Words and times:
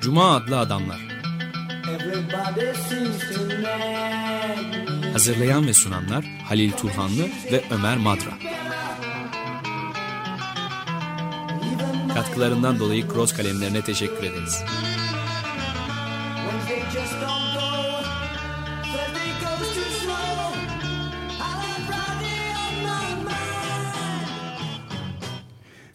Cuma 0.00 0.36
adlı 0.36 0.58
adamlar. 0.58 0.98
Hazırlayan 5.12 5.66
ve 5.66 5.74
sunanlar 5.74 6.24
Halil 6.48 6.72
Turhanlı 6.72 7.22
ve 7.52 7.64
Ömer 7.70 7.96
Madra. 7.96 8.30
Katkılarından 12.14 12.78
dolayı 12.78 13.08
Cross 13.08 13.32
kalemlerine 13.32 13.82
teşekkür 13.82 14.22
ederiz. 14.22 14.64
Wednesday 16.36 16.90
just 16.90 17.33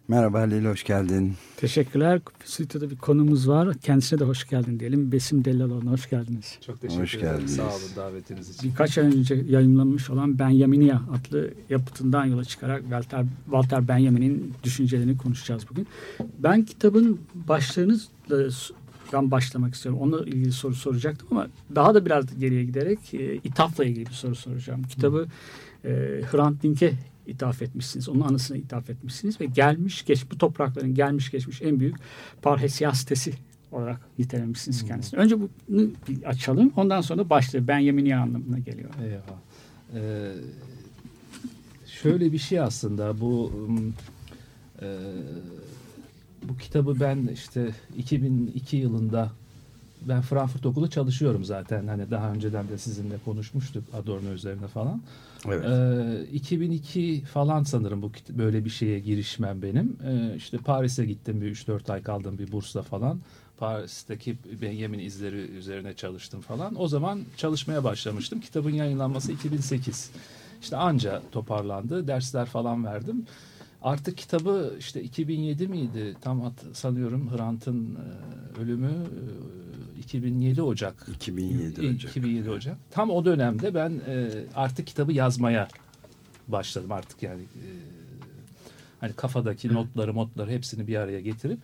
Merhaba 0.09 0.39
Halil, 0.39 0.65
hoş 0.65 0.83
geldin. 0.83 1.33
Teşekkürler. 1.57 2.21
Stüdyoda 2.45 2.89
bir 2.89 2.95
konumuz 2.95 3.49
var. 3.49 3.73
Kendisine 3.73 4.19
de 4.19 4.23
hoş 4.23 4.47
geldin 4.49 4.79
diyelim. 4.79 5.11
Besim 5.11 5.45
Dellaloğlu'na 5.45 5.91
hoş 5.91 6.09
geldiniz. 6.09 6.57
Çok 6.65 6.81
teşekkür 6.81 7.03
Hoş 7.03 7.15
ederim. 7.15 7.31
geldiniz. 7.31 7.55
Sağ 7.55 7.63
olun 7.63 7.95
davetiniz 7.95 8.49
için. 8.49 8.71
Birkaç 8.71 8.97
ay 8.97 9.05
önce 9.05 9.35
yayınlanmış 9.35 10.09
olan 10.09 10.39
Benjaminia 10.39 10.95
adlı 10.95 11.53
yapıtından 11.69 12.25
yola 12.25 12.45
çıkarak 12.45 12.81
Walter, 12.81 13.25
Walter 13.45 13.87
Benjamin'in 13.87 14.53
düşüncelerini 14.63 15.17
konuşacağız 15.17 15.63
bugün. 15.69 15.87
Ben 16.39 16.65
kitabın 16.65 17.19
başlığınızdan 17.35 19.31
başlamak 19.31 19.73
istiyorum. 19.75 20.01
Onunla 20.01 20.25
ilgili 20.25 20.51
soru 20.51 20.75
soracaktım 20.75 21.27
ama 21.31 21.47
daha 21.75 21.95
da 21.95 22.05
biraz 22.05 22.39
geriye 22.39 22.63
giderek 22.63 23.13
e, 23.13 23.35
ithafla 23.35 23.85
ilgili 23.85 24.05
bir 24.05 24.11
soru 24.13 24.35
soracağım. 24.35 24.83
Kitabı 24.83 25.27
e, 25.85 25.89
Hrant 26.31 26.63
Dink'e 26.63 26.93
ithaf 27.29 27.61
etmişsiniz. 27.61 28.09
Onun 28.09 28.21
anısına 28.21 28.57
ithaf 28.57 28.89
etmişsiniz 28.89 29.41
ve 29.41 29.45
gelmiş 29.45 30.05
geç 30.05 30.31
bu 30.31 30.37
toprakların 30.37 30.95
gelmiş 30.95 31.31
geçmiş 31.31 31.61
en 31.61 31.79
büyük 31.79 31.95
parhesiyastesi 32.41 33.33
olarak 33.71 34.01
nitelemişsiniz 34.19 34.85
kendisini. 34.85 35.19
Önce 35.19 35.35
bunu 35.39 35.87
açalım. 36.25 36.73
Ondan 36.75 37.01
sonra 37.01 37.29
başlığı 37.29 37.67
Benjaminia 37.67 38.21
anlamına 38.21 38.59
geliyor. 38.59 38.89
Eyvah. 39.03 39.39
Ee, 39.93 40.31
şöyle 41.87 42.31
bir 42.31 42.37
şey 42.37 42.59
aslında 42.59 43.21
bu 43.21 43.51
e, 44.81 44.87
bu 46.43 46.57
kitabı 46.57 46.99
ben 46.99 47.29
işte 47.33 47.69
2002 47.97 48.77
yılında 48.77 49.31
ben 50.01 50.21
Frankfurt 50.21 50.65
Okulu 50.65 50.89
çalışıyorum 50.89 51.45
zaten. 51.45 51.87
Hani 51.87 52.11
daha 52.11 52.31
önceden 52.31 52.67
de 52.69 52.77
sizinle 52.77 53.15
konuşmuştuk 53.25 53.83
Adorno 53.93 54.29
üzerine 54.29 54.67
falan. 54.67 55.01
Evet. 55.47 55.65
Ee, 55.65 56.33
2002 56.33 57.23
falan 57.33 57.63
sanırım 57.63 58.01
bu 58.01 58.11
böyle 58.29 58.65
bir 58.65 58.69
şeye 58.69 58.99
girişmem 58.99 59.61
benim. 59.61 59.97
Ee, 60.07 60.35
işte 60.35 60.57
Paris'e 60.57 61.05
gittim 61.05 61.41
bir 61.41 61.55
3-4 61.55 61.93
ay 61.93 62.03
kaldım 62.03 62.37
bir 62.37 62.51
bursla 62.51 62.81
falan. 62.81 63.19
Paris'teki 63.57 64.37
Benjamin 64.61 64.99
izleri 64.99 65.37
üzerine 65.37 65.93
çalıştım 65.93 66.41
falan. 66.41 66.81
O 66.81 66.87
zaman 66.87 67.21
çalışmaya 67.37 67.83
başlamıştım. 67.83 68.39
Kitabın 68.39 68.71
yayınlanması 68.71 69.31
2008. 69.31 70.11
İşte 70.61 70.77
anca 70.77 71.21
toparlandı. 71.31 72.07
Dersler 72.07 72.45
falan 72.45 72.85
verdim. 72.85 73.25
Artık 73.81 74.17
kitabı 74.17 74.75
işte 74.79 75.01
2007 75.03 75.67
miydi? 75.67 76.15
Tam 76.21 76.53
sanıyorum 76.73 77.31
Hrant'ın 77.37 77.95
e, 77.95 78.61
ölümü 78.61 78.91
e, 79.97 79.99
2007 79.99 80.61
Ocak. 80.61 81.07
2007 81.15 81.85
İ- 81.85 81.95
Ocak. 81.95 82.11
2007 82.11 82.49
Ocak. 82.49 82.77
Tam 82.91 83.09
o 83.09 83.25
dönemde 83.25 83.73
ben 83.73 84.01
e, 84.07 84.29
artık 84.55 84.87
kitabı 84.87 85.13
yazmaya 85.13 85.67
başladım 86.47 86.91
artık 86.91 87.23
yani 87.23 87.41
e, 87.41 87.65
hani 88.99 89.13
kafadaki 89.13 89.73
notları 89.73 90.13
motları 90.13 90.51
hepsini 90.51 90.87
bir 90.87 90.95
araya 90.95 91.21
getirip 91.21 91.59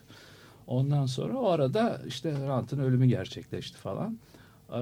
ondan 0.66 1.06
sonra 1.06 1.38
o 1.38 1.48
arada 1.48 2.02
işte 2.08 2.34
Hrant'ın 2.34 2.78
ölümü 2.78 3.06
gerçekleşti 3.06 3.78
falan. 3.78 4.18
Ee, 4.72 4.78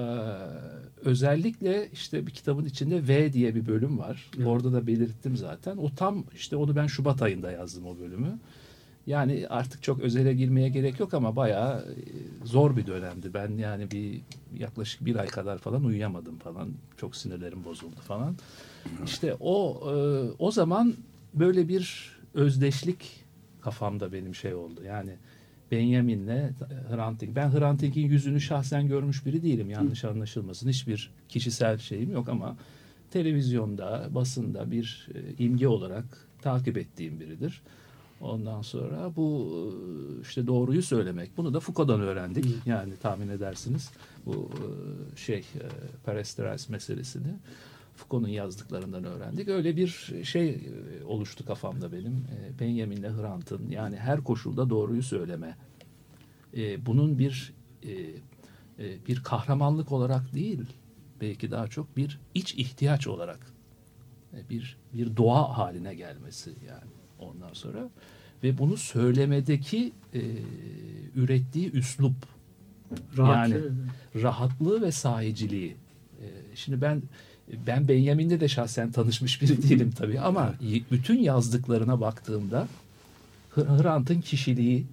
özellikle 1.01 1.89
işte 1.93 2.27
bir 2.27 2.31
kitabın 2.31 2.65
içinde 2.65 3.07
V 3.07 3.33
diye 3.33 3.55
bir 3.55 3.67
bölüm 3.67 3.99
var. 3.99 4.31
Orada 4.45 4.73
da 4.73 4.87
belirttim 4.87 5.37
zaten. 5.37 5.77
O 5.77 5.89
tam 5.95 6.23
işte 6.35 6.55
onu 6.55 6.75
ben 6.75 6.87
Şubat 6.87 7.21
ayında 7.21 7.51
yazdım 7.51 7.85
o 7.85 7.99
bölümü. 7.99 8.39
Yani 9.07 9.45
artık 9.49 9.83
çok 9.83 9.99
özele 9.99 10.33
girmeye 10.33 10.69
gerek 10.69 10.99
yok 10.99 11.13
ama 11.13 11.35
bayağı 11.35 11.79
e, 11.79 12.45
zor 12.45 12.77
bir 12.77 12.87
dönemdi. 12.87 13.33
Ben 13.33 13.57
yani 13.57 13.91
bir 13.91 14.21
yaklaşık 14.57 15.05
bir 15.05 15.15
ay 15.15 15.27
kadar 15.27 15.57
falan 15.57 15.83
uyuyamadım 15.83 16.37
falan. 16.37 16.69
Çok 16.97 17.15
sinirlerim 17.15 17.63
bozuldu 17.63 17.99
falan. 18.07 18.35
İşte 19.05 19.35
o 19.39 19.83
e, 19.91 19.95
o 20.39 20.51
zaman 20.51 20.93
böyle 21.33 21.67
bir 21.67 22.15
özdeşlik 22.33 23.25
kafamda 23.61 24.13
benim 24.13 24.35
şey 24.35 24.53
oldu. 24.53 24.83
Yani 24.85 25.11
Benjamin'le 25.71 26.53
Hrant 26.89 27.21
Dink. 27.21 27.35
Ben 27.35 27.59
Hrant 27.59 27.81
Dink'in 27.81 28.07
yüzünü 28.07 28.41
şahsen 28.41 28.87
görmüş 28.87 29.25
biri 29.25 29.43
değilim. 29.43 29.69
Yanlış 29.69 30.05
anlaşılmasın. 30.05 30.69
Hiçbir 30.69 31.09
kişisel 31.29 31.77
şeyim 31.77 32.11
yok 32.11 32.29
ama 32.29 32.55
televizyonda, 33.11 34.09
basında 34.11 34.71
bir 34.71 35.07
e, 35.15 35.43
imge 35.43 35.67
olarak 35.67 36.05
takip 36.41 36.77
ettiğim 36.77 37.19
biridir. 37.19 37.61
Ondan 38.21 38.61
sonra 38.61 39.11
bu 39.15 39.49
e, 39.53 40.21
işte 40.21 40.47
doğruyu 40.47 40.81
söylemek. 40.81 41.37
Bunu 41.37 41.53
da 41.53 41.59
Foucault'dan 41.59 42.01
öğrendik. 42.01 42.45
Yani 42.65 42.93
tahmin 43.01 43.29
edersiniz 43.29 43.91
bu 44.25 44.49
e, 44.53 45.17
şey 45.17 45.43
Perestroika 46.05 46.63
meselesini 46.69 47.33
Foucault'un 47.95 48.29
yazdıklarından 48.29 49.03
öğrendik. 49.03 49.47
Öyle 49.47 49.77
bir 49.77 50.13
şey 50.23 50.49
e, 50.49 51.03
oluştu 51.05 51.45
kafamda 51.45 51.91
benim. 51.91 52.13
E, 52.13 52.59
Benjamin'le 52.59 53.17
Hrant'ın 53.17 53.69
yani 53.69 53.95
her 53.95 54.23
koşulda 54.23 54.69
doğruyu 54.69 55.03
söyleme. 55.03 55.55
E, 56.57 56.85
Bunun 56.85 57.19
bir 57.19 57.53
e, 57.83 57.91
e, 57.91 59.05
bir 59.07 59.23
kahramanlık 59.23 59.91
olarak 59.91 60.33
değil, 60.33 60.61
belki 61.21 61.51
daha 61.51 61.67
çok 61.67 61.97
bir 61.97 62.19
iç 62.33 62.55
ihtiyaç 62.55 63.07
olarak 63.07 63.39
e, 64.33 64.49
bir 64.49 64.77
bir 64.93 65.17
doğa 65.17 65.57
haline 65.57 65.95
gelmesi 65.95 66.49
yani 66.67 66.91
ondan 67.19 67.53
sonra 67.53 67.89
ve 68.43 68.57
bunu 68.57 68.77
söylemedeki 68.77 69.93
e, 70.13 70.21
ürettiği 71.15 71.71
üslup 71.71 72.15
Rahat. 73.17 73.49
Yani 73.49 73.61
rahatlığı 74.15 74.81
ve 74.81 74.91
sahiciliği. 74.91 75.75
Ee, 76.21 76.25
Şimdi 76.55 76.81
ben 76.81 77.03
ben 77.67 77.87
Benjamin'de 77.87 78.39
de 78.39 78.47
şahsen 78.47 78.91
tanışmış 78.91 79.41
biri 79.41 79.63
değilim 79.69 79.91
tabii 79.97 80.19
ama 80.19 80.53
bütün 80.91 81.19
yazdıklarına 81.19 82.01
baktığımda 82.01 82.67
Hr- 83.55 83.81
Hrant'ın 83.81 84.21
kişiliği 84.21 84.85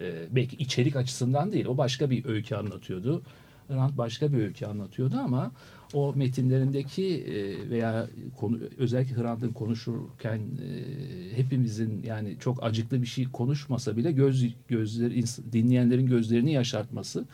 e, 0.00 0.12
belki 0.30 0.56
içerik 0.56 0.96
açısından 0.96 1.52
değil 1.52 1.66
o 1.66 1.78
başka 1.78 2.10
bir 2.10 2.24
öykü 2.24 2.54
anlatıyordu. 2.54 3.22
Hrant 3.68 3.98
başka 3.98 4.32
bir 4.32 4.38
öykü 4.38 4.66
anlatıyordu 4.66 5.16
ama 5.24 5.52
o 5.94 6.12
metinlerindeki 6.16 7.04
e, 7.04 7.70
veya 7.70 8.06
konu, 8.36 8.58
özellikle 8.78 9.22
Hrant'ın 9.22 9.52
konuşurken 9.52 10.38
e, 10.38 11.36
hepimizin 11.36 12.02
yani 12.06 12.36
çok 12.40 12.64
acıklı 12.64 13.02
bir 13.02 13.06
şey 13.06 13.24
konuşmasa 13.32 13.96
bile 13.96 14.12
göz 14.12 14.46
gözleri 14.68 15.24
dinleyenlerin 15.52 16.06
gözlerini 16.06 16.52
yaşartması 16.52 17.24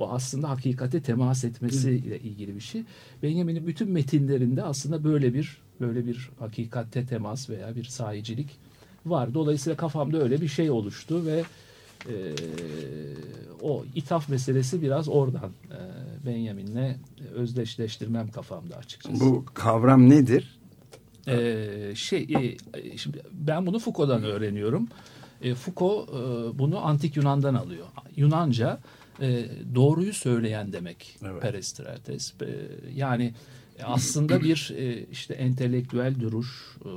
o 0.00 0.08
aslında 0.10 0.50
hakikate 0.50 1.00
temas 1.02 1.44
etmesiyle 1.44 2.20
ilgili 2.20 2.54
bir 2.54 2.60
şey. 2.60 2.82
Benjamin'in 3.22 3.66
bütün 3.66 3.90
metinlerinde 3.90 4.62
aslında 4.62 5.04
böyle 5.04 5.34
bir 5.34 5.58
böyle 5.80 6.06
bir 6.06 6.30
hakikate 6.38 7.06
temas 7.06 7.50
veya 7.50 7.76
bir 7.76 7.84
sahicilik 7.84 8.58
var. 9.06 9.34
Dolayısıyla 9.34 9.76
kafamda 9.76 10.22
öyle 10.22 10.40
bir 10.40 10.48
şey 10.48 10.70
oluştu 10.70 11.26
ve 11.26 11.44
e, 12.08 12.14
o 13.62 13.84
ithaf 13.94 14.28
meselesi 14.28 14.82
biraz 14.82 15.08
oradan 15.08 15.50
e, 15.70 15.78
Benjamin'le 16.26 16.96
özdeşleştirmem 17.34 18.30
kafamda 18.30 18.76
açıkçası. 18.76 19.20
Bu 19.20 19.44
kavram 19.54 20.10
nedir? 20.10 20.60
Ee, 21.28 21.92
şey 21.94 22.28
e, 22.74 22.98
şimdi 22.98 23.22
ben 23.32 23.66
bunu 23.66 23.78
Foucault'dan 23.78 24.24
öğreniyorum. 24.24 24.88
E, 25.42 25.54
Foucault 25.54 26.08
e, 26.08 26.58
bunu 26.58 26.86
antik 26.86 27.16
Yunan'dan 27.16 27.54
alıyor. 27.54 27.86
Yunanca 28.16 28.78
e, 29.20 29.44
doğruyu 29.74 30.12
söyleyen 30.12 30.72
demek. 30.72 31.18
Evet. 31.24 31.42
Perestrates. 31.42 32.34
E, 32.42 32.46
yani 32.94 33.34
aslında 33.82 34.42
bir 34.42 34.72
e, 34.76 35.06
işte 35.12 35.34
entelektüel 35.34 36.20
duruş. 36.20 36.76
e, 36.84 36.90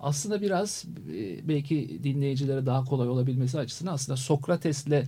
aslında 0.00 0.42
biraz 0.42 0.84
e, 1.14 1.48
belki 1.48 2.00
dinleyicilere 2.04 2.66
daha 2.66 2.84
kolay 2.84 3.08
olabilmesi 3.08 3.58
açısından 3.58 3.92
aslında 3.92 4.16
Sokrates'le 4.16 5.02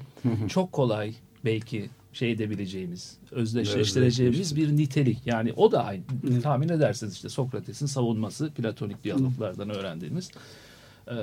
çok 0.48 0.72
kolay 0.72 1.14
belki 1.44 1.90
şey 2.12 2.32
edebileceğimiz, 2.32 3.16
özdeşleştireceğimiz 3.30 4.56
bir 4.56 4.76
nitelik. 4.76 5.26
Yani 5.26 5.52
o 5.52 5.72
da 5.72 5.84
aynı. 5.84 6.02
Tahmin 6.42 6.68
edersiniz 6.68 7.14
işte 7.14 7.28
Sokrates'in 7.28 7.86
savunması, 7.86 8.50
platonik 8.50 9.04
diyaloglardan 9.04 9.70
öğrendiğimiz. 9.70 10.30
Ee, 11.08 11.14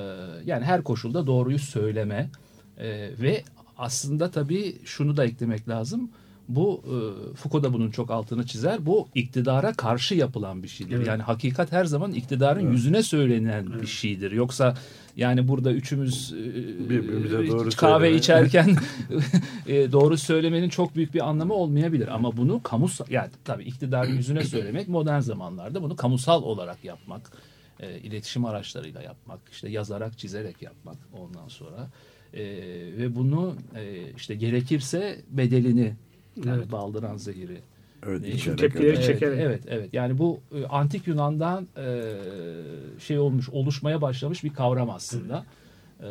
yani 0.45 0.65
her 0.65 0.83
koşulda 0.83 1.27
doğruyu 1.27 1.59
söyleme 1.59 2.29
ee, 2.77 3.09
ve 3.21 3.43
aslında 3.77 4.31
tabii 4.31 4.75
şunu 4.85 5.18
da 5.18 5.25
eklemek 5.25 5.69
lazım. 5.69 6.09
Bu 6.47 6.83
e, 6.85 7.35
Foucault 7.35 7.63
da 7.63 7.74
bunun 7.74 7.91
çok 7.91 8.12
altını 8.12 8.45
çizer. 8.45 8.85
Bu 8.85 9.07
iktidara 9.15 9.74
karşı 9.74 10.15
yapılan 10.15 10.63
bir 10.63 10.68
şeydir. 10.68 10.95
Evet. 10.95 11.07
Yani 11.07 11.24
hakikat 11.24 11.71
her 11.71 11.85
zaman 11.85 12.12
iktidarın 12.12 12.71
yüzüne 12.71 13.03
söylenen 13.03 13.81
bir 13.81 13.88
şeydir. 13.88 14.31
Yoksa 14.31 14.75
yani 15.18 15.47
burada 15.47 15.71
üçümüz 15.71 16.33
e, 16.33 16.89
Birbirimize 16.89 17.47
doğru 17.47 17.69
kahve 17.69 18.00
söyleme. 18.00 18.18
içerken 18.18 18.75
e, 19.68 19.91
doğru 19.91 20.18
söylemenin 20.18 20.69
çok 20.69 20.95
büyük 20.95 21.13
bir 21.13 21.30
anlamı 21.30 21.53
olmayabilir. 21.53 22.07
Ama 22.07 22.38
bunu 22.38 22.63
kamusal 22.63 23.06
yani 23.09 23.30
tabii 23.45 23.63
iktidarın 23.63 24.13
yüzüne 24.13 24.44
söylemek 24.44 24.88
modern 24.88 25.19
zamanlarda 25.19 25.83
bunu 25.83 25.95
kamusal 25.95 26.44
olarak 26.44 26.83
yapmak, 26.83 27.31
e, 27.80 28.00
iletişim 28.00 28.45
araçlarıyla 28.45 29.01
yapmak, 29.01 29.39
işte 29.51 29.69
yazarak, 29.69 30.18
çizerek 30.18 30.62
yapmak 30.62 30.97
ondan 31.13 31.47
sonra 31.47 31.88
e, 32.37 32.43
ve 32.97 33.15
bunu 33.15 33.55
e, 33.75 34.11
işte 34.17 34.35
gerekirse 34.35 35.21
bedelini 35.29 35.93
yani 36.45 36.57
Evet. 36.57 36.71
baldıran 36.71 37.17
zehiri 37.17 37.57
Evet, 38.07 38.25
e, 38.25 38.31
içerek 38.31 38.57
tepkileri 38.59 38.87
Evet, 38.87 39.05
çekerek. 39.05 39.39
evet, 39.41 39.63
evet. 39.67 39.93
Yani 39.93 40.17
bu 40.17 40.39
e, 40.55 40.65
antik 40.65 41.07
Yunan'dan 41.07 41.67
e, 41.77 42.13
şey 42.99 43.19
olmuş, 43.19 43.49
oluşmaya 43.49 44.01
başlamış 44.01 44.43
bir 44.43 44.53
kavram 44.53 44.89
aslında. 44.89 45.45
E, 45.99 46.07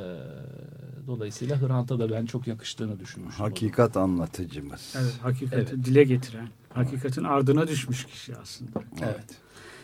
dolayısıyla 1.06 1.60
Hrant'a 1.60 1.98
da 1.98 2.10
ben 2.10 2.26
çok 2.26 2.46
yakıştığını 2.46 3.00
düşünmüşüm. 3.00 3.44
Hakikat 3.44 3.96
anlatıcımız. 3.96 4.94
Evet, 5.00 5.14
hakikati 5.22 5.56
Evet. 5.56 5.84
dile 5.84 6.04
getiren, 6.04 6.48
hakikatin 6.68 7.24
ardına 7.24 7.68
düşmüş 7.68 8.04
kişi 8.04 8.36
aslında. 8.36 8.82
Evet. 9.02 9.24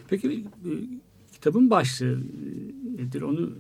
Peki 0.09 0.45
e, 0.65 0.71
kitabın 1.33 1.71
başlığı 1.71 2.19
nedir? 2.99 3.23
Onu 3.23 3.51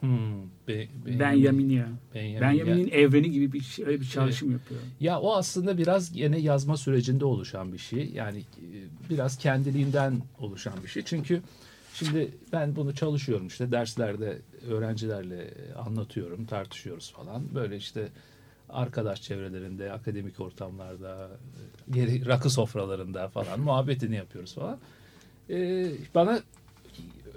Hmm, 0.00 0.42
Be- 0.68 0.88
Benjamin- 1.06 1.18
Benjamin'ya. 1.20 1.88
Benjamin- 2.14 2.40
Benjamin'in 2.40 2.90
evreni 2.90 3.30
gibi 3.30 3.52
bir 3.52 3.60
şey, 3.60 3.84
öyle 3.86 4.00
bir 4.00 4.06
çağrışım 4.06 4.52
yapıyor. 4.52 4.80
Ya 5.00 5.20
o 5.20 5.34
aslında 5.36 5.78
biraz 5.78 6.16
yine 6.16 6.38
yazma 6.38 6.76
sürecinde 6.76 7.24
oluşan 7.24 7.72
bir 7.72 7.78
şey. 7.78 8.10
Yani 8.14 8.38
e, 8.38 8.44
biraz 9.10 9.38
kendiliğinden 9.38 10.22
oluşan 10.38 10.74
bir 10.82 10.88
şey. 10.88 11.02
Çünkü 11.02 11.42
şimdi 11.94 12.30
ben 12.52 12.76
bunu 12.76 12.94
çalışıyorum 12.94 13.46
işte 13.46 13.72
derslerde 13.72 14.38
öğrencilerle 14.70 15.50
anlatıyorum, 15.86 16.44
tartışıyoruz 16.46 17.12
falan. 17.12 17.42
Böyle 17.54 17.76
işte 17.76 18.08
arkadaş 18.68 19.22
çevrelerinde, 19.22 19.92
akademik 19.92 20.40
ortamlarda, 20.40 21.30
e, 21.88 21.92
geri 21.94 22.26
rakı 22.26 22.50
sofralarında 22.50 23.28
falan 23.28 23.60
muhabbetini 23.60 24.16
yapıyoruz 24.16 24.54
falan. 24.54 24.78
Ee, 25.50 25.86
bana 26.14 26.40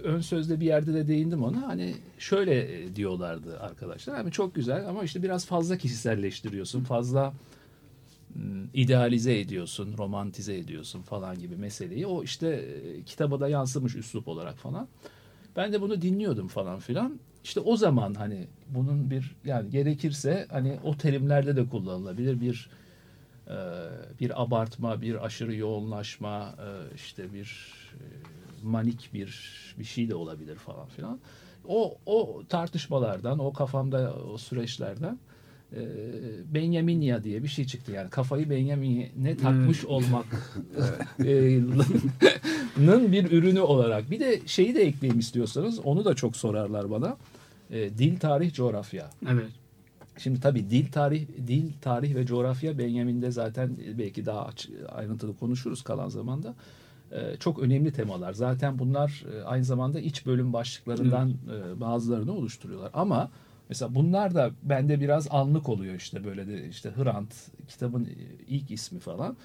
ön 0.03 0.21
sözde 0.21 0.59
bir 0.59 0.65
yerde 0.65 0.93
de 0.93 1.07
değindim 1.07 1.43
ona. 1.43 1.67
Hani 1.67 1.93
şöyle 2.19 2.83
e, 2.83 2.95
diyorlardı 2.95 3.59
arkadaşlar. 3.59 4.15
Hani 4.15 4.31
çok 4.31 4.55
güzel 4.55 4.89
ama 4.89 5.03
işte 5.03 5.23
biraz 5.23 5.45
fazla 5.45 5.77
kişiselleştiriyorsun. 5.77 6.83
Fazla 6.83 7.33
idealize 8.73 9.39
ediyorsun, 9.39 9.97
romantize 9.97 10.57
ediyorsun 10.57 11.01
falan 11.01 11.39
gibi 11.39 11.55
meseleyi. 11.55 12.07
O 12.07 12.23
işte 12.23 12.47
e, 12.47 13.03
kitaba 13.03 13.39
da 13.39 13.47
yansımış 13.47 13.95
üslup 13.95 14.27
olarak 14.27 14.57
falan. 14.57 14.87
Ben 15.55 15.73
de 15.73 15.81
bunu 15.81 16.01
dinliyordum 16.01 16.47
falan 16.47 16.79
filan. 16.79 17.19
İşte 17.43 17.59
o 17.59 17.77
zaman 17.77 18.13
hani 18.13 18.47
bunun 18.69 19.11
bir 19.11 19.35
yani 19.45 19.69
gerekirse 19.69 20.47
hani 20.49 20.79
o 20.83 20.97
terimlerde 20.97 21.55
de 21.55 21.65
kullanılabilir 21.69 22.41
bir 22.41 22.69
e, 23.47 23.57
bir 24.19 24.41
abartma, 24.41 25.01
bir 25.01 25.25
aşırı 25.25 25.55
yoğunlaşma, 25.55 26.55
işte 26.95 27.33
bir 27.33 27.73
manik 28.63 29.09
bir 29.13 29.51
bir 29.79 29.83
şey 29.83 30.09
de 30.09 30.15
olabilir 30.15 30.55
falan 30.55 30.87
filan. 30.87 31.19
O 31.67 31.97
o 32.05 32.43
tartışmalardan, 32.49 33.39
o 33.39 33.53
kafamda 33.53 34.13
o 34.33 34.37
süreçlerden 34.37 35.19
e, 35.75 35.81
Benjaminia 36.53 37.23
diye 37.23 37.43
bir 37.43 37.47
şey 37.47 37.65
çıktı. 37.65 37.91
Yani 37.91 38.09
kafayı 38.09 38.49
Benjamin'e 38.49 39.37
takmış 39.37 39.85
olmak 39.85 40.25
e, 41.19 41.59
nın 42.77 43.11
bir 43.11 43.31
ürünü 43.31 43.59
olarak. 43.59 44.11
Bir 44.11 44.19
de 44.19 44.41
şeyi 44.45 44.75
de 44.75 44.81
ekleyeyim 44.81 45.19
istiyorsanız 45.19 45.79
onu 45.79 46.05
da 46.05 46.13
çok 46.13 46.35
sorarlar 46.35 46.91
bana. 46.91 47.17
E, 47.71 47.97
dil, 47.97 48.19
tarih, 48.19 48.53
coğrafya. 48.53 49.09
Evet. 49.29 49.49
Şimdi 50.17 50.39
tabii 50.39 50.69
dil 50.69 50.91
tarih 50.91 51.27
dil 51.47 51.71
tarih 51.81 52.15
ve 52.15 52.25
coğrafya 52.25 52.77
Benjamin'de 52.77 53.31
zaten 53.31 53.77
belki 53.97 54.25
daha 54.25 54.49
ayrıntılı 54.89 55.37
konuşuruz 55.37 55.81
kalan 55.81 56.09
zamanda. 56.09 56.55
Ee, 57.11 57.37
çok 57.39 57.59
önemli 57.59 57.91
temalar. 57.91 58.33
Zaten 58.33 58.79
bunlar 58.79 59.23
e, 59.33 59.43
aynı 59.43 59.63
zamanda 59.63 59.99
iç 59.99 60.25
bölüm 60.25 60.53
başlıklarından 60.53 61.29
e, 61.29 61.79
bazılarını 61.79 62.33
oluşturuyorlar. 62.33 62.89
Ama 62.93 63.31
mesela 63.69 63.95
bunlar 63.95 64.35
da 64.35 64.51
bende 64.63 64.99
biraz 64.99 65.27
anlık 65.31 65.69
oluyor 65.69 65.95
işte 65.95 66.23
böyle 66.23 66.47
de 66.47 66.69
işte 66.69 66.91
Hrant 66.95 67.33
kitabın 67.67 68.09
ilk 68.47 68.71
ismi 68.71 68.99
falan. 68.99 69.37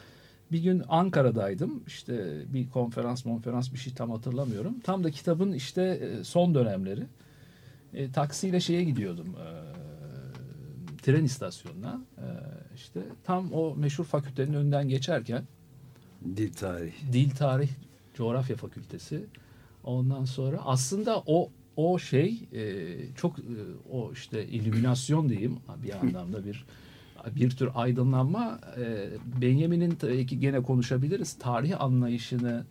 Bir 0.53 0.63
gün 0.63 0.83
Ankara'daydım. 0.89 1.83
İşte 1.87 2.45
bir 2.55 2.71
konferans, 2.71 3.23
konferans 3.23 3.73
bir 3.73 3.79
şey 3.79 3.95
tam 3.95 4.11
hatırlamıyorum. 4.11 4.81
Tam 4.81 5.05
da 5.05 5.11
kitabın 5.11 5.53
işte 5.53 5.83
e, 5.83 6.25
son 6.25 6.55
dönemleri. 6.55 7.07
E, 7.95 8.13
taksiyle 8.13 8.61
şeye 8.61 8.85
gidiyordum. 8.85 9.37
E, 9.37 9.47
tren 11.03 11.25
istasyonuna. 11.25 12.01
E, 12.19 12.27
işte 12.75 13.01
tam 13.25 13.53
o 13.53 13.77
meşhur 13.77 14.05
fakültenin 14.05 14.55
önünden 14.55 14.89
geçerken 14.89 15.45
Dil 16.37 16.53
tarih. 16.53 16.93
Dil 17.13 17.31
Tarih 17.31 17.69
Coğrafya 18.15 18.57
Fakültesi. 18.57 19.25
Ondan 19.85 20.25
sonra 20.25 20.61
aslında 20.65 21.23
o 21.27 21.51
o 21.77 21.99
şey 21.99 22.49
e, 22.53 22.87
çok 23.17 23.39
e, 23.39 23.43
o 23.93 24.13
işte 24.13 24.47
illüminasyon 24.47 25.29
diyeyim 25.29 25.57
bir 25.83 25.95
anlamda 25.95 26.45
bir 26.45 26.65
bir 27.37 27.51
tür 27.51 27.69
aydınlanma 27.75 28.61
e, 28.79 29.09
Benjamin'in 29.41 29.91
tabii 29.91 30.27
ki 30.27 30.41
gene 30.41 30.63
konuşabiliriz 30.63 31.39
tarih 31.39 31.81
anlayışını 31.81 32.65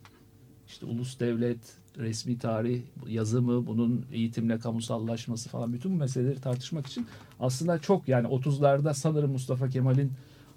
işte 0.68 0.86
ulus 0.86 1.20
devlet 1.20 1.58
resmi 1.98 2.38
tarih 2.38 2.82
yazımı 3.08 3.66
bunun 3.66 4.06
eğitimle 4.12 4.58
kamusallaşması 4.58 5.48
falan 5.48 5.72
bütün 5.72 5.92
meseleleri 5.92 6.40
tartışmak 6.40 6.86
için 6.86 7.06
aslında 7.40 7.78
çok 7.78 8.08
yani 8.08 8.28
30'larda 8.28 8.94
sanırım 8.94 9.32
Mustafa 9.32 9.68
Kemal'in 9.68 10.12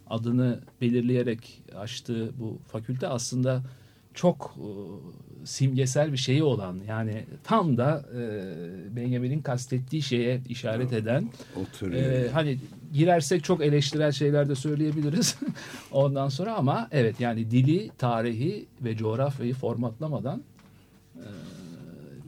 adını 0.09 0.59
belirleyerek 0.81 1.61
açtığı 1.75 2.39
bu 2.39 2.57
fakülte 2.67 3.07
aslında 3.07 3.63
çok 4.13 4.55
e, 4.57 4.67
simgesel 5.45 6.11
bir 6.11 6.17
şeyi 6.17 6.43
olan 6.43 6.79
yani 6.87 7.25
tam 7.43 7.77
da 7.77 8.05
e, 8.15 8.95
Benjamin'in 8.95 9.41
kastettiği 9.41 10.01
şeye 10.01 10.41
işaret 10.49 10.93
eden 10.93 11.29
ee, 11.93 12.29
hani 12.33 12.57
girersek 12.93 13.43
çok 13.43 13.61
eleştirel 13.61 14.11
şeyler 14.11 14.49
de 14.49 14.55
söyleyebiliriz 14.55 15.35
ondan 15.91 16.29
sonra 16.29 16.55
ama 16.55 16.87
evet 16.91 17.19
yani 17.19 17.51
dili, 17.51 17.89
tarihi 17.97 18.65
ve 18.81 18.97
coğrafyayı 18.97 19.53
formatlamadan 19.53 20.43
e, 21.15 21.27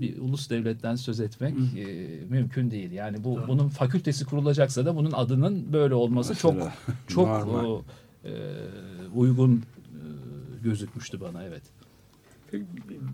bir 0.02 0.18
ulus 0.18 0.50
devletten 0.50 0.96
söz 0.96 1.20
etmek 1.20 1.54
e, 1.78 1.86
mümkün 2.30 2.72
değil. 2.72 2.92
Yani 2.92 3.24
bu 3.24 3.40
bunun 3.48 3.70
fakültesi 3.70 4.26
kurulacaksa 4.26 4.86
da 4.86 4.96
bunun 4.96 5.12
adının 5.12 5.74
böyle 5.74 5.94
olması 5.94 6.36
çok 6.36 6.54
Mesela, 6.56 6.74
çok 7.08 7.28
o, 7.28 7.84
e, 8.26 8.32
uygun 9.16 9.56
e, 9.56 9.64
gözükmüştü 10.64 11.22
bana 11.22 11.44
evet. 11.44 11.64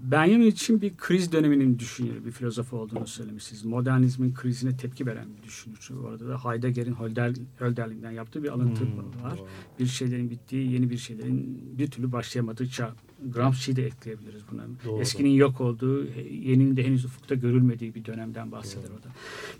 Benjamin 0.03 0.45
için 0.45 0.81
bir 0.81 0.97
kriz 0.97 1.31
döneminin 1.31 1.79
düşünürü, 1.79 2.25
bir 2.25 2.31
filozof 2.31 2.73
olduğunu 2.73 3.07
söylemişsiniz. 3.07 3.65
Modernizmin 3.65 4.33
krizine 4.33 4.77
tepki 4.77 5.05
veren 5.05 5.27
bir 5.37 5.43
düşünür. 5.43 5.89
Bu 6.03 6.07
arada 6.07 6.27
da 6.29 6.45
Heidegger'in 6.45 6.93
Hölder, 6.95 7.33
Hölderlin'den 7.59 8.11
yaptığı 8.11 8.43
bir 8.43 8.49
alıntı 8.49 8.81
Hmm, 8.81 9.23
var. 9.23 9.37
doğru. 9.37 9.47
Bir 9.79 9.85
şeylerin 9.85 10.29
bittiği, 10.29 10.71
yeni 10.71 10.89
bir 10.89 10.97
şeylerin 10.97 11.59
bir 11.77 11.91
türlü 11.91 12.11
başlayamadığı 12.11 12.69
çağ. 12.69 12.93
Gramsci'yi 13.25 13.75
de 13.75 13.85
ekleyebiliriz 13.85 14.41
buna. 14.51 14.61
Doğru. 14.85 15.01
Eskinin 15.01 15.29
yok 15.29 15.61
olduğu, 15.61 16.05
yeninin 16.31 16.77
de 16.77 16.83
henüz 16.83 17.05
ufukta 17.05 17.35
görülmediği 17.35 17.95
bir 17.95 18.05
dönemden 18.05 18.51
bahseder 18.51 18.89
o 18.89 19.03
da. 19.03 19.07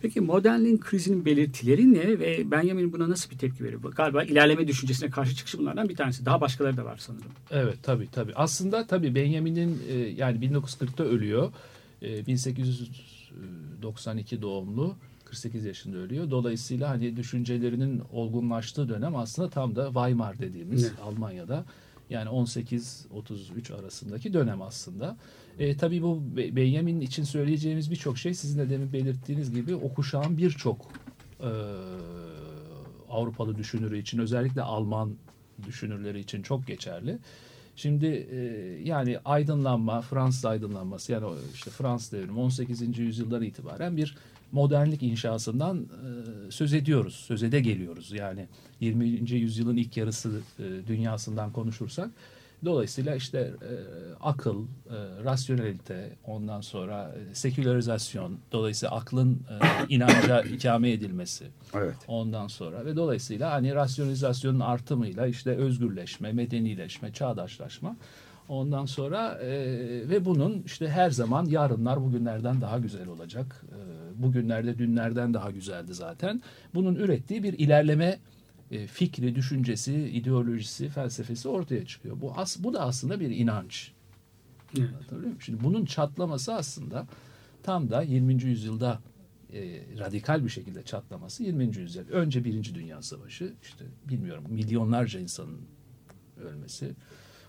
Peki 0.01 0.21
modernliğin 0.21 0.77
krizinin 0.77 1.25
belirtileri 1.25 1.93
ne 1.93 2.19
ve 2.19 2.51
Benjamin 2.51 2.93
buna 2.93 3.09
nasıl 3.09 3.31
bir 3.31 3.37
tepki 3.37 3.63
veriyor? 3.63 3.81
Galiba 3.81 4.23
ilerleme 4.23 4.67
düşüncesine 4.67 5.09
karşı 5.09 5.35
çıkışı 5.35 5.57
bunlardan 5.57 5.89
bir 5.89 5.95
tanesi. 5.95 6.25
Daha 6.25 6.41
başkaları 6.41 6.77
da 6.77 6.85
var 6.85 6.97
sanırım. 6.97 7.31
Evet 7.51 7.77
tabii 7.83 8.07
tabii. 8.11 8.33
Aslında 8.35 8.87
tabii 8.87 9.15
Benjamin'in 9.15 9.81
e, 9.89 9.93
yani 9.93 10.45
1940'ta 10.45 11.03
ölüyor. 11.03 11.51
E, 12.01 12.25
1892 12.25 14.41
doğumlu. 14.41 14.95
48 15.25 15.65
yaşında 15.65 15.97
ölüyor. 15.97 16.31
Dolayısıyla 16.31 16.89
hani 16.89 17.15
düşüncelerinin 17.15 18.01
olgunlaştığı 18.11 18.89
dönem 18.89 19.15
aslında 19.15 19.49
tam 19.49 19.75
da 19.75 19.85
Weimar 19.85 20.39
dediğimiz 20.39 20.83
Evet. 20.83 20.93
Almanya'da. 21.03 21.65
Yani 22.09 22.29
18-33 22.29 23.79
arasındaki 23.79 24.33
dönem 24.33 24.61
aslında. 24.61 25.17
E, 25.59 25.77
tabii 25.77 26.01
bu 26.01 26.21
Be- 26.37 26.55
Benjamin 26.55 27.01
için 27.01 27.23
söyleyeceğimiz 27.23 27.91
birçok 27.91 28.17
şey 28.17 28.33
sizin 28.33 28.59
de 28.59 28.69
demin 28.69 28.93
belirttiğiniz 28.93 29.51
gibi 29.51 29.75
o 29.75 29.93
kuşağın 29.93 30.37
birçok 30.37 30.85
e, 31.39 31.49
Avrupalı 33.09 33.57
düşünürü 33.57 33.97
için 33.97 34.19
özellikle 34.19 34.61
Alman 34.61 35.15
düşünürleri 35.65 36.19
için 36.19 36.41
çok 36.41 36.67
geçerli. 36.67 37.19
Şimdi 37.75 38.05
e, 38.05 38.37
yani 38.83 39.19
aydınlanma, 39.25 40.01
Fransız 40.01 40.45
aydınlanması 40.45 41.11
yani 41.11 41.25
işte 41.53 41.71
Fransız 41.71 42.11
devrimi 42.11 42.39
18. 42.39 42.99
yüzyıldan 42.99 43.41
itibaren 43.43 43.97
bir 43.97 44.17
modernlik 44.51 45.03
inşasından 45.03 45.77
e, 45.77 46.51
söz 46.51 46.73
ediyoruz. 46.73 47.15
Söze 47.15 47.47
geliyoruz. 47.47 48.11
Yani 48.11 48.47
20. 48.79 49.05
yüzyılın 49.31 49.77
ilk 49.77 49.97
yarısı 49.97 50.41
e, 50.59 50.87
dünyasından 50.87 51.51
konuşursak 51.51 52.09
Dolayısıyla 52.65 53.15
işte 53.15 53.39
e, 53.39 53.73
akıl, 54.21 54.63
e, 54.63 55.23
rasyonelite, 55.23 56.09
ondan 56.25 56.61
sonra 56.61 57.15
e, 57.31 57.35
sekülerizasyon, 57.35 58.37
dolayısıyla 58.51 58.95
aklın 58.95 59.33
e, 59.33 59.55
inanca 59.89 60.41
ikame 60.55 60.91
edilmesi, 60.91 61.45
Evet. 61.73 61.95
ondan 62.07 62.47
sonra 62.47 62.85
ve 62.85 62.95
dolayısıyla 62.95 63.51
hani 63.51 63.75
rasyonalizasyonun 63.75 64.59
artımıyla 64.59 65.27
işte 65.27 65.51
özgürleşme, 65.51 66.33
medenileşme, 66.33 67.13
çağdaşlaşma, 67.13 67.95
ondan 68.49 68.85
sonra 68.85 69.39
e, 69.41 69.49
ve 70.09 70.25
bunun 70.25 70.63
işte 70.65 70.87
her 70.87 71.09
zaman 71.09 71.45
yarınlar 71.45 72.01
bugünlerden 72.01 72.61
daha 72.61 72.77
güzel 72.77 73.07
olacak, 73.07 73.65
e, 73.71 73.79
bugünlerde 74.21 74.77
dünlerden 74.77 75.33
daha 75.33 75.51
güzeldi 75.51 75.93
zaten. 75.93 76.41
Bunun 76.75 76.95
ürettiği 76.95 77.43
bir 77.43 77.53
ilerleme 77.53 78.19
e, 78.71 78.87
fikri, 78.87 79.35
düşüncesi, 79.35 79.93
ideolojisi, 79.93 80.89
felsefesi 80.89 81.49
ortaya 81.49 81.85
çıkıyor. 81.85 82.21
Bu 82.21 82.33
as 82.35 82.63
bu 82.63 82.73
da 82.73 82.81
aslında 82.81 83.19
bir 83.19 83.29
inanç. 83.29 83.91
Evet. 84.77 84.89
Anlatabiliyor 84.89 85.21
muyum? 85.21 85.41
Şimdi 85.41 85.63
bunun 85.63 85.85
çatlaması 85.85 86.53
aslında 86.53 87.07
tam 87.63 87.89
da 87.89 88.01
20. 88.01 88.43
yüzyılda 88.43 88.99
e, 89.53 89.59
radikal 89.99 90.43
bir 90.43 90.49
şekilde 90.49 90.83
çatlaması 90.83 91.43
20. 91.43 91.77
yüzyıl. 91.77 92.07
Önce 92.09 92.43
Birinci 92.43 92.75
Dünya 92.75 93.01
Savaşı, 93.01 93.53
işte 93.63 93.85
bilmiyorum 94.09 94.43
milyonlarca 94.49 95.19
insanın 95.19 95.61
ölmesi. 96.43 96.95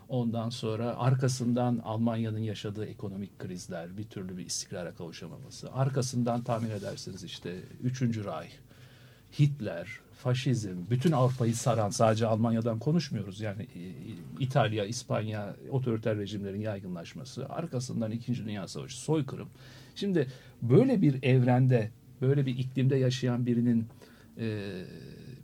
Ondan 0.09 0.51
sonra 0.51 0.97
arkasından 0.97 1.79
Almanya'nın 1.85 2.39
yaşadığı 2.39 2.87
ekonomik 2.87 3.39
krizler, 3.39 3.99
bir 3.99 4.05
türlü 4.05 4.37
bir 4.37 4.47
istikrara 4.47 4.95
kavuşamaması. 4.95 5.73
Arkasından 5.73 6.43
tahmin 6.43 6.71
edersiniz 6.71 7.25
işte 7.25 7.57
Üçüncü 7.83 8.25
Reich, 8.25 8.53
Hitler, 9.39 9.89
faşizm, 10.13 10.77
bütün 10.91 11.13
Avrupa'yı 11.13 11.57
saran 11.57 11.91
sadece 11.91 12.27
Almanya'dan 12.27 12.79
konuşmuyoruz. 12.79 13.41
Yani 13.41 13.63
e, 13.63 13.83
İtalya, 14.41 14.85
İspanya 14.85 15.57
otoriter 15.71 16.17
rejimlerin 16.17 16.61
yaygınlaşması, 16.61 17.49
arkasından 17.49 18.11
İkinci 18.11 18.45
Dünya 18.45 18.69
Savaşı, 18.69 19.01
soykırım. 19.01 19.49
Şimdi 19.95 20.27
böyle 20.63 21.03
bir 21.03 21.23
evrende, 21.23 21.91
böyle 22.21 22.47
bir 22.47 22.59
iklimde 22.59 22.97
yaşayan 22.97 23.47
birinin 23.47 23.87
e, 24.39 24.73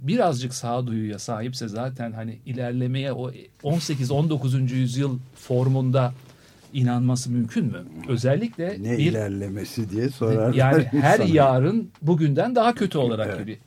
birazcık 0.06 0.54
sağduyuya 0.54 1.18
sahipse 1.18 1.68
zaten 1.68 2.12
hani 2.12 2.38
ilerlemeye 2.46 3.12
o 3.12 3.30
18-19. 3.62 4.74
yüzyıl 4.74 5.18
formunda 5.34 6.14
inanması 6.72 7.30
mümkün 7.30 7.64
mü? 7.64 7.84
Özellikle 8.08 8.76
Ne 8.82 8.98
bir 8.98 8.98
ilerlemesi 8.98 9.90
diye 9.90 10.08
sorarlar. 10.08 10.54
yani 10.54 10.84
her 10.84 11.20
yarın 11.20 11.90
bugünden 12.02 12.54
daha 12.54 12.74
kötü 12.74 12.98
olarak 12.98 13.26
Evet. 13.28 13.38
gibi. 13.40 13.58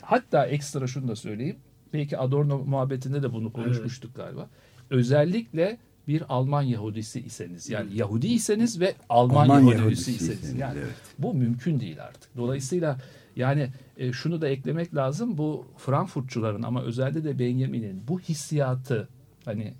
Hatta 0.00 0.46
ekstra 0.46 0.86
şunu 0.86 1.08
da 1.08 1.16
söyleyeyim. 1.16 1.56
Belki 1.92 2.18
Adorno 2.18 2.58
muhabbetinde 2.58 3.22
de 3.22 3.32
bunu 3.32 3.52
konuşmuştuk 3.52 4.14
galiba. 4.14 4.48
Özellikle 4.90 5.78
bir 6.08 6.22
Alman 6.28 6.62
Yahudisi 6.62 7.20
iseniz 7.20 7.70
yani 7.70 7.96
Yahudi 7.96 8.26
iseniz 8.26 8.80
ve 8.80 8.94
Alman, 9.08 9.42
Alman 9.44 9.60
Yahudisi, 9.60 9.80
Yahudisi 9.80 10.10
iseniz 10.12 10.38
iseniz, 10.38 10.60
yani 10.60 10.78
evet. 10.78 10.94
bu 11.18 11.34
mümkün 11.34 11.80
değil 11.80 12.02
artık. 12.04 12.36
Dolayısıyla 12.36 12.98
yani 13.36 13.70
e, 13.96 14.12
şunu 14.12 14.40
da 14.40 14.48
eklemek 14.48 14.94
lazım. 14.94 15.38
Bu 15.38 15.66
Frankfurtçuların 15.76 16.62
ama 16.62 16.82
özellikle 16.82 17.24
de 17.24 17.38
Benjamin'in 17.38 18.02
bu 18.08 18.20
hissiyatı 18.20 19.08
hani 19.44 19.74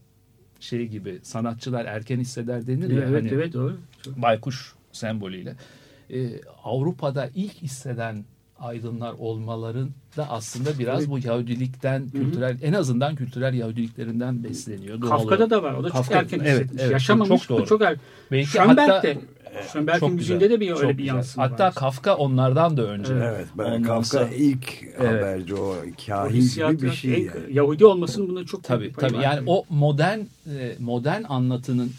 şey 0.60 0.86
gibi 0.88 1.18
sanatçılar 1.22 1.84
erken 1.84 2.20
hisseder 2.20 2.66
denir 2.66 2.90
ya. 2.90 3.02
Evet 3.08 3.22
hani, 3.22 3.28
evet 3.34 3.52
doğru. 3.52 3.76
Çok- 4.02 4.22
baykuş 4.22 4.74
sembolüyle. 4.92 5.56
Ee, 6.10 6.30
Avrupa'da 6.64 7.30
ilk 7.34 7.52
hisseden 7.54 8.24
aydınlar 8.58 9.12
olmaların 9.12 9.90
da 10.16 10.30
aslında 10.30 10.78
biraz 10.78 10.98
Evet. 11.00 11.10
bu 11.10 11.18
Yahudilikten, 11.18 12.08
kültürel 12.08 12.58
en 12.62 12.72
azından 12.72 13.14
kültürel 13.16 13.54
Yahudiliklerinden 13.54 14.44
besleniyor. 14.44 15.00
Doğal 15.00 15.08
Kafka'da 15.10 15.50
da 15.50 15.62
var. 15.62 15.74
O 15.74 15.84
da 15.84 15.88
çok 15.90 15.96
Kafka- 15.96 16.14
erken 16.18 16.38
evet, 16.40 16.52
hissetmiş. 16.54 16.82
evet, 16.82 16.92
Yaşamamış 16.92 17.40
çok 17.42 17.48
doğru. 17.48 17.62
bu 17.62 17.66
çok 17.66 17.82
er. 17.82 17.96
Belki 18.32 18.46
Schönberg 18.50 18.78
hatta- 18.90 19.02
de. 19.02 19.18
Schönberg'in 19.72 20.00
Çok 20.00 20.12
müziğinde 20.12 20.50
de 20.50 20.60
bir 20.60 20.68
çok 20.68 20.78
öyle 20.80 20.88
bir 20.88 20.98
güzel. 20.98 21.14
yansıma 21.14 21.44
Hatta 21.50 21.64
var. 21.64 21.74
Kafka 21.74 22.16
onlardan 22.16 22.76
da 22.76 22.82
önce. 22.82 23.14
Evet, 23.14 23.46
ben 23.58 23.64
Ondan 23.64 23.82
Kafka 23.82 24.18
sonra- 24.18 24.28
ilk 24.34 24.82
Evet. 24.82 24.98
haberci 25.00 25.54
o 25.54 25.58
O 25.58 25.74
kahin 26.06 26.40
gibi 26.40 26.82
bir 26.82 26.90
şey 26.92 27.10
yani. 27.22 27.30
Yahudi 27.52 27.86
olmasının 27.86 28.28
bunda 28.28 28.44
çok 28.44 28.64
Tabii 28.64 28.92
tabii 28.92 29.14
var. 29.16 29.22
yani 29.22 29.42
o 29.46 29.64
modern 29.70 30.18
e, 30.18 30.74
modern 30.78 31.22
anlatının 31.28 31.90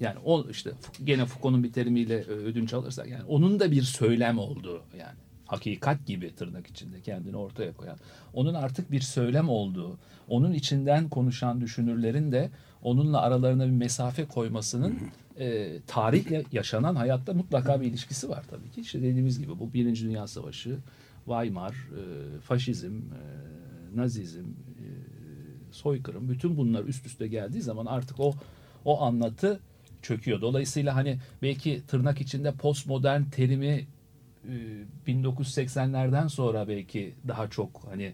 yani 0.00 0.16
o 0.24 0.44
işte 0.50 0.70
gene 1.04 1.26
Foucault'un 1.26 1.64
bir 1.64 1.72
terimiyle 1.72 2.14
e, 2.18 2.22
ödünç 2.30 2.74
alırsak 2.74 3.08
yani 3.08 3.22
onun 3.28 3.60
da 3.60 3.70
bir 3.70 3.82
söylem 3.82 4.38
olduğu 4.38 4.80
yani 4.98 5.14
hakikat 5.46 6.06
gibi 6.06 6.34
tırnak 6.34 6.66
içinde 6.66 7.00
kendini 7.00 7.36
ortaya 7.36 7.72
koyan 7.72 7.96
onun 8.34 8.54
artık 8.54 8.90
bir 8.92 9.00
söylem 9.00 9.48
olduğu 9.48 9.96
onun 10.28 10.52
içinden 10.52 11.08
konuşan 11.08 11.60
düşünürlerin 11.60 12.32
de 12.32 12.50
onunla 12.82 13.20
aralarına 13.20 13.66
bir 13.66 13.70
mesafe 13.70 14.24
koymasının 14.24 14.98
e, 15.38 15.78
tarihle 15.86 16.44
yaşanan 16.52 16.94
hayatta 16.94 17.34
mutlaka 17.34 17.80
bir 17.80 17.86
ilişkisi 17.86 18.28
var 18.28 18.44
tabii 18.50 18.70
ki. 18.70 18.80
İşte 18.80 19.02
dediğimiz 19.02 19.38
gibi 19.38 19.58
bu 19.58 19.72
Birinci 19.72 20.04
Dünya 20.04 20.26
Savaşı, 20.26 20.78
Weimar, 21.24 21.72
e, 21.72 22.40
faşizm, 22.40 22.96
e, 22.96 23.22
nazizm, 23.96 24.44
e, 24.44 24.86
soykırım 25.72 26.28
bütün 26.28 26.56
bunlar 26.56 26.84
üst 26.84 27.06
üste 27.06 27.28
geldiği 27.28 27.62
zaman 27.62 27.86
artık 27.86 28.20
o 28.20 28.34
o 28.84 29.02
anlatı 29.02 29.60
çöküyor. 30.02 30.40
Dolayısıyla 30.40 30.94
hani 30.94 31.18
belki 31.42 31.82
tırnak 31.88 32.20
içinde 32.20 32.52
postmodern 32.52 33.24
terimi 33.24 33.86
e, 34.48 34.56
1980'lerden 35.06 36.28
sonra 36.28 36.68
belki 36.68 37.14
daha 37.28 37.50
çok 37.50 37.82
hani 37.90 38.12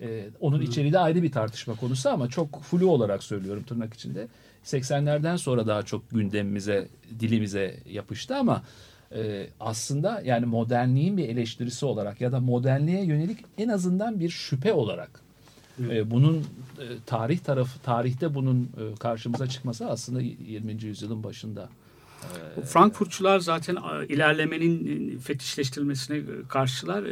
e, 0.00 0.28
onun 0.40 0.60
içeriği 0.60 0.92
de 0.92 0.98
ayrı 0.98 1.22
bir 1.22 1.32
tartışma 1.32 1.74
konusu 1.74 2.08
ama 2.10 2.28
çok 2.28 2.62
flu 2.62 2.90
olarak 2.90 3.22
söylüyorum 3.22 3.62
tırnak 3.62 3.94
içinde. 3.94 4.28
80'lerden 4.66 5.36
sonra 5.36 5.66
daha 5.66 5.82
çok 5.82 6.10
gündemimize, 6.10 6.88
dilimize 7.20 7.80
yapıştı 7.90 8.36
ama 8.36 8.62
e, 9.14 9.46
aslında 9.60 10.22
yani 10.24 10.46
modernliğin 10.46 11.16
bir 11.16 11.28
eleştirisi 11.28 11.86
olarak 11.86 12.20
ya 12.20 12.32
da 12.32 12.40
modernliğe 12.40 13.04
yönelik 13.04 13.38
en 13.58 13.68
azından 13.68 14.20
bir 14.20 14.28
şüphe 14.28 14.72
olarak 14.72 15.20
e, 15.80 16.10
bunun 16.10 16.36
e, 16.36 16.84
tarih 17.06 17.38
tarafı 17.38 17.78
tarihte 17.78 18.34
bunun 18.34 18.62
e, 18.62 18.94
karşımıza 18.94 19.46
çıkması 19.46 19.86
aslında 19.86 20.20
20. 20.20 20.84
yüzyılın 20.84 21.24
başında. 21.24 21.68
Bu 22.56 22.62
Frankfurtçular 22.62 23.38
zaten 23.38 23.76
e, 23.76 24.06
ilerlemenin 24.06 25.16
e, 25.16 25.18
fetişleştirilmesine 25.18 26.16
e, 26.16 26.22
karşılar. 26.48 27.04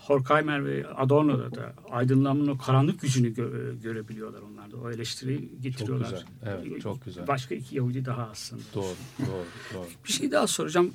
E, 0.00 0.06
Horkheimer 0.06 0.64
ve 0.66 0.86
Adorno'da 0.88 1.54
da 1.54 1.74
aydınlanmanın 1.90 2.48
o 2.48 2.58
karanlık 2.58 3.02
yüzünü 3.02 3.28
gö- 3.32 3.72
e, 3.72 3.76
görebiliyorlar 3.76 4.40
onlar 4.42 4.70
da. 4.72 4.76
O 4.76 4.90
eleştiriyi 4.90 5.50
getiriyorlar. 5.62 6.04
güzel. 6.10 6.24
Evet, 6.42 6.82
çok 6.82 7.04
güzel. 7.04 7.26
Başka 7.26 7.54
iki 7.54 7.76
Yahudi 7.76 8.04
daha 8.04 8.22
aslında. 8.22 8.62
Doğru, 8.74 8.94
doğru, 9.20 9.44
doğru. 9.74 9.86
Bir 10.06 10.12
şey 10.12 10.32
daha 10.32 10.46
soracağım. 10.46 10.90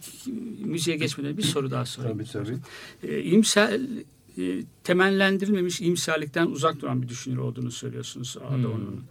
Müziğe 0.66 0.98
geçmeden 0.98 1.38
bir 1.38 1.44
soru 1.44 1.72
daha 1.72 1.86
sorayım. 1.86 2.18
Tabii 2.18 2.30
tabii. 2.32 2.58
E, 3.04 3.22
iyimser, 3.22 3.80
e, 4.38 4.64
temellendirilmemiş 4.84 5.82
iyimserlikten 5.82 6.48
uzak 6.48 6.82
duran 6.82 7.02
bir 7.02 7.08
düşünür 7.08 7.38
olduğunu 7.38 7.72
söylüyorsunuz 7.72 8.38
Adorno'nun. 8.50 9.04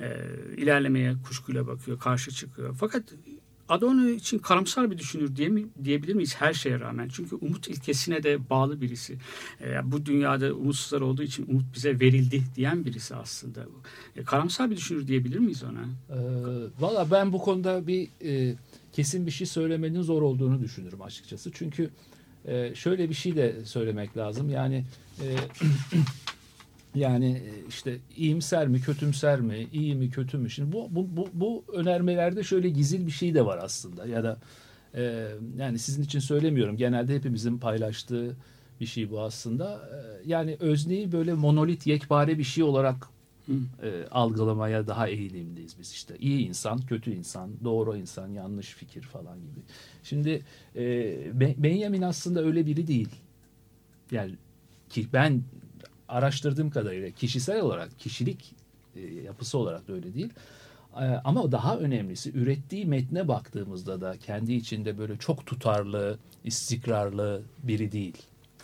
E, 0.00 0.16
ilerlemeye 0.56 1.14
kuşkuyla 1.28 1.66
bakıyor, 1.66 1.98
karşı 1.98 2.30
çıkıyor. 2.30 2.76
Fakat 2.80 3.02
Adorno 3.70 4.08
için 4.08 4.38
karamsar 4.38 4.90
bir 4.90 4.98
düşünür 4.98 5.36
diye 5.36 5.48
mi, 5.48 5.66
diyebilir 5.84 6.14
miyiz 6.14 6.34
her 6.38 6.52
şeye 6.52 6.80
rağmen? 6.80 7.08
Çünkü 7.12 7.36
umut 7.36 7.68
ilkesine 7.68 8.22
de 8.22 8.50
bağlı 8.50 8.80
birisi. 8.80 9.18
E, 9.60 9.92
bu 9.92 10.06
dünyada 10.06 10.54
umutsuzlar 10.54 11.00
olduğu 11.00 11.22
için 11.22 11.46
umut 11.46 11.74
bize 11.74 12.00
verildi 12.00 12.42
diyen 12.56 12.84
birisi 12.84 13.16
aslında. 13.16 13.66
E, 14.16 14.24
karamsar 14.24 14.70
bir 14.70 14.76
düşünür 14.76 15.06
diyebilir 15.06 15.38
miyiz 15.38 15.62
ona? 15.62 15.80
Ee, 15.80 16.20
Valla 16.80 17.10
ben 17.10 17.32
bu 17.32 17.38
konuda 17.38 17.86
bir 17.86 18.08
e, 18.24 18.54
kesin 18.92 19.26
bir 19.26 19.30
şey 19.30 19.46
söylemenin 19.46 20.02
zor 20.02 20.22
olduğunu 20.22 20.60
düşünürüm 20.60 21.02
açıkçası. 21.02 21.50
Çünkü 21.54 21.90
e, 22.44 22.74
şöyle 22.74 23.08
bir 23.08 23.14
şey 23.14 23.36
de 23.36 23.64
söylemek 23.64 24.16
lazım. 24.16 24.50
Yani 24.50 24.84
e, 25.20 25.26
yani 26.94 27.30
e, 27.32 27.68
işte 27.68 27.98
iyimser 28.16 28.68
mi, 28.68 28.80
kötümser 28.80 29.40
mi, 29.40 29.66
iyi 29.72 29.94
mi, 29.94 30.10
kötü 30.10 30.38
mü? 30.38 30.50
Şimdi 30.50 30.72
bu 30.72 30.88
bu 30.90 31.16
bu, 31.16 31.28
bu 31.34 31.64
önermelerde 31.72 32.42
şöyle 32.42 32.68
gizli 32.68 33.06
bir 33.06 33.12
şey 33.12 33.34
de 33.34 33.46
var 33.46 33.58
aslında. 33.62 34.06
Ya 34.06 34.24
da 34.24 34.38
e, 34.94 35.26
yani 35.58 35.78
sizin 35.78 36.02
için 36.02 36.18
söylemiyorum. 36.18 36.76
Genelde 36.76 37.14
hepimizin 37.14 37.58
paylaştığı 37.58 38.36
bir 38.80 38.86
şey 38.86 39.10
bu 39.10 39.20
aslında. 39.20 39.74
E, 39.74 40.28
yani 40.30 40.56
özneyi 40.60 41.12
böyle 41.12 41.34
monolit, 41.34 41.86
yekpare 41.86 42.38
bir 42.38 42.44
şey 42.44 42.64
olarak 42.64 43.08
e, 43.82 44.04
algılamaya 44.10 44.86
daha 44.86 45.08
eğilimliyiz 45.08 45.78
biz 45.78 45.92
işte. 45.92 46.16
iyi 46.18 46.48
insan, 46.48 46.78
kötü 46.80 47.10
insan, 47.14 47.50
doğru 47.64 47.96
insan, 47.96 48.28
yanlış 48.28 48.68
fikir 48.68 49.02
falan 49.02 49.36
gibi. 49.38 49.60
Şimdi 50.02 50.42
e, 50.76 50.80
Be- 51.40 51.54
Benjamin 51.58 52.02
aslında 52.02 52.44
öyle 52.44 52.66
biri 52.66 52.86
değil. 52.86 53.08
Yani 54.10 54.34
ki 54.90 55.06
ben 55.12 55.42
araştırdığım 56.10 56.70
kadarıyla 56.70 57.10
kişisel 57.10 57.60
olarak, 57.60 57.98
kişilik 57.98 58.54
e, 58.96 59.00
yapısı 59.00 59.58
olarak 59.58 59.88
da 59.88 59.92
öyle 59.92 60.14
değil. 60.14 60.28
Ee, 60.96 61.04
Ama 61.24 61.52
daha 61.52 61.78
önemlisi 61.78 62.32
ürettiği 62.32 62.86
metne 62.86 63.28
baktığımızda 63.28 64.00
da 64.00 64.16
kendi 64.16 64.52
içinde 64.52 64.98
böyle 64.98 65.16
çok 65.16 65.46
tutarlı, 65.46 66.18
istikrarlı 66.44 67.42
biri 67.62 67.92
değil 67.92 68.16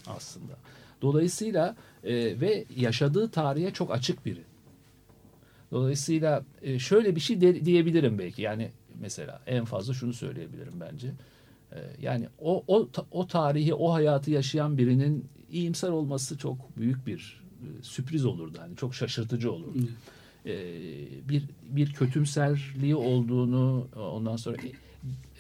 aslında. 0.07 0.53
Dolayısıyla 1.03 1.77
e, 2.05 2.41
ve 2.41 2.65
yaşadığı 2.77 3.31
tarihe 3.31 3.71
çok 3.73 3.91
açık 3.91 4.27
biri. 4.27 4.43
Dolayısıyla 5.73 6.45
e, 6.63 6.79
şöyle 6.79 7.17
bir 7.17 7.21
şey 7.21 7.41
diyebilirim 7.41 8.19
belki. 8.19 8.43
Yani 8.43 8.71
mesela 9.01 9.41
en 9.47 9.65
fazla 9.65 9.95
şunu 9.95 10.13
söyleyebilirim 10.13 10.81
bence. 10.81 11.09
E, 11.73 11.79
Yani 12.03 12.29
o 12.39 12.65
o 12.67 12.89
o 13.11 13.27
tarihi, 13.27 13.75
o 13.75 13.93
hayatı 13.93 14.31
yaşayan 14.31 14.79
birinin 14.79 15.25
iyimser 15.53 15.89
olması 15.89 16.39
çok 16.39 16.77
büyük 16.77 17.07
bir 17.07 17.41
e, 17.61 17.83
sürpriz 17.83 18.25
olurdu. 18.25 18.59
Hani 18.61 18.77
çok 18.77 18.95
şaşırtıcı 18.95 19.53
olurdu. 19.53 19.89
E, 20.47 20.55
bir 21.29 21.43
bir 21.71 21.93
kötümserliği 21.93 22.97
olduğunu 22.97 23.89
ondan 23.97 24.37
sonra 24.37 24.57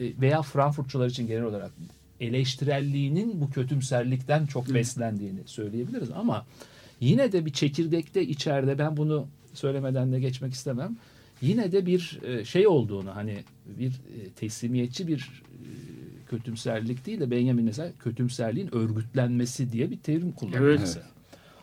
e, 0.00 0.20
veya 0.20 0.42
Frankfurtçular 0.42 1.06
için 1.06 1.26
genel 1.26 1.42
olarak 1.42 1.72
eleştirelliğinin 2.20 3.40
bu 3.40 3.50
kötümserlikten 3.50 4.46
çok 4.46 4.74
beslendiğini 4.74 5.40
söyleyebiliriz 5.46 6.10
ama 6.10 6.46
yine 7.00 7.32
de 7.32 7.46
bir 7.46 7.52
çekirdekte 7.52 8.22
içeride 8.22 8.78
ben 8.78 8.96
bunu 8.96 9.26
söylemeden 9.54 10.12
de 10.12 10.20
geçmek 10.20 10.52
istemem. 10.52 10.96
Yine 11.42 11.72
de 11.72 11.86
bir 11.86 12.20
e, 12.22 12.44
şey 12.44 12.66
olduğunu 12.66 13.16
hani 13.16 13.38
bir 13.66 13.88
e, 13.88 14.30
teslimiyetçi 14.36 15.08
bir 15.08 15.42
e, 15.52 15.68
kötümserlik 16.26 17.06
değil 17.06 17.20
de 17.20 17.30
Benjamin 17.30 17.64
mesela 17.64 17.92
kötümserliğin 17.98 18.74
örgütlenmesi 18.74 19.72
diye 19.72 19.90
bir 19.90 19.98
terim 19.98 20.32
kullanıyor 20.32 20.62
Evet. 20.64 20.80
mesela. 20.80 21.06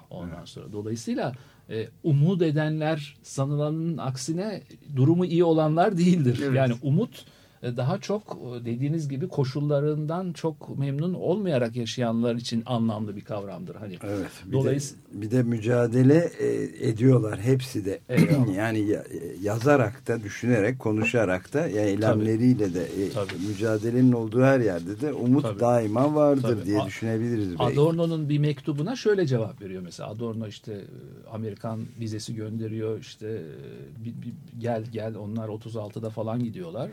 Ondan 0.09 0.45
sonra 0.45 0.71
dolayısıyla 0.71 1.33
e, 1.69 1.87
umut 2.03 2.41
edenler 2.41 3.15
sanılanın 3.23 3.97
aksine 3.97 4.61
durumu 4.95 5.25
iyi 5.25 5.43
olanlar 5.43 5.97
değildir. 5.97 6.39
Evet. 6.43 6.57
Yani 6.57 6.73
umut 6.81 7.25
daha 7.63 7.97
çok 7.97 8.39
e, 8.61 8.65
dediğiniz 8.65 9.09
gibi 9.09 9.27
koşullarından 9.27 10.33
çok 10.33 10.77
memnun 10.79 11.13
olmayarak 11.13 11.75
yaşayanlar 11.75 12.35
için 12.35 12.63
anlamlı 12.65 13.15
bir 13.15 13.21
kavramdır. 13.21 13.75
Hani 13.75 13.97
Evet. 14.03 14.29
Bir, 14.45 14.51
Dolayısıyla- 14.53 15.03
de, 15.13 15.21
bir 15.21 15.31
de 15.31 15.43
mücadele 15.43 16.31
e, 16.39 16.47
ediyorlar 16.89 17.39
hepsi 17.39 17.85
de. 17.85 17.99
Eyvallah. 18.09 18.55
yani 18.55 18.79
ya- 18.79 19.03
yazarak 19.41 20.07
da, 20.07 20.23
düşünerek, 20.23 20.79
konuşarak 20.79 21.53
da, 21.53 21.67
ya 21.67 21.81
eylemleriyle 21.85 22.73
de 22.73 22.83
e, 22.83 23.09
Tabii. 23.13 23.47
mücadelenin 23.47 24.11
olduğu 24.11 24.41
her 24.41 24.59
yerde 24.59 25.01
de 25.01 25.13
umut 25.13 25.43
Tabii. 25.43 25.59
daima 25.59 26.15
vardır 26.15 26.41
Tabii. 26.41 26.65
diye 26.65 26.79
A- 26.81 26.85
düşünebiliriz 26.85 27.49
belki. 27.49 27.63
Adorno'nun 27.63 28.29
bir 28.29 28.39
mektubuna 28.39 28.95
şöyle 28.95 29.25
cevap 29.27 29.61
veriyor 29.61 29.81
mesela. 29.85 30.09
Adorno 30.09 30.47
işte 30.47 30.73
e, 30.73 31.29
Amerikan 31.33 31.79
vizesi 31.99 32.35
gönderiyor 32.35 32.99
işte 32.99 33.27
e, 33.27 34.05
bir- 34.05 34.21
bir- 34.21 34.33
gel 34.61 34.83
gel 34.91 35.15
onlar 35.15 35.47
36'da 35.49 36.09
falan 36.09 36.43
gidiyorlar. 36.43 36.89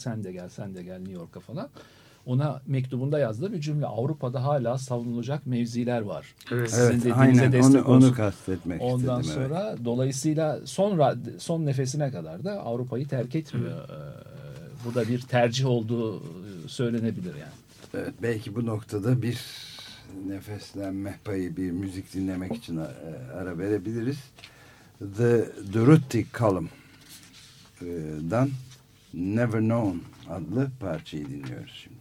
Sen 0.00 0.24
de 0.24 0.32
gel 0.32 0.48
sen 0.48 0.74
de 0.74 0.82
gel 0.82 0.98
New 0.98 1.12
York'a 1.12 1.40
falan. 1.40 1.68
Ona 2.26 2.60
mektubunda 2.66 3.18
yazdığı 3.18 3.52
bir 3.52 3.60
cümle 3.60 3.86
Avrupa'da 3.86 4.44
hala 4.44 4.78
savunulacak 4.78 5.46
mevziler 5.46 6.00
var. 6.00 6.34
Evet. 6.52 6.70
Sizin 6.70 6.82
Evet, 6.84 6.92
dediğinize 6.94 7.20
aynen 7.20 7.52
destek 7.52 7.88
onu, 7.88 7.96
olsun. 7.96 8.08
onu 8.08 8.14
kastetmek 8.16 8.82
Ondan 8.82 9.20
istedim. 9.20 9.40
evet. 9.40 9.48
sonra 9.50 9.76
dolayısıyla 9.84 10.60
son 10.64 11.14
son 11.38 11.66
nefesine 11.66 12.10
kadar 12.10 12.44
da 12.44 12.52
Avrupa'yı 12.60 13.08
terk 13.08 13.34
etmiyor. 13.34 13.88
E, 13.88 13.92
Bu 14.84 14.94
da 14.94 15.08
bir 15.08 15.20
tercih 15.20 15.66
olduğu 15.66 16.16
e, 16.16 16.20
söylenebilir 16.68 17.34
yani. 17.34 17.52
Evet, 17.94 18.14
belki 18.22 18.54
bu 18.54 18.66
noktada 18.66 19.22
bir 19.22 19.38
nefeslenme 20.28 21.18
payı 21.24 21.56
bir 21.56 21.70
müzik 21.70 22.14
dinlemek 22.14 22.56
için 22.56 22.76
e, 22.76 22.80
ara 23.34 23.58
verebiliriz. 23.58 24.18
The 25.16 25.48
Durruti 25.72 26.26
Column'dan 26.38 28.50
Never 29.14 29.60
Known 29.60 29.98
adlı 30.28 30.70
parçayı 30.80 31.28
dinliyoruz 31.28 31.80
şimdi. 31.84 31.99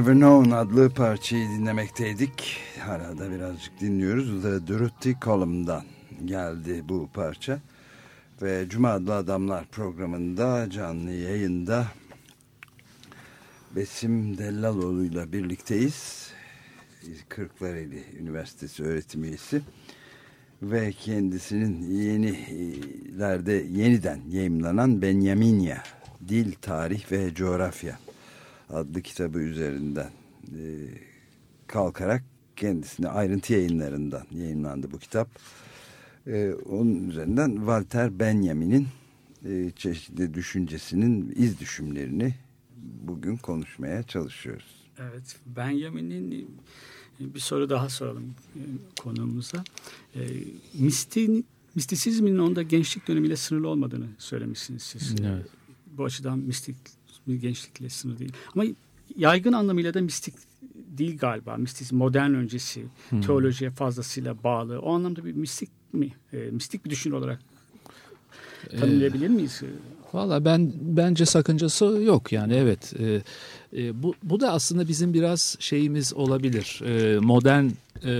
Never 0.00 0.14
Known 0.14 0.50
adlı 0.50 0.90
parçayı 0.90 1.48
dinlemekteydik. 1.48 2.60
Hala 2.78 3.18
da 3.18 3.30
birazcık 3.30 3.80
dinliyoruz. 3.80 4.42
The 4.42 4.66
Dirty 4.66 5.10
Column'dan 5.22 5.82
geldi 6.24 6.84
bu 6.88 7.08
parça. 7.14 7.58
Ve 8.42 8.66
Cuma 8.68 8.90
adlı 8.90 9.14
Adamlar 9.14 9.64
programında 9.64 10.70
canlı 10.70 11.10
yayında 11.10 11.86
Besim 13.76 14.38
Dellaloğlu'yla 14.38 15.32
birlikteyiz. 15.32 16.30
Kırklareli 17.28 18.04
Üniversitesi 18.20 18.84
öğretim 18.84 19.24
üyesi. 19.24 19.62
Ve 20.62 20.92
kendisinin 20.92 21.82
yenilerde 21.82 23.52
yeniden 23.52 24.20
yayımlanan 24.28 25.02
Benyaminya 25.02 25.82
Dil, 26.28 26.52
Tarih 26.62 27.12
ve 27.12 27.34
Coğrafya 27.34 27.98
adlı 28.72 29.02
kitabı 29.02 29.38
üzerinden 29.38 30.10
e, 30.48 30.62
kalkarak 31.66 32.24
kendisine 32.56 33.08
ayrıntı 33.08 33.52
yayınlarından 33.52 34.26
yayınlandı 34.30 34.92
bu 34.92 34.98
kitap. 34.98 35.28
E, 36.26 36.52
onun 36.52 37.08
üzerinden 37.08 37.56
Walter 37.56 38.18
Benjamin'in 38.18 38.88
e, 39.44 39.70
çeşitli 39.76 40.34
düşüncesinin 40.34 41.34
iz 41.36 41.60
düşümlerini 41.60 42.34
bugün 43.02 43.36
konuşmaya 43.36 44.02
çalışıyoruz. 44.02 44.80
Evet, 44.98 45.36
Benjamin'in 45.46 46.50
bir 47.20 47.40
soru 47.40 47.70
daha 47.70 47.88
soralım 47.88 48.34
e, 48.56 48.62
konuğumuza. 49.00 49.64
E, 50.14 50.20
mistin, 50.74 51.46
mistisizmin 51.74 52.38
onda 52.38 52.62
gençlik 52.62 53.08
dönemiyle 53.08 53.36
sınırlı 53.36 53.68
olmadığını 53.68 54.06
söylemişsiniz 54.18 54.82
siz. 54.82 55.14
Evet. 55.20 55.46
Bu 55.86 56.04
açıdan 56.04 56.38
mistik 56.38 56.76
gençlikle 57.36 57.88
sınırlı 57.88 58.18
değil. 58.18 58.32
Ama 58.54 58.64
yaygın 59.16 59.52
anlamıyla 59.52 59.94
da 59.94 60.00
mistik 60.00 60.34
değil 60.74 61.18
galiba. 61.18 61.56
Mistik 61.56 61.92
modern 61.92 62.34
öncesi 62.34 62.84
Hmm. 63.10 63.20
teolojiye 63.20 63.70
fazlasıyla 63.70 64.42
bağlı. 64.44 64.78
O 64.80 64.94
anlamda 64.94 65.24
bir 65.24 65.32
mistik 65.32 65.70
mi? 65.92 66.12
E, 66.32 66.36
mistik 66.36 66.84
bir 66.84 66.90
düşünür 66.90 67.14
olarak 67.14 67.40
tanımlayabilir 68.80 69.28
miyiz? 69.28 69.62
Valla 70.12 70.44
ben 70.44 70.72
bence 70.80 71.26
sakıncası 71.26 71.84
yok 71.84 72.32
yani 72.32 72.54
evet. 72.54 72.94
E, 72.98 73.22
e, 73.76 74.02
bu 74.02 74.14
bu 74.22 74.40
da 74.40 74.52
aslında 74.52 74.88
bizim 74.88 75.14
biraz 75.14 75.56
şeyimiz 75.60 76.14
olabilir. 76.14 76.80
E, 76.84 77.18
modern 77.18 77.68
e, 78.04 78.12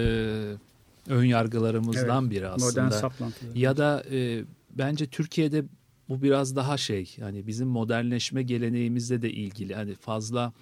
ön 1.08 1.24
yargılarımızdan 1.24 2.22
Evet, 2.22 2.30
biri 2.32 2.48
aslında. 2.48 2.82
Modern 2.82 3.00
saplantılar. 3.00 3.54
Ya 3.54 3.76
da 3.76 4.04
e, 4.10 4.44
bence 4.78 5.06
Türkiye'de 5.06 5.64
bu 6.10 6.22
biraz 6.22 6.56
daha 6.56 6.76
şey 6.76 7.14
yani 7.16 7.46
bizim 7.46 7.68
modernleşme 7.68 8.42
geleneğimizle 8.42 9.22
de 9.22 9.30
ilgili 9.32 9.74
hani 9.74 9.94
fazla 9.94 10.52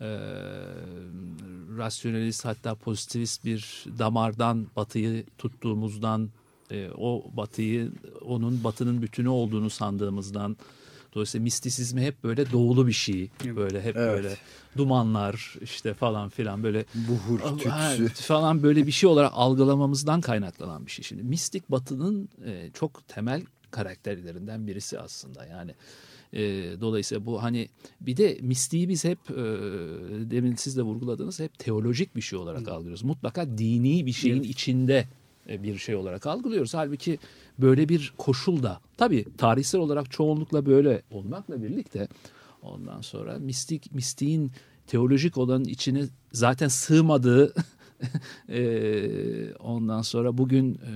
e, 0.00 0.06
rasyonelist 1.78 2.44
hatta 2.44 2.74
pozitivist 2.74 3.44
bir 3.44 3.84
damardan 3.98 4.66
batıyı 4.76 5.24
tuttuğumuzdan 5.38 6.30
e, 6.70 6.88
o 6.98 7.24
batıyı 7.36 7.92
onun 8.24 8.64
batının 8.64 9.02
bütünü 9.02 9.28
olduğunu 9.28 9.70
sandığımızdan 9.70 10.56
dolayısıyla 11.14 11.42
mistisizmi 11.42 12.00
hep 12.00 12.24
böyle 12.24 12.52
doğulu 12.52 12.86
bir 12.86 12.92
şey 12.92 13.30
böyle 13.56 13.82
hep 13.82 13.96
Evet. 13.96 14.16
böyle 14.24 14.36
dumanlar 14.76 15.54
işte 15.62 15.94
falan 15.94 16.28
filan 16.28 16.62
böyle 16.62 16.84
Buhur 16.94 17.58
tütsü. 17.58 18.24
falan 18.24 18.62
böyle 18.62 18.86
bir 18.86 18.92
şey 18.92 19.08
olarak 19.10 19.32
algılamamızdan 19.34 20.20
kaynaklanan 20.20 20.86
bir 20.86 20.90
şey. 20.90 21.04
Şimdi 21.04 21.22
mistik 21.22 21.70
batının 21.70 22.28
e, 22.46 22.70
çok 22.74 23.08
temel 23.08 23.42
karakterlerinden 23.72 24.66
birisi 24.66 24.98
aslında. 24.98 25.46
Yani 25.46 25.74
e, 26.32 26.40
dolayısıyla 26.80 27.26
bu 27.26 27.42
hani 27.42 27.68
bir 28.00 28.16
de 28.16 28.38
mistiği 28.40 28.88
biz 28.88 29.04
hep 29.04 29.18
e, 29.30 29.34
demin 30.30 30.54
siz 30.56 30.76
de 30.76 30.82
vurguladınız 30.82 31.40
hep 31.40 31.58
teolojik 31.58 32.16
bir 32.16 32.20
şey 32.20 32.38
olarak 32.38 32.68
algılıyoruz. 32.68 33.02
Mutlaka 33.02 33.58
dini 33.58 34.06
bir 34.06 34.12
şeyin 34.12 34.36
Evet. 34.36 34.46
içinde 34.46 35.06
e, 35.48 35.62
bir 35.62 35.78
şey 35.78 35.94
olarak 35.94 36.26
algılıyoruz. 36.26 36.74
Halbuki 36.74 37.18
böyle 37.58 37.88
bir 37.88 38.14
koşul 38.18 38.62
da 38.62 38.80
tabii 38.96 39.24
tarihsel 39.38 39.80
olarak 39.80 40.10
çoğunlukla 40.10 40.66
böyle 40.66 41.02
olmakla 41.10 41.62
birlikte 41.62 42.08
ondan 42.62 43.00
sonra 43.00 43.38
mistik 43.38 43.94
mistiğin 43.94 44.52
teolojik 44.86 45.38
olanın 45.38 45.64
içine 45.64 46.04
zaten 46.32 46.68
sığmadığı 46.68 47.54
e, 48.48 49.54
ondan 49.54 50.02
sonra 50.02 50.38
bugün 50.38 50.74
e, 50.74 50.92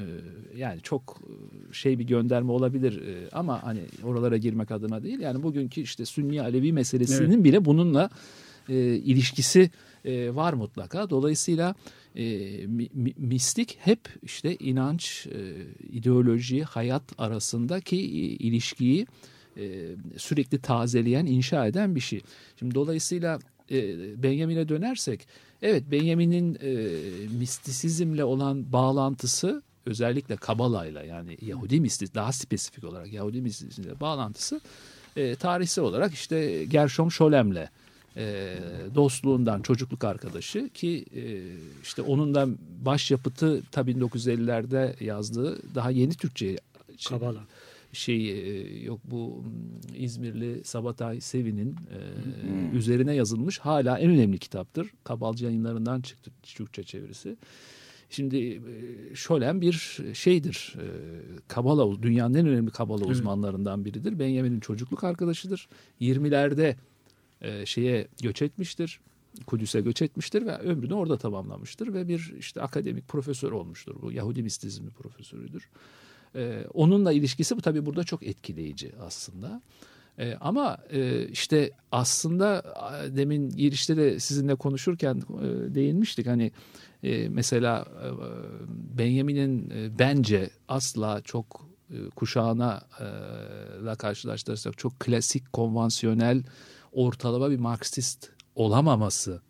yani 0.59 0.81
çok 0.81 1.21
şey 1.73 1.99
bir 1.99 2.05
gönderme 2.05 2.53
olabilir 2.53 3.03
e, 3.07 3.29
ama 3.33 3.63
hani 3.63 3.81
oralara 4.05 4.37
girmek 4.37 4.71
adına 4.71 5.03
değil 5.03 5.21
yani 5.21 5.43
bugünkü 5.43 5.81
işte 5.81 6.05
Sünni 6.05 6.43
Alevi 6.43 6.73
meselesinin 6.73 7.45
bile 7.45 7.65
bununla 7.65 8.11
e, 8.69 8.75
ilişkisi 8.95 9.71
e, 10.05 10.35
var 10.35 10.53
mutlaka. 10.53 11.11
Dolayısıyla 11.11 11.75
e, 12.17 12.25
mi- 12.67 12.89
mi- 12.95 13.15
mistik 13.17 13.79
hep 13.81 14.01
işte 14.23 14.57
inanç, 14.57 15.27
e, 15.27 15.39
ideoloji, 15.93 16.63
hayat 16.63 17.03
arasındaki 17.19 17.97
ilişkiyi 18.37 19.07
e, 19.57 19.83
sürekli 20.17 20.59
tazeleyen, 20.59 21.27
inşa 21.27 21.67
eden 21.67 21.95
bir 21.95 22.01
şey. 22.01 22.21
Şimdi 22.59 22.75
dolayısıyla 22.75 23.39
e, 23.71 24.23
Benjamin'e 24.23 24.69
dönersek, 24.69 25.27
evet 25.63 25.85
Benjamin'in 25.91 26.59
e, 26.63 26.73
mistisizmle 27.39 28.25
olan 28.25 28.73
bağlantısı 28.73 29.63
özellikle 29.87 30.37
Kabala'yla 30.37 31.03
yani 31.03 31.39
Yahudi 31.41 31.81
mistis 31.81 32.15
daha 32.15 32.33
spesifik 32.33 32.85
olarak 32.85 33.13
Yahudi 33.13 33.43
mistisizmle 33.43 34.01
bağlantısı 34.01 34.61
e, 35.17 35.35
tarihsel 35.35 35.85
olarak 35.85 36.15
işte 36.15 36.65
Gershom 36.65 37.11
Scholem'le 37.11 37.69
e, 38.17 38.57
dostluğundan 38.95 39.63
çocukluk 39.63 40.05
arkadaşı 40.05 40.69
ki 40.69 41.05
e, 41.17 41.23
işte 41.83 42.03
onun 42.03 42.35
da 42.35 42.49
başyapıtı 42.85 43.63
tabii 43.73 43.93
1950'lerde 43.93 45.05
yazdığı 45.05 45.75
daha 45.75 45.91
yeni 45.91 46.15
Türkçe 46.15 46.57
Kabala. 47.09 47.41
Şey 47.97 48.31
e, 48.31 48.85
yok 48.85 49.01
bu 49.05 49.45
İzmirli 49.95 50.65
Sabatay 50.65 51.21
Sevi'nin 51.21 51.71
e, 51.71 52.77
üzerine 52.77 53.15
yazılmış 53.15 53.59
hala 53.59 53.99
en 53.99 54.11
önemli 54.11 54.39
kitaptır. 54.39 54.91
Kabalcı 55.05 55.45
yayınlarından 55.45 56.01
çıktı 56.01 56.31
Türkçe 56.43 56.83
çevirisi. 56.83 57.37
Şimdi 58.11 58.37
e, 58.37 59.15
Scholem 59.15 59.61
bir 59.61 60.01
şeydir. 60.15 60.75
E, 60.77 60.87
Kabala 61.49 62.03
dünyanın 62.03 62.35
en 62.35 62.47
önemli 62.47 62.71
Kabala 62.71 63.05
Evet. 63.05 63.11
uzmanlarından 63.11 63.85
biridir. 63.85 64.19
Benjamin'in 64.19 64.61
çocukluk 64.61 65.05
arkadaşıdır. 65.05 65.69
20'lerde 66.01 66.77
e, 67.41 67.67
şeye 67.67 68.09
göç 68.23 68.43
etmiştir. 68.43 69.01
Kudüs'e 69.47 69.81
göç 69.81 70.03
etmiştir 70.03 70.47
ve 70.47 70.59
ömrünü 70.59 70.95
orada 70.95 71.17
tamamlamıştır 71.19 71.95
ve 71.95 72.09
bir 72.09 72.35
işte 72.39 72.63
akademik 72.63 73.09
profesör 73.09 73.53
olmuştur. 73.53 73.97
Bu 74.03 74.13
Yahudi 74.13 74.43
mistizmi 74.43 74.91
profesörüdür. 74.91 75.69
Ee, 76.35 76.65
onunla 76.75 77.13
ilişkisi 77.13 77.57
bu 77.57 77.63
tabii 77.63 77.87
burada 77.87 78.05
çok 78.05 78.23
etkileyici 78.23 78.93
aslında. 79.01 79.63
Ee, 80.19 80.35
ama 80.41 80.79
e, 80.91 81.29
işte 81.29 81.71
aslında 81.93 82.63
demin 83.17 83.51
girişte 83.51 83.97
de 83.97 84.21
sizinle 84.21 84.55
konuşurken 84.55 85.15
e, 85.17 85.75
değinmiştik 85.75 86.27
hani 86.27 86.53
e, 87.03 87.29
mesela 87.29 87.87
e, 88.03 88.07
Benjamin'in 88.99 89.71
e, 89.71 89.99
bence 89.99 90.51
asla 90.69 91.21
çok 91.25 91.69
e, 91.91 92.11
kuşağına 92.11 92.83
e, 93.01 93.05
la 93.85 93.95
karşılaştırırsak 93.95 94.79
çok 94.79 95.01
klasik 95.01 95.53
konvansiyonel 95.53 96.43
ortalama 96.93 97.51
bir 97.51 97.59
Marksist 97.59 98.31
olamaması 98.55 99.41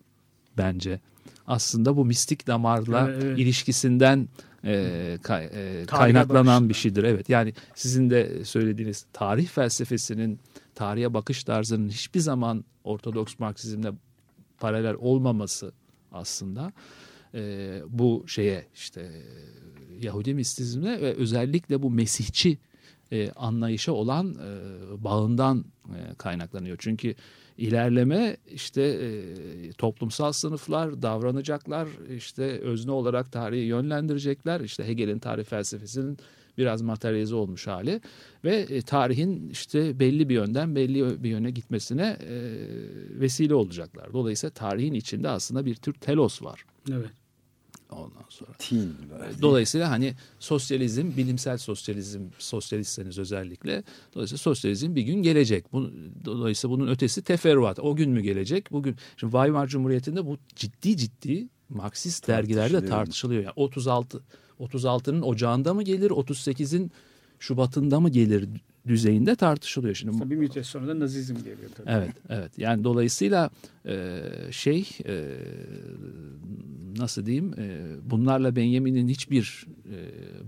bence 0.58 1.00
aslında 1.46 1.96
bu 1.96 2.04
mistik 2.04 2.46
damarla 2.46 3.08
Evet, 3.10 3.24
evet. 3.24 3.38
ilişkisinden 3.38 4.28
e, 4.66 5.18
kay- 5.22 5.44
e, 5.52 5.84
kaynaklanan 5.86 6.46
bakışından. 6.46 6.68
bir 6.68 6.74
şeydir. 6.74 7.04
Evet 7.04 7.28
yani 7.28 7.52
sizin 7.74 8.10
de 8.10 8.44
söylediğiniz 8.44 9.06
tarih 9.12 9.46
felsefesinin 9.48 10.40
tarihe 10.74 11.14
bakış 11.14 11.44
tarzının 11.44 11.88
hiçbir 11.88 12.20
zaman 12.20 12.64
Ortodoks 12.84 13.38
Marksizmle 13.38 13.92
paralel 14.58 14.94
olmaması 14.98 15.72
aslında 16.12 16.72
e, 17.34 17.80
bu 17.88 18.24
şeye 18.28 18.66
işte 18.74 19.10
Yahudi 20.00 20.34
mistizmle 20.34 21.00
ve 21.00 21.14
özellikle 21.14 21.82
bu 21.82 21.90
Mesihçi 21.90 22.58
e, 23.12 23.30
anlayışa 23.30 23.92
olan 23.92 24.34
e, 24.34 25.04
bağından 25.04 25.64
e, 25.88 26.14
kaynaklanıyor. 26.14 26.76
Çünkü 26.80 27.14
ilerleme 27.58 28.36
işte 28.52 28.82
e, 28.82 29.72
toplumsal 29.72 30.32
sınıflar 30.32 31.02
davranacaklar 31.02 31.88
işte 32.16 32.42
özne 32.42 32.90
olarak 32.90 33.32
tarihi 33.32 33.64
yönlendirecekler 33.64 34.60
işte 34.60 34.88
Hegel'in 34.88 35.18
tarih 35.18 35.44
felsefesinin 35.44 36.18
biraz 36.58 36.82
materyalize 36.82 37.34
olmuş 37.34 37.66
hali 37.66 38.00
ve 38.44 38.56
e, 38.56 38.82
tarihin 38.82 39.50
işte 39.50 40.00
belli 40.00 40.28
bir 40.28 40.34
yönden 40.34 40.76
belli 40.76 41.22
bir 41.22 41.28
yöne 41.28 41.50
gitmesine 41.50 42.16
e, 42.28 42.36
vesile 43.20 43.54
olacaklar. 43.54 44.12
Dolayısıyla 44.12 44.54
tarihin 44.54 44.94
içinde 44.94 45.28
aslında 45.28 45.66
bir 45.66 45.74
tür 45.74 45.92
telos 45.92 46.42
var. 46.42 46.64
Evet. 46.92 47.25
Ondan 47.90 48.24
sonra. 48.28 48.50
Teen. 48.58 48.90
Dolayısıyla 49.42 49.90
hani 49.90 50.14
sosyalizm, 50.38 51.16
bilimsel 51.16 51.58
sosyalizm, 51.58 52.20
sosyalistseniz 52.38 53.18
özellikle. 53.18 53.84
Dolayısıyla 54.14 54.38
sosyalizm 54.38 54.94
bir 54.94 55.02
gün 55.02 55.22
gelecek. 55.22 55.72
Bu, 55.72 55.90
dolayısıyla 56.24 56.76
bunun 56.76 56.88
ötesi 56.88 57.22
teferruat. 57.22 57.78
O 57.78 57.96
gün 57.96 58.10
mü 58.10 58.20
gelecek? 58.20 58.72
Bugün. 58.72 58.96
Şimdi 59.16 59.32
Weimar 59.32 59.66
Cumhuriyeti'nde 59.66 60.26
bu 60.26 60.38
ciddi 60.56 60.96
ciddi 60.96 61.48
Marksist 61.68 62.28
dergilerde 62.28 62.72
Tartışılıyor. 62.72 62.98
tartışılıyor. 62.98 63.42
Yani 63.42 63.52
36 63.56 64.22
36'nın 64.60 65.22
ocağında 65.22 65.74
mı 65.74 65.82
gelir, 65.82 66.10
38'in 66.10 66.92
Şubat'ında 67.38 68.00
mı 68.00 68.10
gelir 68.10 68.48
düzeyinde 68.86 69.36
tartışılıyor. 69.36 69.94
Şimdi 69.94 70.30
bir 70.30 70.36
müddet 70.36 70.66
sonra 70.66 70.88
da 70.88 71.00
nazizm 71.00 71.36
geliyor 71.36 71.70
tabii. 71.76 71.90
Evet, 71.90 72.14
evet. 72.28 72.58
Yani 72.58 72.84
dolayısıyla 72.84 73.50
e, 73.86 74.22
şey 74.50 74.88
e, 75.06 75.36
nasıl 76.98 77.26
diyeyim 77.26 77.54
e, 77.58 77.80
bunlarla 78.10 78.56
Benjamin'in 78.56 79.08
hiçbir 79.08 79.66
e, 79.92 79.98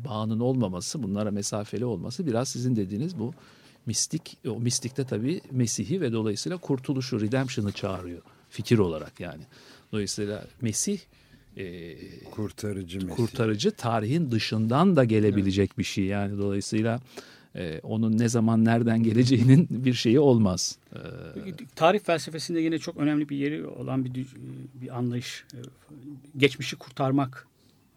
bağının 0.04 0.40
olmaması, 0.40 1.02
bunlara 1.02 1.30
mesafeli 1.30 1.84
olması 1.84 2.26
biraz 2.26 2.48
sizin 2.48 2.76
dediğiniz 2.76 3.18
bu 3.18 3.34
mistik, 3.86 4.38
o 4.48 4.60
mistikte 4.60 5.04
tabii 5.04 5.40
Mesih'i 5.50 6.00
ve 6.00 6.12
dolayısıyla 6.12 6.58
kurtuluşu, 6.58 7.20
redemption'ı 7.20 7.72
çağırıyor 7.72 8.22
fikir 8.50 8.78
olarak 8.78 9.20
yani. 9.20 9.42
Dolayısıyla 9.92 10.44
Mesih 10.60 10.98
e, 11.56 11.96
Kurtarıcı 12.30 12.98
Mesih. 12.98 13.16
kurtarıcı 13.16 13.70
tarihin 13.70 14.30
dışından 14.30 14.96
da 14.96 15.04
gelebilecek 15.04 15.78
bir 15.78 15.84
şey 15.84 16.04
yani 16.04 16.38
dolayısıyla 16.38 17.00
e, 17.58 17.80
onun 17.82 18.18
ne 18.18 18.28
zaman 18.28 18.64
nereden 18.64 19.02
geleceğinin 19.02 19.66
bir 19.84 19.94
şeyi 19.94 20.20
olmaz. 20.20 20.78
E, 20.94 20.98
Tarih 21.76 22.00
felsefesinde 22.00 22.60
yine 22.60 22.78
çok 22.78 22.96
önemli 22.96 23.28
bir 23.28 23.36
yeri 23.36 23.66
olan 23.66 24.04
bir 24.04 24.26
bir 24.74 24.98
anlayış. 24.98 25.44
e, 25.54 25.58
Geçmişi 26.36 26.76
kurtarmak 26.76 27.46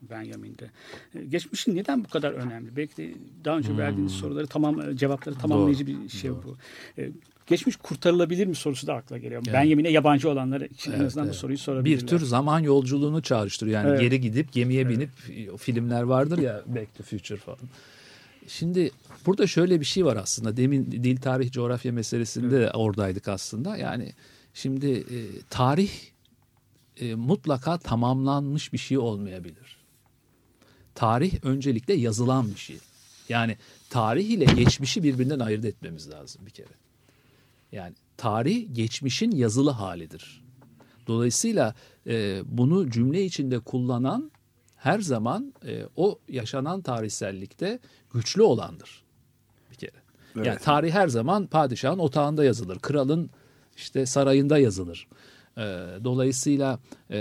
Benjamin'de. 0.10 0.70
E, 1.16 1.26
Geçmişin 1.26 1.76
neden 1.76 2.04
bu 2.04 2.08
kadar 2.08 2.32
önemli? 2.32 2.76
Belki 2.78 2.98
de 2.98 3.12
daha 3.46 3.58
önce 3.58 3.78
verdiğiniz 3.78 4.12
soruları 4.12 4.48
tamam 4.48 4.82
e, 4.82 4.98
cevapları 4.98 5.36
tamamlayıcı 5.36 5.88
bir 5.88 6.10
şey 6.10 6.32
bu. 6.32 6.58
E, 6.98 7.10
Geçmiş 7.48 7.76
kurtarılabilir 7.76 8.48
mi 8.48 8.56
sorusu 8.56 8.88
da 8.88 8.94
akla 8.94 9.18
geliyor. 9.18 9.42
Evet. 9.46 9.54
Benjamin'e 9.54 9.90
yabancı 9.90 10.30
olanlara 10.30 10.66
için 10.66 10.92
en 10.92 10.96
Evet, 10.96 11.06
azından 11.08 11.26
bu 11.26 11.30
evet. 11.30 11.40
soruyu 11.40 11.58
sorabilirler. 11.58 12.02
bir 12.02 12.08
tür 12.08 12.20
zaman 12.20 12.60
yolculuğunu 12.60 13.22
çağrıştırıyor. 13.22 13.80
Yani 13.82 13.90
Evet. 13.90 14.02
geri 14.02 14.22
gidip 14.22 14.52
gemiye 14.52 14.90
binip 14.90 15.10
o 15.54 15.58
filmler 15.58 16.02
vardır 16.02 16.38
ya 16.38 16.62
Back 16.68 16.96
to 16.98 17.04
Future 17.04 17.38
falan. 17.38 17.60
Şimdi 18.58 18.92
burada 19.26 19.48
şöyle 19.48 19.80
bir 19.80 19.86
şey 19.86 20.06
var 20.06 20.16
aslında. 20.16 20.58
Demin 20.58 20.92
dil 20.92 21.18
tarih 21.18 21.52
coğrafya 21.52 21.92
meselesinde 21.92 22.62
de 22.62 22.72
oradaydık 22.72 23.28
aslında. 23.28 23.78
Yani 23.78 24.14
şimdi 24.54 24.92
e, 24.92 25.18
tarih 25.50 25.92
e, 26.98 27.16
mutlaka 27.16 27.78
tamamlanmış 27.78 28.74
bir 28.74 28.78
şey 28.78 28.98
olmayabilir. 28.98 29.78
Tarih 30.96 31.34
öncelikle 31.44 31.94
yazılan 31.94 32.50
bir 32.50 32.60
şey. 32.60 32.78
Yani 33.30 33.58
tarih 33.90 34.30
ile 34.30 34.46
geçmişi 34.46 35.04
birbirinden 35.04 35.40
ayırt 35.40 35.66
etmemiz 35.66 36.10
lazım 36.10 36.46
bir 36.46 36.52
kere. 36.52 36.74
Yani 37.72 37.94
tarih 38.18 38.68
geçmişin 38.74 39.32
yazılı 39.32 39.72
halidir. 39.72 40.44
Dolayısıyla 41.08 41.76
e, 42.08 42.42
bunu 42.46 42.90
cümle 42.90 43.26
içinde 43.26 43.60
kullanan 43.60 44.31
her 44.82 45.00
zaman 45.00 45.54
e, 45.66 45.84
o 45.96 46.20
yaşanan 46.30 46.82
tarihsellikte 46.82 47.80
güçlü 48.14 48.42
olandır 48.42 49.04
bir 49.72 49.76
kere. 49.76 49.92
Yani 50.36 50.48
Evet. 50.48 50.64
tarih 50.64 50.94
her 50.94 51.08
zaman 51.08 51.48
padişahın 51.48 52.00
otağında 52.00 52.44
yazılır, 52.44 52.80
kralın 52.80 53.30
işte 53.76 54.06
sarayında 54.06 54.58
yazılır. 54.58 55.08
E, 55.58 55.62
dolayısıyla 56.04 56.80
e, 57.12 57.18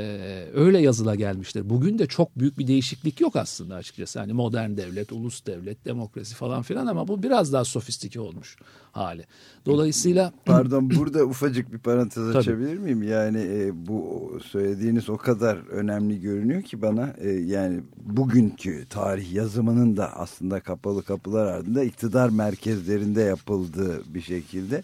öyle 0.55 0.79
yazıla 0.79 1.15
gelmiştir. 1.15 1.71
Bugün 1.71 1.99
de 1.99 2.07
çok 2.07 2.39
büyük 2.39 2.59
bir 2.59 2.67
değişiklik 2.67 3.21
yok 3.21 3.37
aslında 3.37 3.75
açıkçası. 3.75 4.19
Hani 4.19 4.33
modern 4.33 4.77
devlet, 4.77 5.13
ulus 5.13 5.47
devlet, 5.47 5.85
demokrasi 5.85 6.35
falan 6.35 6.63
filan 6.63 6.87
ama 6.87 7.09
bu 7.09 7.23
biraz 7.23 7.53
daha 7.53 7.65
sofistike 7.65 8.21
olmuş 8.21 8.57
hali. 8.93 9.25
Dolayısıyla 9.67 10.33
Pardon 10.45 10.91
burada 10.91 11.25
ufacık 11.25 11.73
bir 11.73 11.79
parantez 11.79 12.25
Tabii. 12.25 12.39
açabilir 12.39 12.79
miyim? 12.79 13.03
Yani 13.03 13.39
e, 13.39 13.87
bu 13.87 14.39
söylediğiniz 14.45 15.11
o 15.11 15.17
kadar 15.17 15.57
önemli 15.57 16.21
görünüyor 16.21 16.63
ki 16.63 16.83
bana 16.83 17.15
e, 17.19 17.31
yani 17.31 17.81
bugünkü 18.03 18.87
tarih 18.91 19.33
yazımının 19.33 19.97
da 19.97 20.17
aslında 20.17 20.61
kapalı 20.61 21.03
kapılar 21.03 21.47
ardında 21.47 21.85
iktidar 21.85 22.29
merkezlerinde 22.29 23.21
yapıldığı 23.21 24.15
bir 24.15 24.21
şekilde 24.21 24.83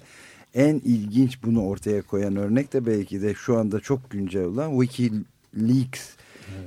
en 0.57 0.75
ilginç 0.85 1.43
bunu 1.43 1.63
ortaya 1.67 2.03
koyan 2.03 2.37
örnek 2.37 2.73
de 2.73 2.87
belki 2.87 3.23
de 3.23 3.35
şu 3.35 3.59
anda 3.59 3.81
çok 3.81 4.11
güncel 4.11 4.45
olan 4.45 4.81
WikiLeaks. 4.81 6.01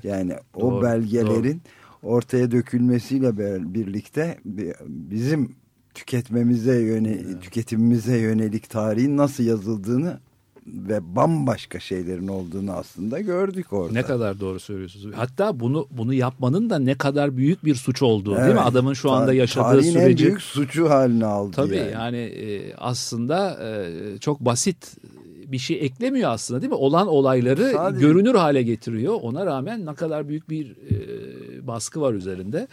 Yani 0.03 0.33
o 0.53 0.61
Doğru, 0.61 0.83
belgelerin 0.83 1.61
ortaya 2.03 2.51
dökülmesiyle 2.51 3.37
birlikte 3.73 4.37
bi- 4.45 4.73
bizim 4.87 5.55
tüketmemize 5.93 6.79
yöne 6.81 7.39
tüketimimize 7.39 8.17
yönelik 8.17 8.69
tarihin 8.69 9.17
nasıl 9.17 9.43
yazıldığını 9.43 10.19
ve 10.73 11.15
bambaşka 11.15 11.79
şeylerin 11.79 12.27
olduğunu 12.27 12.71
aslında 12.71 13.19
gördük 13.19 13.73
orada. 13.73 13.93
Ne 13.93 14.01
kadar 14.03 14.39
doğru 14.39 14.59
söylüyorsunuz. 14.59 15.15
Hatta 15.15 15.59
bunu 15.59 15.87
bunu 15.91 16.13
yapmanın 16.13 16.69
da 16.69 16.79
ne 16.79 16.95
kadar 16.97 17.37
büyük 17.37 17.65
bir 17.65 17.75
suç 17.75 18.01
olduğu 18.01 18.35
değil 18.35 18.45
mi? 18.47 18.51
Evet. 18.51 18.61
Adamın 18.65 18.93
şu 18.93 19.11
anda 19.11 19.33
yaşadığı 19.33 19.63
tarihin 19.63 19.91
süreci. 19.91 20.25
büyük 20.25 20.41
suçu 20.41 20.89
haline 20.89 21.25
aldı 21.25 21.51
Tabii 21.55 21.75
yani. 21.75 21.91
yani, 21.91 22.17
e, 22.17 22.73
aslında 22.77 23.59
e, 23.63 24.17
çok 24.17 24.39
basit 24.39 24.95
bir 25.47 25.57
şey 25.57 25.85
eklemiyor 25.85 26.31
aslında 26.31 26.61
değil 26.61 26.69
mi? 26.71 26.75
Olan 26.75 27.07
olayları 27.07 27.71
Sadece- 27.75 28.05
görünür 28.05 28.35
hale 28.35 28.63
getiriyor. 28.63 29.13
Ona 29.21 29.45
rağmen 29.45 29.85
ne 29.85 29.93
kadar 29.93 30.27
büyük 30.29 30.49
bir 30.49 30.71
e, 30.71 31.67
baskı 31.67 32.01
var 32.01 32.13
üzerinde. 32.13 32.67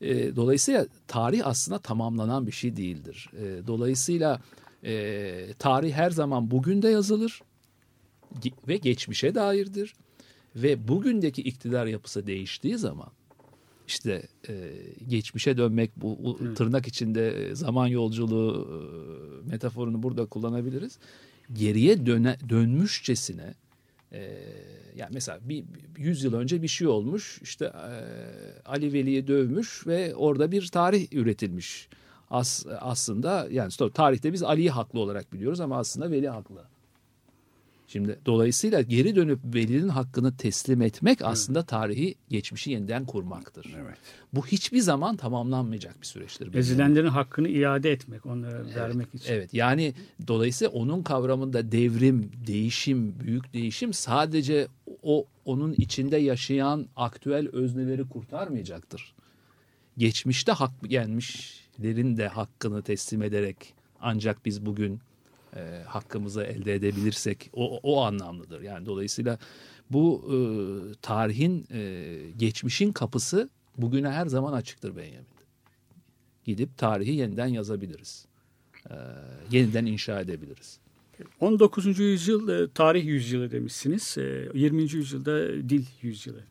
E, 0.00 0.36
dolayısıyla 0.36 0.86
tarih 1.08 1.46
aslında 1.46 1.78
tamamlanan 1.78 2.46
bir 2.46 2.52
şey 2.52 2.76
değildir. 2.76 3.30
E, 3.42 3.66
dolayısıyla 3.66 4.40
e, 4.84 5.54
tarih 5.58 5.92
her 5.92 6.10
zaman 6.10 6.50
bugün 6.50 6.82
de 6.82 6.88
yazılır 6.88 7.42
ve 8.68 8.76
geçmişe 8.76 9.34
dairdir. 9.34 9.94
Ve 10.56 10.88
bugündeki 10.88 11.42
iktidar 11.42 11.86
yapısı 11.86 12.26
değiştiği 12.26 12.78
zaman 12.78 13.08
işte 13.88 14.28
e, 14.48 14.54
geçmişe 15.08 15.56
dönmek 15.56 15.90
bu, 15.96 16.18
bu 16.24 16.54
tırnak 16.54 16.86
içinde 16.86 17.54
zaman 17.54 17.86
yolculuğu 17.86 18.68
e, 18.68 19.50
metaforunu 19.50 20.02
burada 20.02 20.26
kullanabiliriz. 20.26 20.98
Geriye 21.52 22.06
döne, 22.06 22.36
dönmüşçesine 22.48 23.54
e, 24.12 24.38
yani 24.96 25.10
mesela 25.14 25.38
bir, 25.42 25.64
bir 25.96 26.04
100 26.04 26.24
yıl 26.24 26.34
önce 26.34 26.62
bir 26.62 26.68
şey 26.68 26.86
olmuş 26.86 27.38
işte 27.42 27.64
e, 27.64 27.72
Ali 28.64 28.92
Veli'yi 28.92 29.26
dövmüş 29.26 29.86
ve 29.86 30.14
orada 30.14 30.52
bir 30.52 30.68
tarih 30.68 31.12
üretilmiş. 31.12 31.88
As, 32.30 32.66
aslında 32.80 33.48
yani 33.50 33.72
tarihte 33.94 34.32
biz 34.32 34.42
Ali'yi 34.42 34.70
haklı 34.70 35.00
olarak 35.00 35.32
biliyoruz 35.32 35.60
ama 35.60 35.78
aslında 35.78 36.10
Veli 36.10 36.28
haklı. 36.28 36.64
Şimdi 37.88 38.18
dolayısıyla 38.26 38.80
geri 38.82 39.16
dönüp 39.16 39.38
Veli'nin 39.44 39.88
hakkını 39.88 40.36
teslim 40.36 40.82
etmek 40.82 41.22
aslında 41.22 41.62
tarihi 41.62 42.14
geçmişi 42.28 42.70
yeniden 42.70 43.06
kurmaktır. 43.06 43.74
Evet. 43.78 43.96
Bu 44.32 44.46
hiçbir 44.46 44.80
zaman 44.80 45.16
tamamlanmayacak 45.16 46.00
bir 46.00 46.06
süreçtir. 46.06 46.54
Ezilenlerin 46.54 47.08
hakkını 47.08 47.48
iade 47.48 47.92
etmek, 47.92 48.26
onlara 48.26 48.74
vermek 48.74 49.14
için. 49.14 49.32
Evet 49.32 49.54
yani 49.54 49.94
dolayısıyla 50.28 50.72
onun 50.72 51.02
kavramında 51.02 51.72
devrim, 51.72 52.30
değişim, 52.46 53.20
büyük 53.20 53.54
değişim 53.54 53.92
sadece 53.92 54.68
o 55.02 55.26
onun 55.44 55.72
içinde 55.72 56.16
yaşayan 56.16 56.86
aktüel 56.96 57.48
özneleri 57.48 58.08
kurtarmayacaktır. 58.08 59.14
Geçmişte 59.98 60.52
hak 60.52 60.82
gelmişlerin 61.76 62.16
de 62.16 62.28
hakkını 62.28 62.82
teslim 62.82 63.22
ederek 63.22 63.74
ancak 64.00 64.44
biz 64.44 64.66
bugün 64.66 65.00
e, 65.56 65.82
hakkımızı 65.86 66.42
elde 66.42 66.74
edebilirsek 66.74 67.50
o, 67.52 67.80
o 67.82 68.02
anlamlıdır. 68.02 68.60
Yani 68.60 68.86
dolayısıyla 68.86 69.38
bu 69.90 70.24
e, 70.32 70.36
tarihin 71.02 71.66
e, 71.72 72.30
geçmişin 72.36 72.92
kapısı 72.92 73.48
bugüne 73.78 74.08
her 74.08 74.26
zaman 74.26 74.52
açıktır 74.52 74.96
Benjamin 74.96 75.26
gidip 76.44 76.78
tarihi 76.78 77.14
yeniden 77.14 77.46
yazabiliriz. 77.46 78.26
Ee, 78.90 78.94
yeniden 79.50 79.86
inşa 79.86 80.20
edebiliriz. 80.20 80.78
19. 81.40 81.98
yüzyıl 81.98 82.48
e, 82.48 82.68
tarih 82.74 83.04
yüzyılı 83.04 83.50
demişsiniz. 83.50 84.18
E, 84.18 84.48
20. 84.54 84.82
yüzyılda 84.82 85.68
dil 85.68 85.84
yüzyılı 86.02 86.44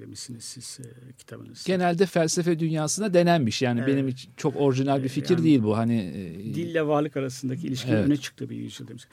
demişsiniz 0.00 0.44
siz 0.44 0.78
e, 0.80 1.12
kitabınızda. 1.18 1.62
Genelde 1.66 2.06
felsefe 2.06 2.58
dünyasında 2.58 3.14
denenmiş. 3.14 3.62
Yani 3.62 3.80
Evet. 3.80 3.88
benim 3.94 4.08
için 4.08 4.30
çok 4.36 4.56
orijinal 4.56 5.02
bir 5.02 5.08
fikir 5.08 5.34
Yani 5.34 5.44
değil 5.44 5.62
bu. 5.62 5.76
Hani 5.76 5.96
e, 6.00 6.54
Dille 6.54 6.86
varlık 6.86 7.16
arasındaki 7.16 7.66
ilişkinin 7.66 7.92
Evet. 7.96 8.06
öne 8.06 8.16
çıktığı 8.16 8.50
bir 8.50 8.56
yüzyıl 8.56 8.88
demiş. 8.88 9.04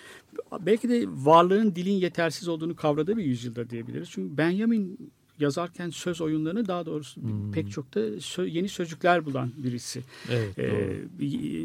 Belki 0.62 0.90
de 0.90 1.06
varlığın 1.08 1.76
dilin 1.76 1.92
yetersiz 1.94 2.48
olduğunu 2.48 2.76
kavradığı 2.76 3.18
bir 3.18 3.24
yüzyılda 3.26 3.70
diyebiliriz. 3.70 4.10
Çünkü 4.12 4.38
Benjamin 4.38 5.12
yazarken 5.40 5.90
söz 5.90 6.22
oyunlarını 6.22 6.68
daha 6.68 6.86
doğrusu 6.86 7.22
Hmm. 7.22 7.52
pek 7.52 7.72
çok 7.72 7.96
da 7.96 8.00
sö- 8.00 8.50
yeni 8.50 8.70
sözcükler 8.70 9.26
bulan 9.26 9.52
birisi. 9.58 10.02
evet, 10.32 10.60
Ee, 10.60 10.98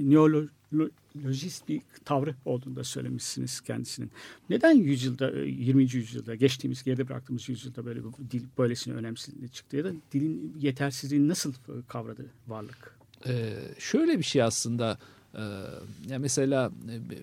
neolo- 0.02 0.48
lojist 1.24 1.68
bir 1.68 1.82
tavrı 2.04 2.34
olduğunu 2.44 2.76
da 2.76 2.84
söylemişsiniz 2.84 3.60
kendisinin. 3.60 4.10
Neden 4.50 4.74
yüzyılda, 4.74 5.30
e, 5.30 5.48
20. 5.48 5.82
yüzyılda, 5.82 6.34
geçtiğimiz 6.34 6.82
geride 6.82 7.08
bıraktığımız 7.08 7.48
yüzyılda 7.48 7.84
böyle 7.84 8.00
bir 8.04 8.30
dil 8.30 8.42
böylesine 8.58 8.94
önemsizliği 8.94 9.48
çıktı 9.48 9.76
ya 9.76 9.84
da 9.84 9.92
dilin 10.12 10.56
yetersizliğini 10.60 11.28
nasıl 11.28 11.52
e, 11.52 11.72
kavradı 11.88 12.26
varlık? 12.48 13.00
Ee, 13.26 13.52
şöyle 13.78 14.18
bir 14.18 14.24
şey 14.24 14.42
aslında 14.42 14.98
e, 15.34 15.42
ya 16.08 16.18
mesela 16.18 16.72
e, 16.90 17.10
Be- 17.10 17.18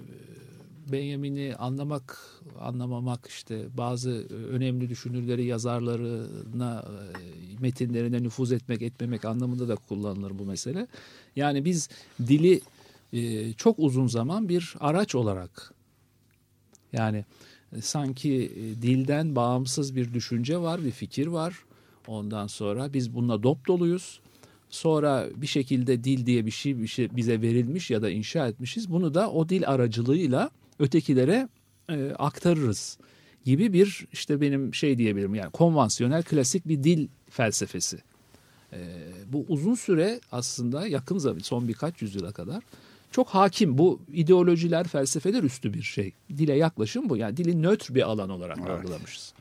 Benjamin'i 0.92 1.56
anlamak 1.56 2.20
anlamamak 2.60 3.28
işte 3.28 3.66
bazı 3.78 4.12
e, 4.12 4.34
önemli 4.34 4.90
düşünürleri 4.90 5.46
yazarlarına 5.46 6.86
e, 6.86 7.62
metinlerine 7.62 8.24
nüfuz 8.24 8.52
etmek 8.52 8.82
etmemek 8.82 9.26
anlamında 9.26 9.68
da 9.68 9.76
kullanılır 9.76 10.40
bu 10.40 10.46
mesele. 10.46 10.88
Yani 11.36 11.66
biz 11.66 11.90
dili 12.28 12.62
e, 13.14 13.54
çok 13.54 13.80
uzun 13.80 14.08
zaman 14.08 14.50
bir 14.50 14.76
araç 14.80 15.16
olarak 15.16 15.74
yani 16.94 17.26
e, 17.76 17.82
sanki 17.82 18.34
e, 18.34 18.82
dilden 18.82 19.36
bağımsız 19.36 19.96
bir 19.96 20.14
düşünce 20.14 20.58
var, 20.58 20.86
bir 20.86 20.92
fikir 20.92 21.28
var. 21.28 21.56
Ondan 22.08 22.48
sonra 22.48 22.94
biz 22.94 23.16
bununla 23.16 23.44
dop 23.44 23.68
doluyuz. 23.68 24.20
Sonra 24.70 25.28
bir 25.36 25.48
şekilde 25.48 26.04
dil 26.04 26.26
diye 26.26 26.46
bir 26.46 26.52
şey, 26.52 26.88
şey 26.88 27.16
bize 27.16 27.42
verilmiş 27.42 27.92
ya 27.92 28.02
da 28.02 28.10
inşa 28.10 28.48
etmişiz. 28.48 28.92
Bunu 28.92 29.14
da 29.14 29.32
o 29.32 29.50
dil 29.50 29.68
aracılığıyla 29.68 30.50
ötekilere 30.80 31.50
aktarırız 32.18 32.98
gibi 33.46 33.74
bir 33.74 34.08
işte 34.12 34.42
benim 34.42 34.74
şey 34.74 34.98
diyebilirim 34.98 35.36
yani 35.36 35.52
konvansiyonel 35.52 36.24
klasik 36.24 36.68
bir 36.68 36.84
dil 36.84 37.08
felsefesi. 37.30 37.98
Bu 39.28 39.46
uzun 39.48 39.76
süre 39.76 40.20
aslında 40.32 40.88
yakın 40.88 41.18
zaman 41.18 41.40
son 41.40 41.68
birkaç 41.68 42.02
yüzyıla 42.02 42.32
kadar 42.32 42.64
çok 43.12 43.28
hakim 43.28 43.78
bu 43.78 44.00
ideolojiler 44.14 44.88
felsefeler 44.88 45.44
üstü 45.44 45.74
bir 45.74 45.82
şey. 45.82 46.14
Dile 46.30 46.54
yaklaşım 46.54 47.10
bu 47.10 47.18
yani 47.18 47.38
dili 47.38 47.62
nötr 47.62 47.96
bir 47.96 48.02
alan 48.10 48.30
olarak 48.30 48.58
Evet. 48.62 48.70
algılamışız. 48.72 49.34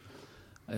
E, 0.68 0.76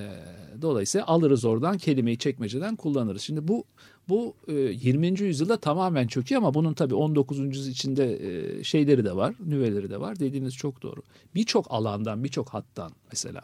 dolayısıyla 0.63 1.07
alırız 1.07 1.45
oradan 1.45 1.79
kelimeyi 1.79 2.19
çekmeceden 2.19 2.77
kullanırız. 2.77 3.23
Şimdi 3.23 3.49
bu 3.49 3.65
bu 4.09 4.35
e, 4.49 4.53
20. 4.53 5.21
yüzyılda 5.21 5.57
tamamen 5.57 6.07
çöküyor 6.07 6.43
ama 6.43 6.55
bunun 6.55 6.75
tabii 6.75 6.95
19. 6.95 7.39
yüzyıl 7.39 7.73
içinde 7.73 8.19
e, 8.59 8.65
şeyleri 8.65 9.05
de 9.05 9.17
var, 9.17 9.35
nüveleri 9.47 9.91
de 9.91 10.01
var. 10.01 10.19
Dediğiniz 10.19 10.55
çok 10.55 10.83
doğru. 10.83 11.03
Birçok 11.35 11.67
alandan, 11.71 12.25
birçok 12.25 12.49
hattan 12.49 12.93
mesela 13.11 13.41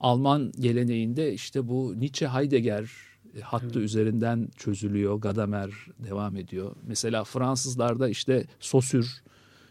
Alman 0.00 0.52
geleneğinde 0.60 1.32
işte 1.32 1.68
bu 1.68 2.00
Nietzsche 2.00 2.28
Heidegger 2.28 2.90
e, 3.36 3.40
hattı 3.40 3.78
üzerinden 3.78 4.48
çözülüyor. 4.56 5.14
Gadamer 5.16 5.70
devam 5.98 6.36
ediyor. 6.36 6.76
Mesela 6.86 7.24
Fransızlarda 7.24 8.08
işte 8.08 8.46
sosür, 8.60 9.22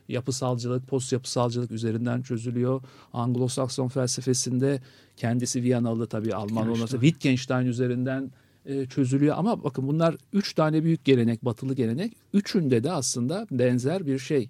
yapısalcılık, 0.08 0.88
post 0.88 1.14
yapısalcılık 1.14 1.72
üzerinden 1.72 2.22
çözülüyor. 2.22 2.82
Anglo-Sakson 3.14 3.90
felsefesinde 3.90 4.82
kendisi 5.18 5.64
Viyanalı 5.64 6.08
tabii 6.08 6.36
Alman 6.36 6.70
olması 6.70 6.92
Wittgenstein 7.02 7.66
üzerinden 7.66 8.32
e, 8.66 8.86
çözülüyor. 8.86 9.36
Ama 9.38 9.64
bakın 9.64 9.88
bunlar 9.88 10.16
üç 10.34 10.54
tane 10.54 10.84
büyük 10.84 11.06
gelenek, 11.06 11.46
batılı 11.46 11.74
gelenek. 11.74 12.14
Üçünde 12.34 12.84
de 12.84 12.92
aslında 12.92 13.48
benzer 13.52 14.06
bir 14.06 14.20
şey. 14.20 14.50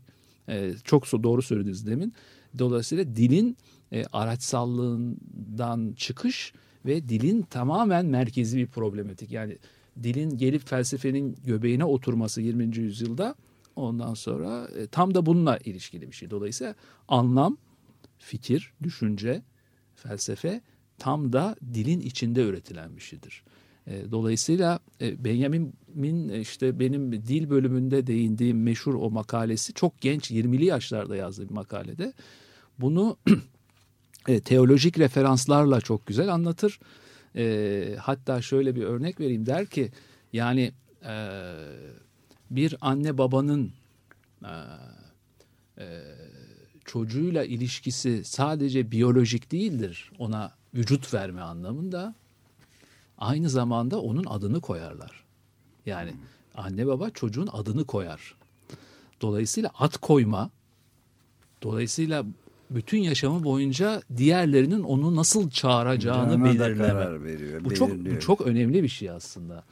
E, 0.49 0.73
çok 0.83 1.03
doğru 1.23 1.41
söylediniz 1.41 1.87
demin. 1.87 2.13
Dolayısıyla 2.59 3.15
dilin 3.15 3.57
araçsallığından 4.13 5.93
çıkış 5.97 6.53
ve 6.85 7.09
dilin 7.09 7.41
tamamen 7.41 8.05
merkezi 8.05 8.57
bir 8.57 8.67
problematik. 8.67 9.31
Yani 9.31 9.57
dilin 10.03 10.37
gelip 10.37 10.67
felsefenin 10.67 11.37
göbeğine 11.45 11.85
oturması 11.85 12.41
20. 12.41 12.77
yüzyılda 12.77 13.35
ondan 13.75 14.13
sonra 14.13 14.67
e, 14.77 14.87
tam 14.87 15.15
da 15.15 15.25
bununla 15.25 15.57
ilişkili 15.57 16.07
bir 16.07 16.15
şey. 16.15 16.29
Dolayısıyla 16.29 16.75
anlam, 17.07 17.57
fikir, 18.17 18.73
düşünce, 18.83 19.41
felsefe 19.95 20.61
tam 20.97 21.33
da 21.33 21.55
dilin 21.73 21.99
içinde 21.99 22.43
üretilen 22.43 22.95
bir 22.95 23.01
şeydir. 23.01 23.43
E, 23.87 24.11
Dolayısıyla 24.11 24.79
e, 25.01 25.23
Benjamin'in 25.23 26.29
e, 26.29 26.39
işte 26.39 26.79
benim 26.79 27.11
dil 27.11 27.49
bölümünde 27.49 28.07
değindiğim 28.07 28.63
meşhur 28.63 28.93
o 28.93 29.11
makalesi 29.11 29.73
çok 29.73 30.01
genç 30.01 30.31
20'li 30.31 30.65
yaşlarda 30.65 31.15
yazdığı 31.15 31.49
bir 31.49 31.53
makalede. 31.53 32.13
Bunu 32.79 33.17
e, 34.27 34.39
teolojik 34.39 34.99
referanslarla 34.99 35.81
çok 35.81 36.05
güzel 36.05 36.33
anlatır. 36.33 36.79
E, 37.35 37.95
hatta 37.99 38.41
şöyle 38.41 38.75
bir 38.75 38.83
örnek 38.83 39.19
vereyim 39.19 39.45
der 39.45 39.65
ki 39.65 39.91
yani 40.33 40.71
e, 41.05 41.15
bir 42.51 42.75
anne 42.81 43.17
babanın 43.17 43.71
e, 44.43 44.53
e, 45.77 46.01
çocuğuyla 46.85 47.43
ilişkisi 47.43 48.23
sadece 48.23 48.91
biyolojik 48.91 49.51
değildir. 49.51 50.11
Ona 50.19 50.51
vücut 50.73 51.13
verme 51.13 51.41
anlamında 51.41 52.15
aynı 53.17 53.49
zamanda 53.49 54.01
onun 54.01 54.25
adını 54.25 54.61
koyarlar. 54.61 55.23
Yani 55.85 56.13
anne 56.55 56.87
baba 56.87 57.09
çocuğun 57.09 57.49
adını 57.51 57.85
koyar. 57.85 58.35
Dolayısıyla 59.21 59.71
ad 59.79 59.97
koyma, 59.97 60.49
dolayısıyla 61.61 62.25
bütün 62.71 62.97
yaşamı 62.97 63.43
boyunca 63.43 64.01
diğerlerinin 64.17 64.83
onu 64.83 65.15
nasıl 65.15 65.49
çağıracağını 65.49 66.31
Cana 66.31 66.45
belirleme. 66.45 67.23
veriyor. 67.23 67.63
Bu 67.63 67.73
çok 67.75 67.89
belirliyor. 67.91 68.15
bu 68.15 68.19
çok 68.19 68.41
önemli 68.41 68.83
bir 68.83 68.87
şey 68.87 69.09
aslında. 69.09 69.63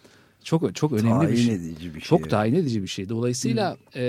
Çok 0.44 0.76
çok 0.76 0.92
önemli 0.92 1.10
tayin 1.10 1.32
bir 1.32 1.38
şey. 1.38 1.56
edici 1.56 1.86
bir 1.96 2.00
şey. 2.00 2.08
Çok 2.08 2.30
tayin 2.30 2.56
edici 2.56 2.82
bir 2.84 2.88
şey. 2.88 3.10
Dolayısıyla 3.10 3.78
e, 3.96 4.02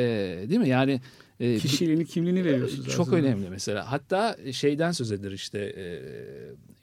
değil 0.49 0.61
mi? 0.61 0.69
Yani 0.69 1.01
e, 1.41 1.59
Kişiliğini, 1.59 2.07
kimliğini 2.07 2.45
veriyorsunuz. 2.45 2.89
çok 2.89 3.01
aslında. 3.09 3.17
önemli 3.17 3.51
mesela. 3.51 3.93
Hatta 3.93 4.37
şeyden 4.53 4.93
söz 4.93 5.13
edilir 5.13 5.33
işte 5.33 5.59
e, 5.59 5.85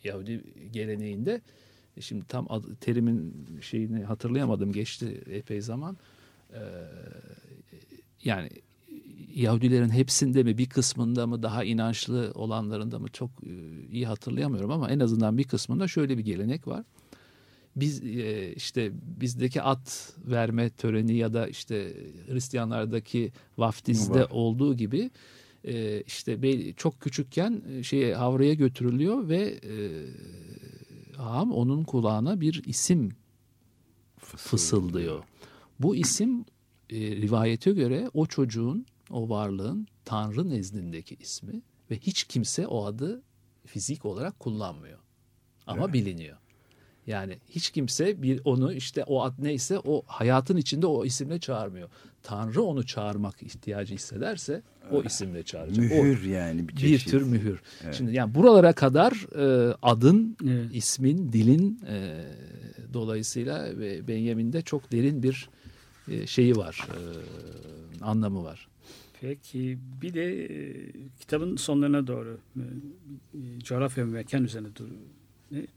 Yahudi 0.08 0.42
geleneğinde. 0.74 1.42
E, 1.98 2.02
Şimdi 2.02 2.26
tam 2.28 2.46
adı- 2.50 2.76
terimin 2.76 3.34
şeyini 3.62 4.04
hatırlayamadım. 4.04 4.72
Geçti 4.72 5.22
epey 5.32 5.62
zaman. 5.62 5.98
E, 6.54 6.60
yani 8.24 8.50
Yahudilerin 9.36 9.90
hepsinde 9.90 10.44
mi 10.44 10.58
bir 10.58 10.70
kısmında 10.70 11.28
mı 11.28 11.44
daha 11.44 11.64
inançlı 11.64 12.32
olanlarında 12.36 13.00
mı 13.00 13.08
çok 13.08 13.30
e, 13.44 13.52
iyi 13.92 14.08
hatırlayamıyorum 14.08 14.72
ama 14.72 14.90
en 14.90 15.00
azından 15.00 15.38
bir 15.38 15.44
kısmında 15.44 15.88
şöyle 15.88 16.18
bir 16.18 16.24
gelenek 16.24 16.68
var. 16.68 16.84
Biz 17.76 18.04
e, 18.04 18.54
işte 18.56 18.92
bizdeki 18.94 19.62
at 19.62 20.14
verme 20.26 20.70
töreni 20.70 21.16
ya 21.16 21.34
da 21.34 21.48
işte 21.48 21.94
Hristiyanlardaki 22.28 23.32
vaftizde 23.58 24.20
Var. 24.20 24.28
olduğu 24.32 24.76
gibi 24.76 25.12
e, 25.64 26.02
işte 26.02 26.40
çok 26.74 27.02
küçükken 27.02 27.62
şeye 27.82 28.16
havraya 28.16 28.54
götürülüyor 28.54 29.30
ve 29.30 29.60
ağam 31.18 31.52
onun 31.52 31.84
kulağına 31.84 32.42
bir 32.42 32.64
isim 32.66 33.12
fısıldıyor. 34.20 35.24
Bu 35.80 35.96
isim 35.96 36.46
e, 36.90 36.98
rivayete 37.00 37.72
göre 37.72 38.10
o 38.14 38.26
çocuğun, 38.26 38.86
o 39.12 39.30
varlığın 39.30 39.88
Tanrı 40.06 40.50
nezdindeki 40.50 41.16
ismi 41.20 41.62
ve 41.92 41.98
hiç 42.00 42.24
kimse 42.24 42.68
o 42.68 42.86
adı 42.86 43.22
fizik 43.66 44.06
olarak 44.06 44.40
kullanmıyor. 44.40 45.00
Ama 45.68 45.94
biliniyor. 45.94 46.38
Yani 47.08 47.38
hiç 47.50 47.70
kimse 47.70 48.22
bir 48.22 48.42
onu 48.46 48.74
işte 48.74 49.04
o 49.04 49.22
ad 49.24 49.34
neyse 49.40 49.80
o 49.80 50.04
hayatın 50.06 50.58
içinde 50.58 50.88
o 50.88 51.06
isimle 51.06 51.40
çağırmıyor. 51.40 51.90
Tanrı 52.24 52.62
onu 52.64 52.86
çağırmak 52.86 53.44
ihtiyacı 53.44 53.94
hissederse 53.96 54.62
o 54.92 55.04
isimle 55.04 55.44
çağıracak. 55.44 55.78
O- 55.78 55.82
Mühür 56.04 56.24
yani 56.26 56.68
bir 56.68 56.74
bir 56.76 56.80
çeşit. 56.82 57.12
tür 57.12 57.22
mühür. 57.22 57.62
Şimdi 57.92 58.14
yani 58.16 58.36
buralara 58.36 58.74
kadar 58.74 59.12
e, 59.72 59.76
adın, 59.82 60.38
Evet. 60.48 60.70
ismin, 60.74 61.34
dilin 61.34 61.82
e, 61.90 62.24
dolayısıyla 62.94 63.78
ve 63.80 64.08
Benjamin'de 64.08 64.62
çok 64.62 64.92
derin 64.92 65.24
bir 65.24 65.50
e, 66.08 66.28
şeyi 66.28 66.56
var, 66.58 66.88
e, 66.90 68.04
anlamı 68.04 68.44
var. 68.44 68.68
Peki 69.26 69.78
bir 70.02 70.14
de 70.14 70.46
e, 70.46 70.92
kitabın 71.20 71.56
sonlarına 71.56 72.08
doğru 72.08 72.40
e, 72.58 72.64
coğrafya 73.60 74.08
ve 74.08 74.10
mekan 74.10 74.44
üzerine 74.44 74.68
dur. 74.76 74.88
e, 75.56 75.68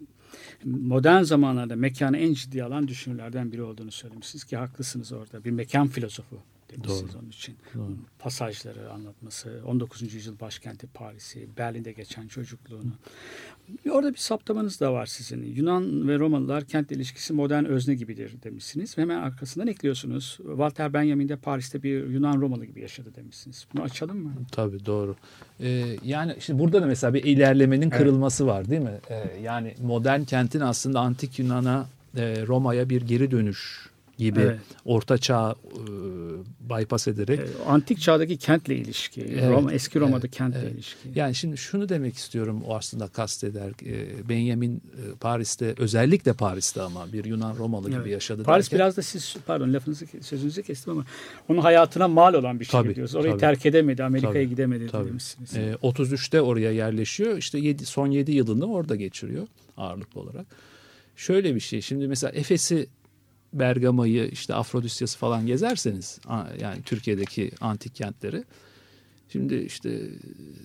Modern 0.64 1.22
zamanlarda 1.22 1.76
mekanı 1.76 2.18
en 2.18 2.34
ciddi 2.34 2.64
alan 2.64 2.88
düşünürlerden 2.88 3.52
biri 3.52 3.62
olduğunu 3.62 3.90
söylemişsiniz 3.90 4.44
ki 4.44 4.56
haklısınız 4.56 5.12
orada. 5.12 5.44
Bir 5.44 5.50
mekan 5.50 5.88
filozofu 5.88 6.42
demişsiniz 6.70 7.16
onun 7.16 7.28
için. 7.28 7.56
Pasajları 8.18 8.92
anlatması, 8.92 9.62
19. 9.66 10.14
yüzyıl 10.14 10.40
başkenti 10.40 10.86
Paris'i, 10.86 11.48
Berlin'de 11.56 11.92
geçen 11.92 12.28
çocukluğunu. 12.28 12.92
Orada 13.90 14.12
bir 14.12 14.18
saptamanız 14.18 14.80
da 14.80 14.92
var 14.92 15.06
sizin. 15.06 15.42
Yunan 15.42 16.08
ve 16.08 16.18
Romalılar 16.18 16.64
kentle 16.64 16.96
ilişkisi 16.96 17.32
modern 17.32 17.64
özne 17.64 17.94
gibidir 17.94 18.32
demişsiniz. 18.44 18.98
Ve 18.98 19.02
hemen 19.02 19.18
arkasından 19.18 19.66
ekliyorsunuz. 19.66 20.38
Walter 20.46 20.92
Benjamin 20.92 21.28
de 21.28 21.36
Paris'te 21.36 21.82
bir 21.82 22.06
Yunan 22.06 22.40
Romalı 22.40 22.64
gibi 22.64 22.80
yaşadı 22.80 23.08
demişsiniz. 23.16 23.66
Bunu 23.74 23.82
açalım 23.82 24.18
mı? 24.18 24.32
Tabii 24.52 24.86
doğru. 24.86 25.16
E, 25.60 25.96
yani 26.04 26.36
şimdi 26.40 26.58
burada 26.58 26.82
da 26.82 26.86
mesela 26.86 27.14
bir 27.14 27.24
ilerlemenin 27.24 27.90
kırılması 27.90 28.46
var 28.46 28.70
değil 28.70 28.82
mi? 28.82 28.98
E, 29.10 29.40
yani 29.42 29.74
modern 29.82 30.22
kentin 30.22 30.60
aslında 30.60 31.00
antik 31.00 31.38
Yunan'a, 31.38 31.86
e, 32.16 32.46
Roma'ya 32.46 32.90
bir 32.90 33.02
geri 33.02 33.30
dönüş 33.30 33.87
gibi 34.18 34.40
Evet. 34.40 34.58
orta 34.84 35.18
çağ 35.18 35.54
e, 35.64 35.82
bypass 36.70 37.08
ederek 37.08 37.40
antik 37.66 38.00
çağdaki 38.00 38.36
kentle 38.36 38.76
ilişki, 38.76 39.22
Evet, 39.22 39.50
Roma, 39.50 39.72
eski 39.72 40.00
Roma'da 40.00 40.18
evet, 40.26 40.30
kentle 40.30 40.58
evet. 40.62 40.74
ilişki. 40.74 40.98
Yani 41.14 41.34
şimdi 41.34 41.56
şunu 41.58 41.88
demek 41.88 42.14
istiyorum 42.16 42.62
o 42.66 42.76
aslında 42.76 43.08
kasteder. 43.08 43.70
E, 43.86 44.28
Benjamin 44.28 44.76
e, 44.76 45.14
Paris'te 45.20 45.74
özellikle 45.78 46.32
Paris'te 46.32 46.82
ama 46.82 47.12
bir 47.12 47.24
Yunan 47.24 47.56
Romalı 47.56 47.88
gibi 47.90 47.98
Evet. 48.00 48.12
yaşadı. 48.12 48.42
Paris 48.42 48.66
derken- 48.66 48.76
biraz 48.78 48.96
da 48.96 49.02
siz 49.02 49.36
pardon 49.46 49.72
lafınızı 49.72 50.06
sözünüzü 50.20 50.62
kestim 50.62 50.92
ama 50.92 51.04
onun 51.48 51.60
hayatına 51.60 52.08
mal 52.08 52.34
olan 52.34 52.60
bir 52.60 52.64
şey 52.64 52.80
Tabii, 52.82 52.94
diyoruz. 52.94 53.14
Orayı 53.14 53.30
tabii. 53.32 53.40
terk 53.40 53.66
edemedi, 53.66 54.04
Amerika'ya 54.04 54.44
gidemedi 54.44 54.86
tabii. 54.86 55.08
demişsiniz. 55.08 55.56
E, 55.56 55.74
33'te 55.82 56.40
oraya 56.40 56.72
yerleşiyor. 56.72 57.36
İşte 57.36 57.58
yedi, 57.58 57.86
son 57.86 58.06
7 58.10 58.32
yılını 58.32 58.66
orada 58.72 58.96
geçiriyor 58.96 59.46
ağırlıklı 59.76 60.20
olarak. 60.20 60.46
Şöyle 61.16 61.54
bir 61.54 61.60
şey. 61.60 61.80
Şimdi 61.82 62.08
mesela 62.08 62.32
Efes'i 62.32 62.86
Bergama'yı 63.52 64.28
işte 64.28 64.54
Afrodisyas'ı 64.54 65.18
falan 65.18 65.46
gezerseniz 65.46 66.20
yani 66.60 66.82
Türkiye'deki 66.82 67.50
antik 67.60 67.94
kentleri 67.94 68.44
şimdi 69.32 69.54
işte 69.54 70.08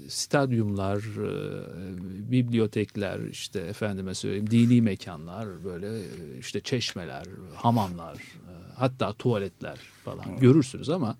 stadyumlar, 0.07 0.97
e, 0.97 2.31
bibliotekler, 2.31 3.19
işte 3.19 3.59
efendime 3.59 4.15
söyleyeyim 4.15 4.49
dini 4.49 4.81
mekanlar, 4.81 5.63
böyle 5.63 5.99
e, 5.99 6.03
işte 6.39 6.61
çeşmeler, 6.61 7.25
hamamlar, 7.55 8.15
e, 8.15 8.53
hatta 8.75 9.13
tuvaletler 9.13 9.77
falan 10.05 10.37
görürsünüz 10.39 10.89
ama 10.89 11.17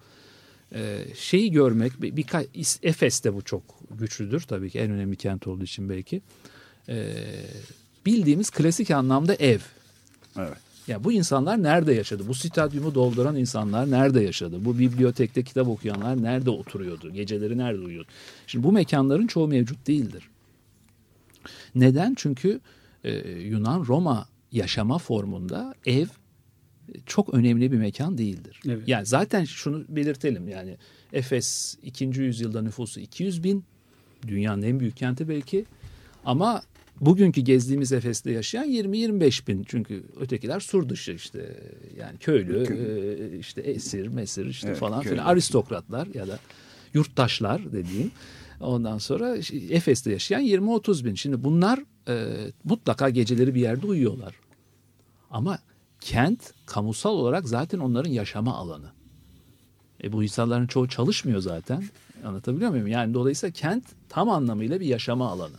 şeyi 1.16 1.52
görmek 1.52 2.02
bir, 2.02 2.16
birkaç 2.16 2.48
Efes'te 2.84 3.34
bu 3.34 3.42
çok 3.42 3.64
güçlüdür 3.92 4.42
tabii 4.42 4.70
ki 4.70 4.80
en 4.80 4.92
önemli 4.92 5.16
kent 5.16 5.48
olduğu 5.48 5.64
için 5.64 5.90
belki. 5.90 6.22
Bildiğimiz 8.06 8.50
klasik 8.50 8.92
anlamda 8.92 9.36
ev. 9.36 9.60
Evet. 10.38 10.58
Ya 10.88 11.04
bu 11.04 11.12
insanlar 11.12 11.64
nerede 11.64 11.94
yaşadı? 11.94 12.28
Bu 12.28 12.34
stadyumu 12.34 12.96
dolduran 12.96 13.36
insanlar 13.36 13.92
nerede 13.92 14.22
yaşadı? 14.22 14.66
Bu 14.66 14.80
bibliotekte 14.80 15.44
kitap 15.44 15.68
okuyanlar 15.68 16.24
nerede 16.24 16.50
oturuyordu? 16.50 17.14
Geceleri 17.14 17.58
nerede 17.58 17.82
uyuyordu? 17.82 18.08
Şimdi 18.48 18.64
bu 18.64 18.72
mekanların 18.72 19.28
çoğu 19.28 19.48
mevcut 19.48 19.88
değildir. 19.88 20.30
Neden? 21.76 22.14
Çünkü 22.18 22.60
e, 23.04 23.30
Yunan 23.30 23.86
Roma 23.86 24.28
yaşama 24.52 24.98
formunda 24.98 25.76
ev 25.86 26.08
çok 27.06 27.34
önemli 27.34 27.72
bir 27.72 27.78
mekan 27.78 28.18
değildir. 28.18 28.60
Evet. 28.66 28.88
Yani 28.88 29.06
zaten 29.06 29.44
şunu 29.46 29.86
belirtelim 29.90 30.48
yani 30.50 30.78
Efes 31.14 31.78
2. 31.84 32.06
yüzyılda 32.06 32.62
nüfusu 32.62 33.00
200 33.00 33.44
bin 33.44 33.66
dünyanın 34.28 34.62
en 34.62 34.80
büyük 34.80 34.98
kenti 34.98 35.30
belki 35.30 35.66
ama 36.26 36.62
bugünkü 37.02 37.42
gezdiğimiz 37.42 37.92
Efes'te 37.92 38.32
yaşayan 38.32 38.70
20-25 38.70 39.48
bin 39.48 39.64
çünkü 39.64 40.04
ötekiler 40.20 40.60
sur 40.60 40.90
dışı 40.90 41.12
işte 41.12 41.60
yani 41.98 42.18
köylü 42.18 42.64
e, 42.64 43.40
işte 43.40 43.62
esir 43.62 44.08
mesir 44.08 44.46
işte 44.46 44.68
Evet, 44.68 44.78
falan 44.78 45.02
köylü. 45.02 45.16
filan 45.16 45.26
aristokratlar 45.26 46.08
ya 46.14 46.28
da 46.28 46.40
yurttaşlar 46.94 47.72
dediğim 47.74 48.12
ondan 48.60 48.98
sonra 48.98 49.38
Efes'te 49.70 50.12
yaşayan 50.12 50.42
20-30 50.44 51.06
bin 51.06 51.16
şimdi 51.16 51.44
bunlar 51.44 51.80
e, 52.08 52.34
mutlaka 52.64 53.10
geceleri 53.10 53.56
bir 53.56 53.62
yerde 53.62 53.88
uyuyorlar 53.88 54.36
ama 55.32 55.60
kent 56.02 56.54
kamusal 56.66 57.12
olarak 57.12 57.48
zaten 57.48 57.80
onların 57.80 58.10
yaşama 58.12 58.56
alanı. 58.56 58.92
E 60.04 60.12
bu 60.12 60.24
insanların 60.24 60.68
çoğu 60.68 60.88
çalışmıyor 60.88 61.40
zaten. 61.40 61.84
Anlatabiliyor 62.26 62.72
muyum? 62.72 62.88
Yani 62.88 63.14
dolayısıyla 63.14 63.54
kent 63.54 63.84
tam 64.10 64.30
anlamıyla 64.30 64.80
bir 64.80 64.86
yaşama 64.86 65.30
alanı. 65.30 65.56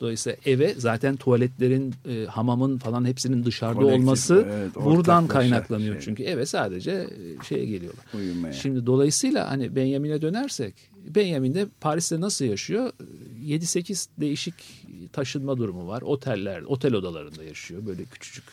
Dolayısıyla 0.00 0.38
eve 0.46 0.74
zaten 0.78 1.16
tuvaletlerin, 1.16 1.94
e, 2.08 2.24
hamamın 2.24 2.78
falan 2.78 3.04
hepsinin 3.04 3.44
dışarıda 3.44 3.74
Kolektif, 3.80 4.00
olması 4.02 4.46
evet, 4.50 4.74
buradan 4.74 5.26
kaynaklanıyor. 5.28 5.94
şey. 5.94 6.02
Çünkü 6.02 6.22
eve 6.22 6.46
sadece 6.46 6.90
e, 6.92 7.44
şeye 7.44 7.64
geliyorlar. 7.66 8.04
Uyumaya. 8.14 8.52
Şimdi 8.52 8.86
dolayısıyla 8.86 9.50
hani 9.50 9.76
Benjamin'e 9.76 10.22
dönersek 10.22 10.74
Benjamin'de 11.14 11.66
Paris'te 11.80 12.20
nasıl 12.20 12.44
yaşıyor? 12.44 12.92
7-8 13.44 14.08
değişik 14.20 14.54
taşınma 15.12 15.56
durumu 15.58 15.88
var. 15.88 16.02
Oteller, 16.02 16.62
otel 16.62 16.94
odalarında 16.94 17.44
yaşıyor. 17.44 17.86
Böyle 17.86 18.04
küçücük 18.04 18.44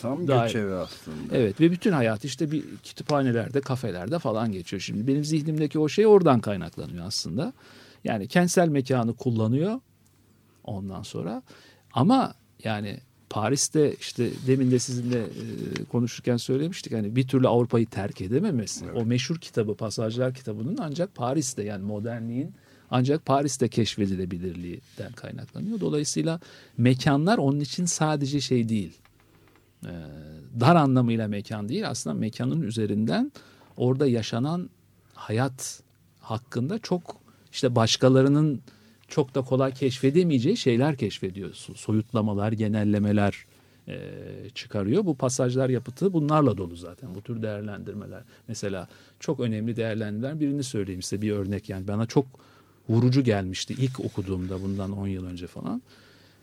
Tam 0.00 0.28
Dair- 0.28 0.42
göç 0.46 0.54
evi 0.56 0.72
aslında. 0.74 1.16
Evet 1.36 1.60
ve 1.60 1.70
bütün 1.70 1.92
hayat 1.92 2.24
işte 2.24 2.50
bir 2.50 2.64
kütüphanelerde, 2.84 3.60
kafelerde 3.60 4.18
falan 4.18 4.52
geçiyor. 4.52 4.80
Şimdi 4.80 5.06
benim 5.06 5.24
zihnimdeki 5.24 5.78
o 5.78 5.88
şey 5.88 6.06
oradan 6.06 6.40
kaynaklanıyor 6.40 7.06
aslında. 7.06 7.52
Yani 8.04 8.28
kentsel 8.28 8.68
mekanı 8.68 9.14
kullanıyor 9.14 9.80
ondan 10.66 11.02
sonra. 11.02 11.42
Ama 11.92 12.34
yani 12.64 13.00
Paris'te 13.30 13.94
işte 13.94 14.30
demin 14.46 14.70
de 14.70 14.78
sizinle 14.78 15.18
e, 15.18 15.84
konuşurken 15.84 16.36
söylemiştik 16.36 16.92
hani 16.92 17.16
bir 17.16 17.28
türlü 17.28 17.48
Avrupa'yı 17.48 17.86
terk 17.86 18.20
edememesi. 18.20 18.90
O 18.90 19.04
meşhur 19.04 19.36
kitabı 19.36 19.74
Pasajlar 19.74 20.34
kitabının 20.34 20.78
ancak 20.80 21.14
Paris'te 21.14 21.62
yani 21.62 21.84
modernliğin 21.84 22.54
ancak 22.90 23.26
Paris'te 23.26 23.68
keşfedilebilirliğinden 23.68 25.12
kaynaklanıyor. 25.16 25.80
Dolayısıyla 25.80 26.40
mekanlar 26.76 27.38
onun 27.38 27.60
için 27.60 27.84
sadece 27.84 28.40
şey 28.40 28.68
değil 28.68 28.98
e, 29.84 29.92
dar 30.60 30.76
anlamıyla 30.76 31.28
mekan 31.28 31.68
değil 31.68 31.88
aslında 31.88 32.14
mekanın 32.14 32.62
üzerinden 32.62 33.32
orada 33.76 34.06
yaşanan 34.06 34.70
hayat 35.14 35.82
hakkında 36.20 36.78
çok 36.78 37.16
işte 37.52 37.76
başkalarının 37.76 38.62
çok 39.08 39.34
da 39.34 39.42
kolay 39.42 39.74
keşfedemeyeceği 39.74 40.56
şeyler 40.56 40.96
keşfediyor. 40.96 41.50
So- 41.50 41.76
Soyutlamalar, 41.76 42.52
genellemeler 42.52 43.46
e, 43.88 43.98
çıkarıyor. 44.54 45.06
Bu 45.06 45.16
pasajlar 45.16 45.68
yapıtı 45.68 46.12
bunlarla 46.12 46.56
dolu 46.56 46.76
zaten. 46.76 47.14
Bu 47.14 47.22
tür 47.22 47.42
değerlendirmeler. 47.42 48.22
Mesela 48.48 48.88
çok 49.20 49.40
önemli 49.40 49.76
değerlendirmeler 49.76 50.40
birini 50.40 50.64
söyleyeyim 50.64 51.02
size 51.02 51.22
bir 51.22 51.30
örnek 51.32 51.68
yani 51.68 51.88
bana 51.88 52.06
çok 52.06 52.26
vurucu 52.88 53.24
gelmişti 53.24 53.74
ilk 53.78 54.00
okuduğumda 54.00 54.62
bundan 54.62 54.92
10 54.92 55.06
yıl 55.06 55.26
önce 55.26 55.46
falan. 55.46 55.82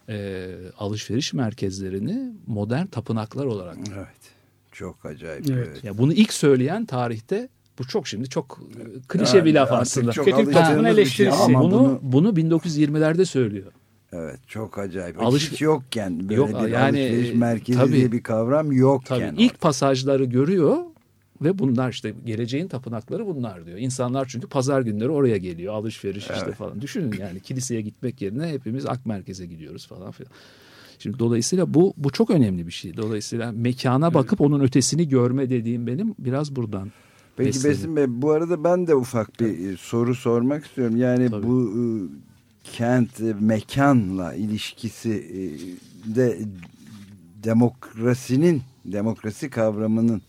E, 0.10 0.50
alışveriş 0.78 1.34
merkezlerini 1.34 2.34
modern 2.48 2.86
tapınaklar 2.86 3.46
olarak 3.46 3.78
Evet. 3.96 4.34
Çok 4.72 5.06
acayip. 5.06 5.50
Evet. 5.50 5.68
Evet. 5.68 5.84
ya 5.84 5.98
bunu 5.98 6.14
ilk 6.14 6.34
söyleyen 6.34 6.86
tarihte 6.86 7.50
bu 7.80 7.88
çok 7.88 8.08
şimdi 8.08 8.30
çok 8.30 8.60
e, 8.80 9.02
klişe 9.08 9.38
Yani 9.38 9.46
bir 9.46 9.54
laf 9.54 9.72
aslında. 9.72 9.78
alıştığımız 10.10 10.16
toplumun 10.16 10.84
şey 10.84 10.92
eleştirisi. 10.92 11.38
ama 11.44 11.62
bunu, 11.64 12.00
bunu 12.02 12.02
bunu 12.02 12.30
1920'lerde 12.58 13.26
söylüyor. 13.26 13.72
evet 14.14 14.40
çok 14.48 14.78
acayip. 14.78 15.22
Alış- 15.22 15.52
Hiç 15.52 15.62
yokken 15.62 16.20
böyle 16.30 16.36
Yok, 16.36 16.50
bir 16.50 16.68
yani, 16.68 17.00
alışveriş 17.00 17.30
e, 17.30 17.34
merkezi 17.34 17.80
tabii. 17.80 17.92
diye 17.94 18.12
bir 18.12 18.24
kavram 18.24 18.72
yokken. 18.72 19.20
Tabii 19.30 19.42
ilk 19.44 19.62
pasajları 19.62 20.24
görüyor 20.26 20.78
ve 21.42 21.60
bunlar 21.60 21.90
işte 21.92 22.14
geleceğin 22.26 22.68
tapınakları 22.68 23.26
bunlar 23.28 23.66
diyor. 23.66 23.78
İnsanlar 23.78 24.26
çünkü 24.30 24.48
pazar 24.48 24.82
günleri 24.82 25.10
oraya 25.10 25.38
geliyor 25.38 25.74
alışveriş 25.74 26.18
işte 26.24 26.34
Evet. 26.46 26.56
falan. 26.56 26.82
Düşünün 26.82 27.16
yani 27.20 27.40
kiliseye 27.40 27.82
gitmek 27.82 28.22
yerine 28.22 28.48
hepimiz 28.48 28.86
ak 28.86 29.06
merkeze 29.06 29.46
gidiyoruz 29.46 29.88
falan 29.88 30.12
filan. 30.12 30.32
Şimdi 31.00 31.20
dolayısıyla 31.20 31.74
bu 31.74 31.94
bu 31.98 32.10
çok 32.10 32.30
önemli 32.30 32.68
bir 32.68 32.72
şey. 32.72 32.98
Dolayısıyla 32.98 33.52
mekana 33.52 34.14
bakıp 34.14 34.42
onun 34.42 34.60
ötesini 34.60 35.08
görme 35.10 35.50
dediğim 35.50 35.88
benim 35.88 36.16
biraz 36.20 36.56
buradan. 36.56 36.92
Peki 37.38 37.48
besleniyor. 37.48 37.78
Besim 37.78 37.96
Bey 37.96 38.06
bu 38.08 38.32
arada 38.32 38.64
ben 38.64 38.88
de 38.88 38.96
ufak 38.96 39.40
bir 39.40 39.74
e, 39.74 39.78
soru 39.78 40.16
sormak 40.16 40.66
istiyorum. 40.66 40.98
Yani 40.98 41.30
Tabii. 41.30 41.48
bu 41.48 41.70
e, 41.70 41.84
kent 42.64 43.20
mekanla 43.42 44.34
ilişkisi 44.34 45.12
e, 45.12 45.40
de 46.16 46.40
demokrasinin 47.44 48.62
demokrasi 48.86 49.50
kavramının 49.50 50.22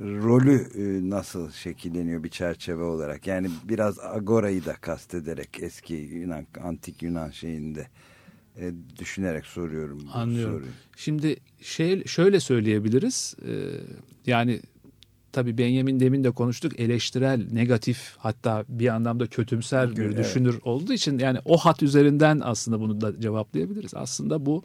rolü 0.00 0.68
nasıl 1.10 1.50
şekilleniyor 1.50 2.24
bir 2.24 2.28
çerçeve 2.28 2.82
olarak? 2.82 3.26
Yani 3.26 3.50
biraz 3.64 3.98
agorayı 3.98 4.64
da 4.64 4.74
kastederek 4.74 5.48
eski 5.60 5.94
Yunan 5.94 6.46
antik 6.64 7.02
Yunan 7.02 7.30
şeyinde 7.30 7.86
e, 8.56 8.72
düşünerek 8.98 9.46
soruyorum. 9.46 10.02
Anlıyorum. 10.12 10.54
soruyu. 10.54 10.72
Şimdi 10.96 11.36
şey 11.60 12.04
şöyle 12.04 12.40
söyleyebiliriz. 12.40 13.36
Yani 14.26 14.60
tabii 15.34 15.58
Benjamin 15.58 16.00
demin 16.00 16.24
de 16.24 16.30
konuştuk 16.30 16.80
eleştirel, 16.80 17.46
negatif 17.52 18.14
hatta 18.18 18.64
bir 18.68 18.88
anlamda 18.88 19.26
kötümser 19.26 19.96
bir 19.96 20.02
Evet. 20.02 20.18
düşünür 20.18 20.60
olduğu 20.64 20.92
için 20.92 21.18
yani 21.18 21.38
o 21.44 21.56
hat 21.58 21.82
üzerinden 21.82 22.40
aslında 22.44 22.80
bunu 22.80 23.00
da 23.00 23.20
cevaplayabiliriz. 23.20 23.94
Aslında 23.94 24.46
bu 24.46 24.62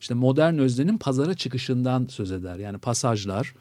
işte 0.00 0.14
modern 0.14 0.58
öznenin 0.58 0.98
pazara 0.98 1.34
çıkışından 1.34 2.06
söz 2.10 2.32
eder. 2.32 2.56
Yani 2.56 2.78
pasajlar 2.78 3.54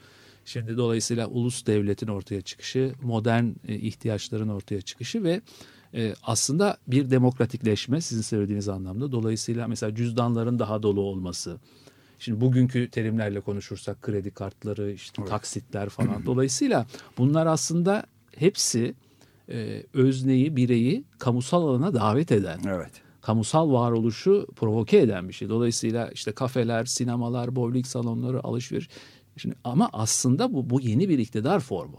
şimdi 0.46 0.78
dolayısıyla 0.78 1.28
ulus 1.28 1.66
devletin 1.66 2.08
ortaya 2.08 2.42
çıkışı, 2.42 2.94
modern 3.02 3.46
e, 3.68 3.76
ihtiyaçların 3.76 4.50
ortaya 4.50 4.82
çıkışı 4.82 5.24
ve 5.24 5.42
e, 5.94 6.14
aslında 6.24 6.78
bir 6.88 7.12
demokratikleşme 7.12 8.02
sizin 8.02 8.22
söylediğiniz 8.22 8.70
anlamda. 8.70 9.12
Dolayısıyla 9.12 9.68
mesela 9.68 9.96
cüzdanların 9.96 10.60
daha 10.60 10.84
dolu 10.84 11.02
olması. 11.02 11.58
Şimdi 12.22 12.42
bugünkü 12.42 12.90
terimlerle 12.90 13.40
konuşursak 13.40 14.02
kredi 14.02 14.32
kartları, 14.32 14.92
işte 14.92 15.26
taksitler 15.26 15.90
falan. 15.90 16.22
Dolayısıyla 16.26 16.86
bunlar 17.18 17.46
aslında 17.46 18.04
hepsi 18.36 18.96
e, 19.50 19.84
özneyi, 19.94 20.56
bireyi 20.56 21.04
kamusal 21.20 21.68
alana 21.68 21.94
davet 21.94 22.32
eden 22.32 22.60
Evet. 22.68 22.92
kamusal 23.22 23.72
varoluşu 23.72 24.48
provoke 24.56 24.98
eden 24.98 25.30
bir 25.30 25.34
şey. 25.34 25.50
Dolayısıyla 25.50 26.10
işte 26.10 26.32
kafeler, 26.32 26.86
sinemalar, 26.86 27.56
bowling 27.56 27.86
salonları, 27.86 28.44
alışveriş 28.44 28.90
Şimdi 29.38 29.56
ama 29.64 29.90
aslında 29.94 30.54
bu 30.54 30.70
bu 30.70 30.82
yeni 30.82 31.10
bir 31.10 31.20
iktidar 31.20 31.60
formu 31.60 31.98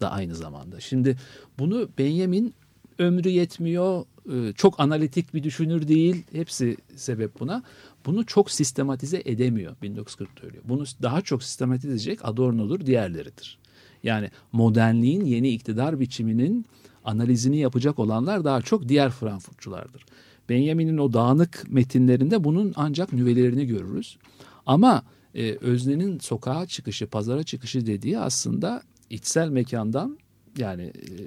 da 0.00 0.10
aynı 0.10 0.34
zamanda. 0.34 0.80
Şimdi 0.80 1.16
bunu 1.58 1.88
Benjamin 1.98 2.54
ömrü 2.98 3.28
yetmiyor, 3.28 4.04
e, 4.32 4.52
çok 4.52 4.80
analitik 4.80 5.34
bir 5.34 5.42
düşünür 5.42 5.88
değil. 5.88 6.24
Hepsi 6.32 6.76
sebep 6.96 7.40
buna. 7.40 7.62
Bunu 8.06 8.26
çok 8.26 8.50
sistematize 8.50 9.22
edemiyor 9.24 9.76
1940'ta 9.82 10.46
ölüyor. 10.46 10.62
Bunu 10.68 10.84
daha 11.02 11.20
çok 11.20 11.42
sistematize 11.42 11.88
edecek 11.92 12.18
Adorno'dur, 12.22 12.86
diğerleridir. 12.86 13.58
Yani 14.02 14.30
modernliğin 14.52 15.24
yeni 15.24 15.48
iktidar 15.48 16.00
biçiminin 16.00 16.66
analizini 17.04 17.56
yapacak 17.56 17.98
olanlar 17.98 18.44
daha 18.44 18.62
çok 18.62 18.88
diğer 18.88 19.10
Frankfurtçulardır. 19.10 20.04
Benjamin'in 20.48 20.98
o 20.98 21.12
dağınık 21.12 21.64
metinlerinde 21.68 22.44
bunun 22.44 22.72
ancak 22.76 23.12
nüvelerini 23.12 23.66
görürüz. 23.66 24.18
Ama 24.66 25.02
e, 25.34 25.56
Özne'nin 25.60 26.18
sokağa 26.18 26.66
çıkışı, 26.66 27.06
pazara 27.06 27.42
çıkışı 27.42 27.86
dediği 27.86 28.18
aslında 28.18 28.82
içsel 29.10 29.48
mekandan 29.48 30.18
yani 30.58 30.82
e, 30.82 31.22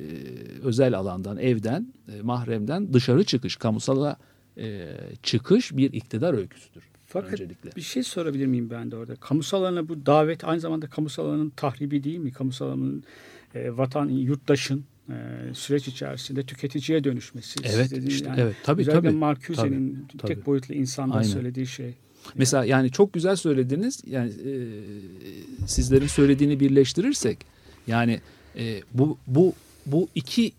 özel 0.64 0.98
alandan, 0.98 1.38
evden, 1.38 1.94
e, 2.14 2.22
mahremden 2.22 2.94
dışarı 2.94 3.24
çıkış, 3.24 3.56
kamusala 3.56 4.18
e, 4.58 4.98
çıkış 5.24 5.78
bir 5.78 5.94
iktidar 5.94 6.34
öyküsüdür. 6.34 6.84
Fakat 7.08 7.34
öncelikle. 7.34 7.70
bir 7.76 7.82
şey 7.82 8.04
sorabilir 8.04 8.46
miyim 8.46 8.70
ben 8.70 8.92
de 8.92 8.96
orada? 8.96 9.16
Kamusal 9.16 9.64
alana 9.64 9.90
bu 9.90 10.06
davet 10.06 10.44
aynı 10.44 10.60
zamanda 10.60 10.88
kamusal 10.88 11.26
alanın 11.26 11.50
tahribi 11.50 12.04
değil 12.04 12.18
mi? 12.18 12.32
Kamusal 12.32 12.68
alanın 12.68 13.04
e, 13.56 13.78
vatan, 13.78 14.10
yurttaşın 14.10 14.86
e, 15.10 15.14
süreç 15.54 15.88
içerisinde 15.88 16.44
tüketiciye 16.44 17.04
dönüşmesi. 17.04 17.60
Evet, 17.64 17.76
Siz 17.76 17.92
dediğiniz 17.92 18.14
işte, 18.14 18.32
evet, 18.38 18.56
tabii, 18.64 18.82
özellikle 18.82 19.08
tabii. 19.08 19.18
Marcuse'nin 19.18 20.08
tek 20.08 20.20
tabii. 20.22 20.46
boyutlu 20.46 20.74
insanda 20.74 21.16
Aynen. 21.16 21.28
söylediği 21.28 21.68
şey. 21.68 21.94
Mesela 22.36 22.66
yani 22.66 22.92
çok 22.92 23.14
güzel 23.14 23.36
söylediniz. 23.36 24.02
Yani 24.06 24.30
e, 24.30 24.54
sizlerin 25.68 26.08
söylediğini 26.08 26.60
birleştirirsek 26.60 27.38
yani 27.88 28.22
e, 28.58 28.82
bu 28.94 29.18
bu 29.28 29.54
bu 29.86 30.08
iki 30.16 30.52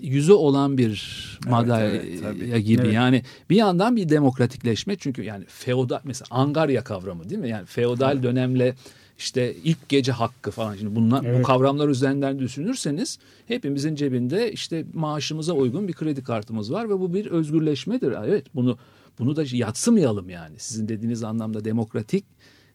yüzü 0.00 0.32
olan 0.32 0.78
bir 0.78 1.38
madalya 1.48 1.90
evet, 1.90 2.22
tabii. 2.22 2.64
gibi. 2.64 2.82
Evet. 2.82 2.94
Yani 2.94 3.22
bir 3.50 3.56
yandan 3.56 3.96
bir 3.96 4.08
demokratikleşme 4.08 4.96
çünkü 4.96 5.22
yani 5.22 5.44
feodal 5.48 6.00
mesela 6.04 6.26
angarya 6.30 6.84
kavramı 6.84 7.30
değil 7.30 7.40
mi? 7.40 7.48
Yani 7.48 7.66
feodal 7.66 8.22
dönemle 8.22 8.74
işte 9.18 9.54
ilk 9.64 9.88
gece 9.88 10.12
hakkı 10.12 10.50
falan 10.50 10.76
şimdi 10.76 10.96
bunlar 10.96 11.22
bu 11.22 11.26
Evet. 11.26 11.46
kavramlar 11.46 11.88
üzerinden 11.88 12.38
düşünürseniz 12.38 13.18
hepimizin 13.48 13.94
cebinde 13.94 14.52
işte 14.52 14.84
maaşımıza 14.94 15.52
uygun 15.52 15.88
bir 15.88 15.92
kredi 15.92 16.22
kartımız 16.22 16.72
var 16.72 16.88
ve 16.88 17.00
bu 17.00 17.14
bir 17.14 17.26
özgürleşmedir. 17.26 18.14
Evet 18.24 18.46
bunu 18.54 18.78
bunu 19.18 19.36
da 19.36 19.44
yatsımayalım 19.52 20.30
yani. 20.30 20.54
Sizin 20.58 20.88
dediğiniz 20.88 21.24
anlamda 21.24 21.64
demokratik 21.64 22.24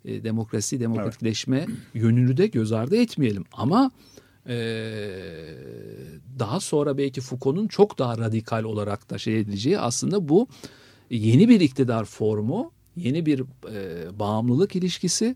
e, 0.05 0.23
demokrasi, 0.23 0.79
demokratikleşme 0.79 1.65
yönünü 1.93 2.37
de 2.37 2.47
göz 2.47 2.71
ardı 2.71 2.97
etmeyelim. 2.97 3.45
Ama 3.53 3.91
e, 4.47 4.55
daha 6.39 6.59
sonra 6.59 6.97
belki 6.97 7.21
Foucault'un 7.21 7.67
çok 7.67 7.99
daha 7.99 8.17
radikal 8.17 8.63
olarak 8.63 9.09
da 9.09 9.17
şey 9.17 9.39
edileceği 9.39 9.79
aslında 9.79 10.29
bu 10.29 10.47
yeni 11.09 11.49
bir 11.49 11.59
iktidar 11.59 12.05
formu, 12.05 12.71
yeni 12.97 13.25
bir 13.25 13.39
e, 13.41 14.19
bağımlılık 14.19 14.75
ilişkisi. 14.75 15.35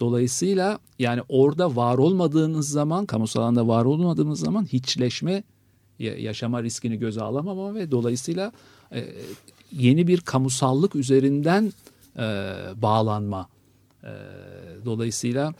Dolayısıyla 0.00 0.78
yani 0.98 1.22
orada 1.28 1.76
var 1.76 1.98
olmadığınız 1.98 2.68
zaman, 2.68 3.06
kamusal 3.06 3.42
alanda 3.42 3.68
var 3.68 3.84
olmadığınız 3.84 4.40
zaman 4.40 4.64
hiçleşme 4.64 5.42
ya- 5.98 6.18
yaşama 6.18 6.62
riskini 6.62 6.98
göze 6.98 7.20
alamama 7.22 7.74
ve 7.74 7.90
dolayısıyla 7.90 8.52
e, 8.92 9.04
yeni 9.72 10.06
bir 10.06 10.20
kamusallık 10.20 10.96
üzerinden 10.96 11.72
e, 12.16 12.22
bağlanma. 12.76 13.48
Dolayısıyla 14.84 15.54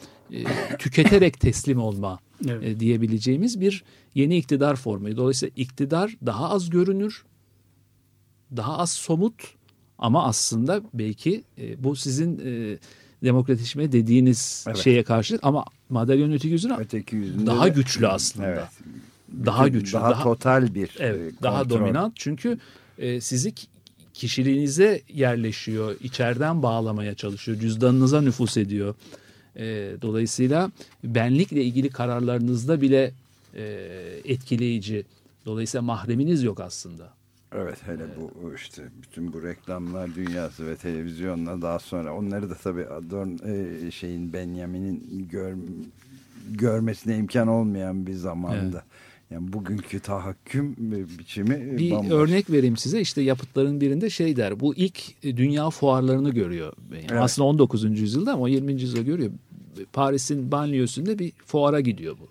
tüketerek 0.78 1.40
teslim 1.40 1.80
olma 1.80 2.18
Evet. 2.48 2.62
e, 2.64 2.80
diyebileceğimiz 2.80 3.60
bir 3.60 3.84
yeni 4.14 4.36
iktidar 4.36 4.76
formu. 4.76 5.16
Dolayısıyla 5.16 5.52
iktidar 5.56 6.16
daha 6.26 6.50
az 6.50 6.70
görünür, 6.70 7.24
daha 8.56 8.78
az 8.78 8.92
somut 8.92 9.34
ama 9.98 10.24
aslında 10.26 10.80
belki 10.94 11.42
e, 11.58 11.84
bu 11.84 11.96
sizin 11.96 12.38
e, 12.44 12.78
demokratikleşme 13.24 13.92
dediğiniz 13.92 14.64
Evet. 14.68 14.78
şeye 14.78 15.02
karşılık 15.02 15.40
ama 15.44 15.64
madalyon 15.90 16.30
öteki 16.32 16.48
yüzüne 16.48 16.74
Öteki 16.78 17.16
yüzünde 17.16 17.46
daha 17.46 17.64
de- 17.66 17.68
güçlü 17.68 18.08
aslında. 18.08 18.46
Evet. 18.46 18.64
Daha 19.46 19.66
Bütün- 19.66 19.78
güçlü, 19.80 19.92
Daha, 19.92 20.10
daha- 20.10 20.22
total 20.22 20.74
bir 20.74 20.90
Evet, 20.98 21.34
e, 21.38 21.42
daha 21.42 21.58
kontrol. 21.62 21.78
dominant 21.80 22.12
çünkü 22.16 22.58
e, 22.98 23.20
sizi 23.20 23.54
ki- 23.54 23.66
kişiliğinize 24.14 25.02
yerleşiyor, 25.14 25.96
içeriden 26.00 26.62
bağlamaya 26.62 27.14
çalışıyor, 27.14 27.58
cüzdanınıza 27.58 28.20
nüfus 28.20 28.56
ediyor. 28.56 28.94
E, 29.56 29.92
dolayısıyla 30.02 30.70
benlikle 31.04 31.64
ilgili 31.64 31.90
kararlarınızda 31.90 32.80
bile 32.80 33.12
e, 33.54 33.62
etkileyici. 34.24 35.04
Dolayısıyla 35.46 35.82
mahreminiz 35.82 36.42
yok 36.42 36.60
aslında. 36.60 37.20
Evet 37.54 37.78
hele 37.86 38.02
bu 38.16 38.54
işte 38.54 38.82
bütün 39.02 39.32
bu 39.32 39.42
reklamlar 39.42 40.14
dünyası 40.14 40.66
ve 40.66 40.76
televizyonla 40.76 41.62
daha 41.62 41.78
sonra 41.78 42.14
onları 42.14 42.50
da 42.50 42.54
tabii 42.54 42.86
Adorn 42.86 43.28
e, 43.46 43.90
şeyin 43.90 44.32
Benjamin'in 44.32 45.28
gör, 45.30 45.54
görmesine 46.50 47.16
imkan 47.16 47.48
olmayan 47.48 48.06
bir 48.06 48.14
zamanda. 48.14 48.84
Yani 49.30 49.52
bugünkü 49.52 50.00
tahakküm 50.00 50.76
e, 50.92 51.18
biçimi 51.18 51.78
Bir 51.78 51.90
bambaşka. 51.90 52.14
örnek 52.14 52.50
vereyim 52.50 52.76
size. 52.76 53.00
İşte 53.00 53.22
yapıtların 53.22 53.80
birinde 53.80 54.10
şey 54.10 54.36
der. 54.36 54.60
Bu 54.60 54.74
ilk 54.74 55.24
e, 55.24 55.36
dünya 55.36 55.70
fuarlarını 55.70 56.30
görüyor. 56.30 56.72
Yani 56.92 57.06
Evet. 57.10 57.22
Aslında 57.22 57.48
19. 57.48 58.00
yüzyılda 58.00 58.32
ama 58.32 58.42
o 58.42 58.48
20. 58.48 58.72
yüzyılda 58.72 59.02
görüyor. 59.02 59.30
Paris'in 59.92 60.50
banliyosunda 60.52 61.18
bir 61.18 61.32
fuara 61.46 61.80
gidiyor 61.80 62.16
bu. 62.20 62.28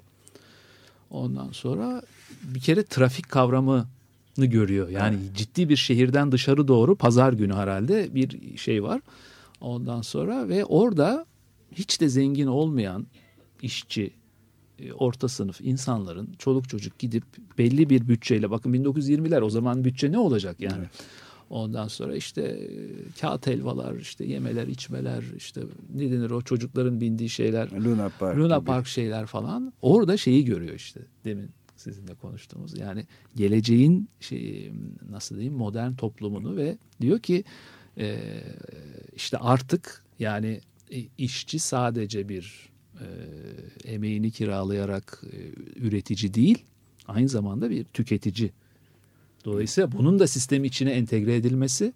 Ondan 1.09 1.51
sonra 1.51 2.01
bir 2.43 2.59
kere 2.59 2.83
trafik 2.83 3.29
kavramını 3.29 3.85
görüyor. 4.37 4.89
Yani 4.89 5.17
ciddi 5.35 5.69
bir 5.69 5.75
şehirden 5.75 6.31
dışarı 6.31 6.67
doğru 6.67 6.95
pazar 6.95 7.33
günü 7.33 7.53
herhalde 7.53 8.15
bir 8.15 8.57
şey 8.57 8.83
var. 8.83 9.01
Ondan 9.61 10.01
sonra 10.01 10.49
ve 10.49 10.65
orada 10.65 11.25
hiç 11.71 12.01
de 12.01 12.09
zengin 12.09 12.47
olmayan 12.47 13.07
işçi, 13.61 14.03
e, 14.03 14.11
orta 14.97 15.27
sınıf 15.27 15.61
insanların 15.61 16.33
çoluk 16.39 16.69
çocuk 16.69 16.99
gidip 16.99 17.23
belli 17.57 17.89
bir 17.89 18.07
bütçeyle 18.07 18.51
bakın 18.51 18.73
1920'ler 18.73 19.41
o 19.41 19.49
zaman 19.49 19.83
bütçe 19.83 20.11
ne 20.11 20.17
olacak 20.17 20.59
yani. 20.59 20.85
Ondan 21.49 21.87
sonra 21.87 22.15
işte 22.15 22.41
e, 22.41 22.67
kağıt 23.21 23.47
helvalar, 23.47 23.95
işte 23.95 24.25
yemeler, 24.25 24.67
içmeler, 24.67 25.23
işte 25.37 25.61
ne 25.95 26.11
denir 26.11 26.31
o 26.31 26.41
çocukların 26.41 27.01
bindiği 27.01 27.29
şeyler. 27.29 27.71
Luna 27.71 28.11
Park. 28.19 28.37
Luna 28.37 28.57
gibi. 28.57 28.65
Park 28.65 28.87
şeyler 28.87 29.25
falan. 29.25 29.73
Orada 29.81 30.17
şeyi 30.17 30.45
görüyor 30.45 30.75
işte. 30.75 31.01
Demin 31.25 31.49
sizinle 31.75 32.15
konuştuğumuz. 32.15 32.77
Yani 32.77 33.05
geleceğin 33.35 34.09
şey 34.19 34.71
nasıl 35.09 35.35
diyeyim 35.35 35.53
modern 35.53 35.93
toplumunu 35.93 36.55
ve 36.55 36.77
diyor 37.01 37.19
ki 37.19 37.43
e, 37.97 38.19
işte 39.15 39.37
artık 39.37 40.03
yani 40.19 40.61
e, 40.91 40.97
işçi 41.17 41.59
sadece 41.59 42.29
bir 42.29 42.69
e, 42.69 42.78
emeğini 43.85 44.31
kiralayarak 44.31 45.21
e, 45.31 45.37
üretici 45.79 46.33
değil 46.33 46.65
aynı 47.07 47.29
zamanda 47.29 47.69
bir 47.69 47.83
tüketici. 47.83 48.51
Dolayısıyla 49.45 49.91
bunun 49.91 50.19
da 50.19 50.27
sistem 50.27 50.63
içine 50.63 50.91
entegre 50.91 51.35
edilmesi 51.35 51.93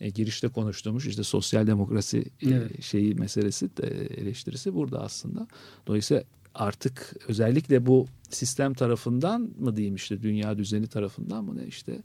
e, 0.00 0.10
girişte 0.10 0.48
konuştuğumuz 0.48 1.06
işte 1.06 1.22
sosyal 1.22 1.66
demokrasi 1.66 2.18
e, 2.18 2.48
Evet. 2.48 2.82
şeyi 2.82 3.14
meselesi 3.14 3.76
de 3.76 3.86
eleştirisi 4.06 4.74
burada 4.74 5.00
aslında. 5.00 5.46
Dolayısıyla 5.86 6.22
artık 6.54 7.16
özellikle 7.28 7.86
bu 7.86 8.06
sistem 8.30 8.74
tarafından 8.74 9.50
mı 9.58 9.76
diyeyim 9.76 9.94
işte 9.94 10.22
dünya 10.22 10.58
düzeni 10.58 10.86
tarafından 10.86 11.44
mı 11.44 11.56
ne 11.56 11.66
işte 11.66 12.02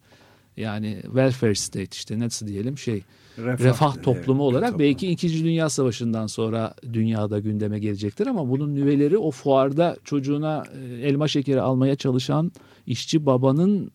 yani 0.58 1.00
welfare 1.04 1.56
state 1.56 1.90
işte 1.92 2.20
nasıl 2.20 2.48
diyelim 2.48 2.78
şey 2.78 3.04
refah, 3.38 3.94
evet, 3.94 4.04
toplumu 4.04 4.44
olarak 4.44 4.70
toplum. 4.72 4.80
belki 4.80 5.08
2. 5.08 5.44
Dünya 5.44 5.70
Savaşı'ndan 5.70 6.28
sonra 6.28 6.74
dünyada 6.94 7.40
gündeme 7.40 7.80
gelecektir 7.80 8.28
ama 8.28 8.50
bunun 8.50 8.76
nüveleri 8.76 9.18
o 9.18 9.32
fuarda 9.32 9.98
çocuğuna 10.04 10.64
e, 10.82 11.08
elma 11.08 11.28
şekeri 11.28 11.62
almaya 11.62 11.96
çalışan 11.96 12.52
işçi 12.88 13.26
babanın 13.26 13.92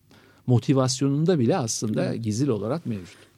motivasyonunda 0.47 1.39
bile 1.39 1.57
aslında 1.57 2.15
gizil 2.15 2.47
olarak 2.47 2.85
mevcut. 2.85 3.30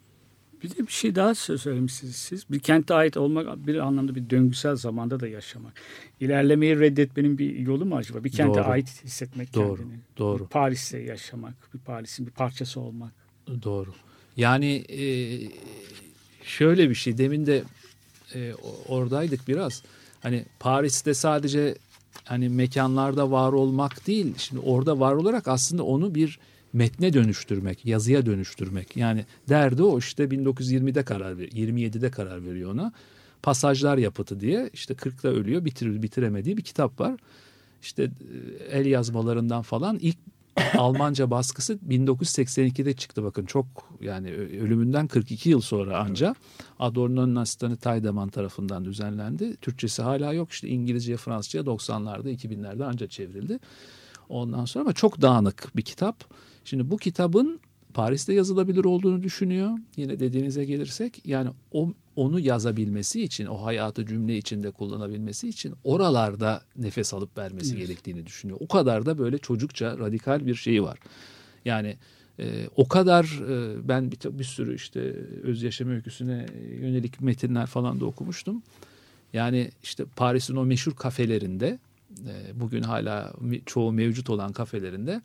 Bir 0.64 0.70
de 0.70 0.88
bir 0.88 0.92
şey 0.92 1.16
daha 1.16 1.30
sö- 1.32 1.58
söylemişsiniz 1.58 2.16
siz. 2.16 2.46
Bir 2.52 2.60
kente 2.60 2.94
ait 2.94 3.18
olmak 3.18 3.68
bir 3.68 3.76
anlamda 3.76 4.16
bir 4.16 4.30
döngüsel 4.30 4.76
zamanda 4.76 5.20
da 5.20 5.28
yaşamak. 5.28 5.74
İlerlemeyi 6.20 6.80
reddetmenin 6.80 7.38
bir 7.38 7.56
yolu 7.60 7.86
mu 7.86 7.96
acaba? 7.96 8.24
Bir 8.24 8.32
kente 8.32 8.60
Doğru. 8.60 8.70
ait 8.70 9.04
hissetmek 9.04 9.54
Doğru, 9.54 9.78
kendini. 9.78 9.98
doğru. 10.18 10.48
Paris'te 10.48 10.98
yaşamak, 11.00 11.54
bir 11.74 11.80
Paris'in 11.80 12.26
bir 12.26 12.32
parçası 12.32 12.80
olmak. 12.80 13.12
Doğru. 13.64 13.94
Yani 14.38 14.86
e, 14.90 15.04
şöyle 16.44 16.90
bir 16.90 16.96
şey 16.96 17.18
demin 17.18 17.46
de 17.46 17.64
e, 18.36 18.54
oradaydık 18.88 19.48
biraz. 19.48 19.84
Hani 20.22 20.46
Paris'te 20.60 21.14
sadece 21.14 21.76
hani 22.24 22.50
mekanlarda 22.50 23.32
var 23.32 23.54
olmak 23.54 24.08
değil. 24.08 24.34
Şimdi 24.38 24.62
orada 24.62 25.00
var 25.00 25.14
olarak 25.14 25.48
aslında 25.48 25.84
onu 25.84 26.16
bir 26.16 26.40
metne 26.74 27.14
dönüştürmek, 27.14 27.86
yazıya 27.86 28.26
dönüştürmek. 28.26 28.98
Yani 28.98 29.26
derdi 29.50 29.84
o 29.84 30.00
işte 30.00 30.24
1920'de 30.24 31.04
karar 31.04 31.38
ver, 31.38 31.48
27'de 31.48 32.12
karar 32.12 32.46
veriyor 32.46 32.74
ona. 32.74 32.94
Pasajlar 33.44 33.98
Yapıtı 33.98 34.40
diye 34.40 34.70
işte 34.74 34.94
40'ta 34.94 35.28
ölüyor 35.30 35.66
bitirir 35.66 36.02
bitiremediği 36.02 36.58
bir 36.58 36.64
kitap 36.64 37.00
var. 37.00 37.20
İşte 37.82 38.04
e, 38.04 38.78
el 38.78 38.86
yazmalarından 38.86 39.62
falan 39.62 40.00
ilk 40.02 40.18
Almanca 40.78 41.32
baskısı 41.32 41.74
1982'de 41.90 42.94
çıktı 42.94 43.24
bakın 43.24 43.46
çok 43.46 43.66
yani 44.02 44.34
ölümünden 44.34 45.08
42 45.08 45.50
yıl 45.50 45.62
sonra 45.62 46.00
anca 46.00 46.36
Adorno'nun 46.80 47.36
asistanı 47.36 47.78
Taydeman 47.78 48.30
tarafından 48.30 48.86
düzenlendi. 48.86 49.56
Türkçesi 49.56 50.02
hala 50.02 50.34
yok 50.34 50.52
işte 50.52 50.68
İngilizce 50.68 51.18
Fransızca 51.18 51.62
90'larda 51.62 52.30
2000'lerde 52.30 52.84
anca 52.84 53.08
çevrildi. 53.08 53.60
Ondan 54.30 54.66
sonra 54.66 54.82
ama 54.84 54.94
çok 54.94 55.22
dağınık 55.22 55.72
bir 55.76 55.82
kitap. 55.82 56.24
Şimdi 56.66 56.90
bu 56.90 56.98
kitabın 56.98 57.60
Paris'te 57.94 58.34
yazılabilir 58.34 58.86
olduğunu 58.86 59.24
düşünüyor. 59.24 59.78
Yine 59.98 60.20
dediğinize 60.20 60.66
gelirsek 60.66 61.22
yani 61.26 61.50
o, 61.72 61.94
onu 62.16 62.40
yazabilmesi 62.40 63.24
için 63.24 63.46
o 63.46 63.66
hayatı 63.66 64.06
cümle 64.06 64.38
içinde 64.38 64.72
kullanabilmesi 64.72 65.50
için 65.50 65.74
oralarda 65.84 66.62
nefes 66.78 67.14
alıp 67.14 67.38
vermesi 67.38 67.78
gerektiğini 67.78 68.26
düşünüyor. 68.26 68.58
O 68.62 68.68
kadar 68.68 69.06
da 69.06 69.18
böyle 69.18 69.38
çocukça 69.38 69.98
radikal 70.00 70.46
bir 70.46 70.56
şeyi 70.56 70.84
var. 70.84 71.00
Yani 71.66 71.98
e, 72.40 72.68
o 72.76 72.88
kadar 72.88 73.24
e, 73.50 73.88
ben 73.88 74.12
bir, 74.12 74.40
bir 74.40 74.44
sürü 74.44 74.76
işte 74.76 75.00
öz 75.44 75.64
yaşam 75.64 75.90
öyküsüne 75.90 76.46
yönelik 76.80 77.22
metinler 77.22 77.66
falan 77.66 78.00
da 78.00 78.06
okumuştum. 78.06 78.64
Yani 79.34 79.72
işte 79.84 80.06
Paris'in 80.16 80.56
o 80.56 80.66
meşhur 80.66 80.96
kafelerinde 80.96 81.80
e, 82.28 82.60
bugün 82.60 82.82
hala 82.82 83.34
çoğu 83.66 83.92
mevcut 83.92 84.30
olan 84.30 84.54
kafelerinde 84.54 85.22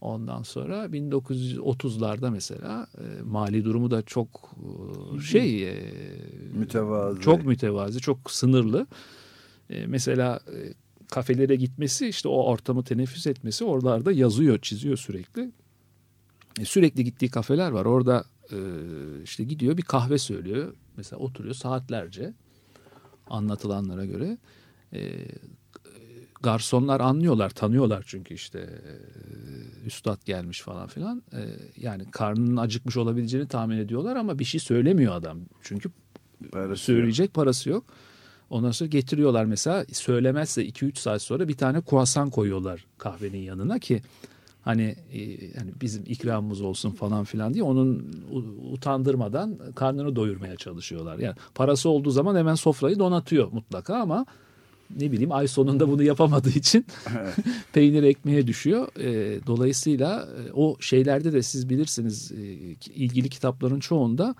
ondan 0.00 0.42
sonra 0.42 0.84
1930'larda 0.86 2.30
mesela 2.30 2.86
e, 2.98 3.22
mali 3.22 3.64
durumu 3.64 3.90
da 3.90 4.02
çok 4.02 4.50
e, 5.16 5.20
şey 5.20 5.68
e, 5.68 5.92
Mütevazı. 6.54 7.20
çok 7.20 7.44
mütevazi, 7.46 8.00
çok 8.00 8.30
sınırlı. 8.30 8.86
E, 9.70 9.86
mesela 9.86 10.40
e, 10.52 10.74
kafelere 11.10 11.56
gitmesi 11.56 12.08
işte 12.08 12.28
o 12.28 12.42
ortamı 12.42 12.84
teneffüs 12.84 13.26
etmesi 13.26 13.64
oralarda 13.64 14.12
yazıyor, 14.12 14.58
çiziyor 14.58 14.96
sürekli. 14.96 15.52
E, 16.60 16.64
sürekli 16.64 17.04
gittiği 17.04 17.30
kafeler 17.30 17.70
var. 17.70 17.84
Orada 17.84 18.24
e, 18.52 18.58
işte 19.24 19.44
gidiyor 19.44 19.76
bir 19.76 19.82
kahve 19.82 20.18
söylüyor. 20.18 20.74
Mesela 20.96 21.20
oturuyor 21.20 21.54
saatlerce 21.54 22.32
anlatılanlara 23.26 24.04
göre. 24.04 24.38
E, 24.92 25.00
garsonlar 26.42 27.00
anlıyorlar, 27.00 27.50
tanıyorlar 27.50 28.04
çünkü 28.06 28.34
işte 28.34 28.58
e, 28.58 28.92
üstad 29.86 30.26
gelmiş 30.26 30.60
falan 30.60 30.86
filan. 30.86 31.22
E, 31.32 31.40
yani 31.76 32.10
karnının 32.10 32.56
acıkmış 32.56 32.96
olabileceğini 32.96 33.48
tahmin 33.48 33.78
ediyorlar 33.78 34.16
ama 34.16 34.38
bir 34.38 34.44
şey 34.44 34.60
söylemiyor 34.60 35.14
adam. 35.14 35.38
Çünkü 35.62 35.90
Parası 36.52 36.82
söyleyecek 36.82 37.34
parası 37.34 37.70
yok. 37.70 37.84
Ondan 38.50 38.70
sonra 38.70 38.88
getiriyorlar 38.88 39.44
mesela 39.44 39.84
söylemezse 39.92 40.66
2-3 40.68 40.98
saat 40.98 41.22
sonra 41.22 41.48
bir 41.48 41.56
tane 41.56 41.80
kruasan 41.80 42.30
koyuyorlar 42.30 42.86
kahvenin 42.98 43.38
yanına 43.38 43.78
ki 43.78 44.02
hani 44.62 44.96
e, 45.12 45.52
hani 45.58 45.70
bizim 45.80 46.04
ikramımız 46.06 46.60
olsun 46.60 46.90
falan 46.90 47.24
filan 47.24 47.54
diye 47.54 47.64
onun 47.64 48.12
utandırmadan 48.72 49.58
karnını 49.74 50.16
doyurmaya 50.16 50.56
çalışıyorlar. 50.56 51.18
Yani 51.18 51.34
parası 51.54 51.88
olduğu 51.88 52.10
zaman 52.10 52.36
hemen 52.36 52.54
sofrayı 52.54 52.98
donatıyor 52.98 53.52
mutlaka 53.52 53.96
ama 53.96 54.26
ne 55.00 55.12
bileyim 55.12 55.32
ay 55.32 55.48
sonunda 55.48 55.88
bunu 55.88 56.02
yapamadığı 56.02 56.48
için 56.50 56.86
peynir 57.72 58.02
ekmeğe 58.02 58.46
düşüyor. 58.46 58.88
E, 59.00 59.38
dolayısıyla 59.46 60.28
e, 60.48 60.52
o 60.52 60.76
şeylerde 60.80 61.32
de 61.32 61.42
siz 61.42 61.68
bilirsiniz 61.68 62.32
e, 62.32 62.42
ilgili 62.94 63.28
kitapların 63.28 63.80
çoğunda 63.80 64.34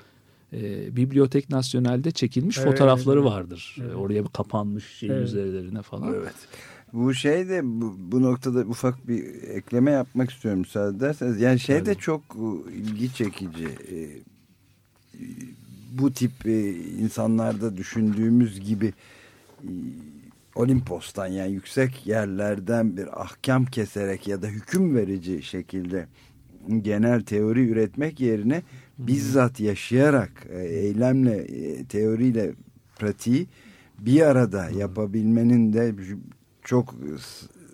e, 0.52 0.96
Bibliotek 0.96 1.50
Nasyonel'de 1.50 2.10
çekilmiş 2.10 2.58
Evet, 2.58 2.68
fotoğrafları 2.68 3.20
evet. 3.20 3.30
vardır. 3.30 3.76
E, 3.90 3.94
Oraya 3.94 4.24
bir 4.24 4.28
kapanmış 4.28 4.84
şey 4.84 5.08
Evet. 5.10 5.28
üzerlerine 5.28 5.82
falan. 5.82 6.14
Evet. 6.14 6.34
Bu 6.92 7.14
şey 7.14 7.48
de 7.48 7.60
bu, 7.64 7.96
bu 7.98 8.22
noktada 8.22 8.60
ufak 8.60 9.08
bir 9.08 9.24
ekleme 9.42 9.90
yapmak 9.90 10.30
istiyorum 10.30 10.60
müsaade 10.60 10.96
ederseniz. 10.96 11.40
Yani 11.40 11.60
şey 11.60 11.86
de 11.86 11.94
çok 11.94 12.22
ilgi 12.74 13.14
çekici. 13.14 13.64
E, 13.64 13.98
Bu 15.92 16.12
tip 16.12 16.46
e, 16.46 16.70
insanlarda 16.76 17.76
düşündüğümüz 17.76 18.60
gibi 18.60 18.92
Olimpos'tan 20.56 21.26
yani 21.26 21.52
yüksek 21.52 22.06
yerlerden 22.06 22.96
bir 22.96 23.22
ahkam 23.22 23.64
keserek 23.64 24.28
ya 24.28 24.42
da 24.42 24.46
hüküm 24.46 24.96
verici 24.96 25.42
şekilde 25.42 26.06
genel 26.82 27.22
teori 27.22 27.68
üretmek 27.68 28.20
yerine 28.20 28.62
bizzat 28.98 29.60
yaşayarak 29.60 30.46
e, 30.50 30.64
eylemle, 30.64 31.36
e, 31.36 31.84
teoriyle 31.84 32.52
pratiği 32.98 33.46
bir 33.98 34.20
arada 34.20 34.70
yapabilmenin 34.70 35.72
de 35.72 35.94
çok 36.62 36.94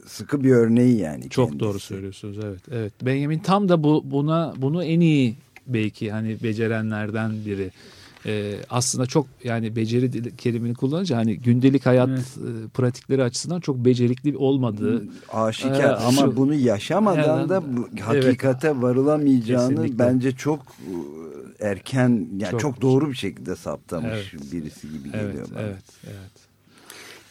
sıkı 0.07 0.45
bir 0.45 0.51
örneği 0.51 0.99
yani. 0.99 1.30
Çok 1.30 1.49
kendisi. 1.49 1.61
doğru 1.61 1.78
söylüyorsunuz 1.78 2.39
evet. 2.45 2.61
Evet. 2.70 2.93
Benjamin 3.03 3.39
tam 3.39 3.68
da 3.68 3.85
bu 3.85 4.03
buna 4.05 4.55
bunu 4.57 4.85
en 4.85 5.01
iyi 5.01 5.37
belki 5.66 6.12
hani 6.12 6.43
becerenlerden 6.43 7.33
biri. 7.47 7.70
Ee, 8.27 8.57
aslında 8.70 9.07
çok 9.07 9.27
yani 9.45 9.77
beceri 9.77 10.37
kelimini 10.37 10.75
kullanınca 10.75 11.16
hani 11.16 11.39
gündelik 11.39 11.87
hayat 11.87 12.09
Evet. 12.09 12.20
e, 12.39 12.68
pratikleri 12.68 13.23
açısından 13.23 13.61
çok 13.61 13.77
becerikli 13.77 14.37
olmadığı 14.37 15.05
Aşikar 15.33 15.81
Ee, 15.81 15.87
ama 15.97 16.20
şu- 16.20 16.37
bunu 16.37 16.55
yaşamadan 16.55 17.39
Evet. 17.41 17.49
da 17.49 17.62
bu 17.77 17.89
hakikate 18.01 18.83
varılamayacağını 18.83 19.68
Kesinlikle. 19.68 19.99
bence 19.99 20.33
çok 20.33 20.61
e, 21.61 21.66
erken 21.66 22.29
yani 22.39 22.51
çok, 22.51 22.61
Çok- 22.61 22.83
doğru 22.83 23.11
bir 23.11 23.14
şekilde 23.14 23.57
saptamış 23.57 24.09
Evet. 24.35 24.53
birisi 24.53 24.89
gibi 24.93 25.09
evet 25.14 25.27
geliyor 25.33 25.49
bana. 25.55 25.61
evet 25.62 25.83
evet. 26.07 26.33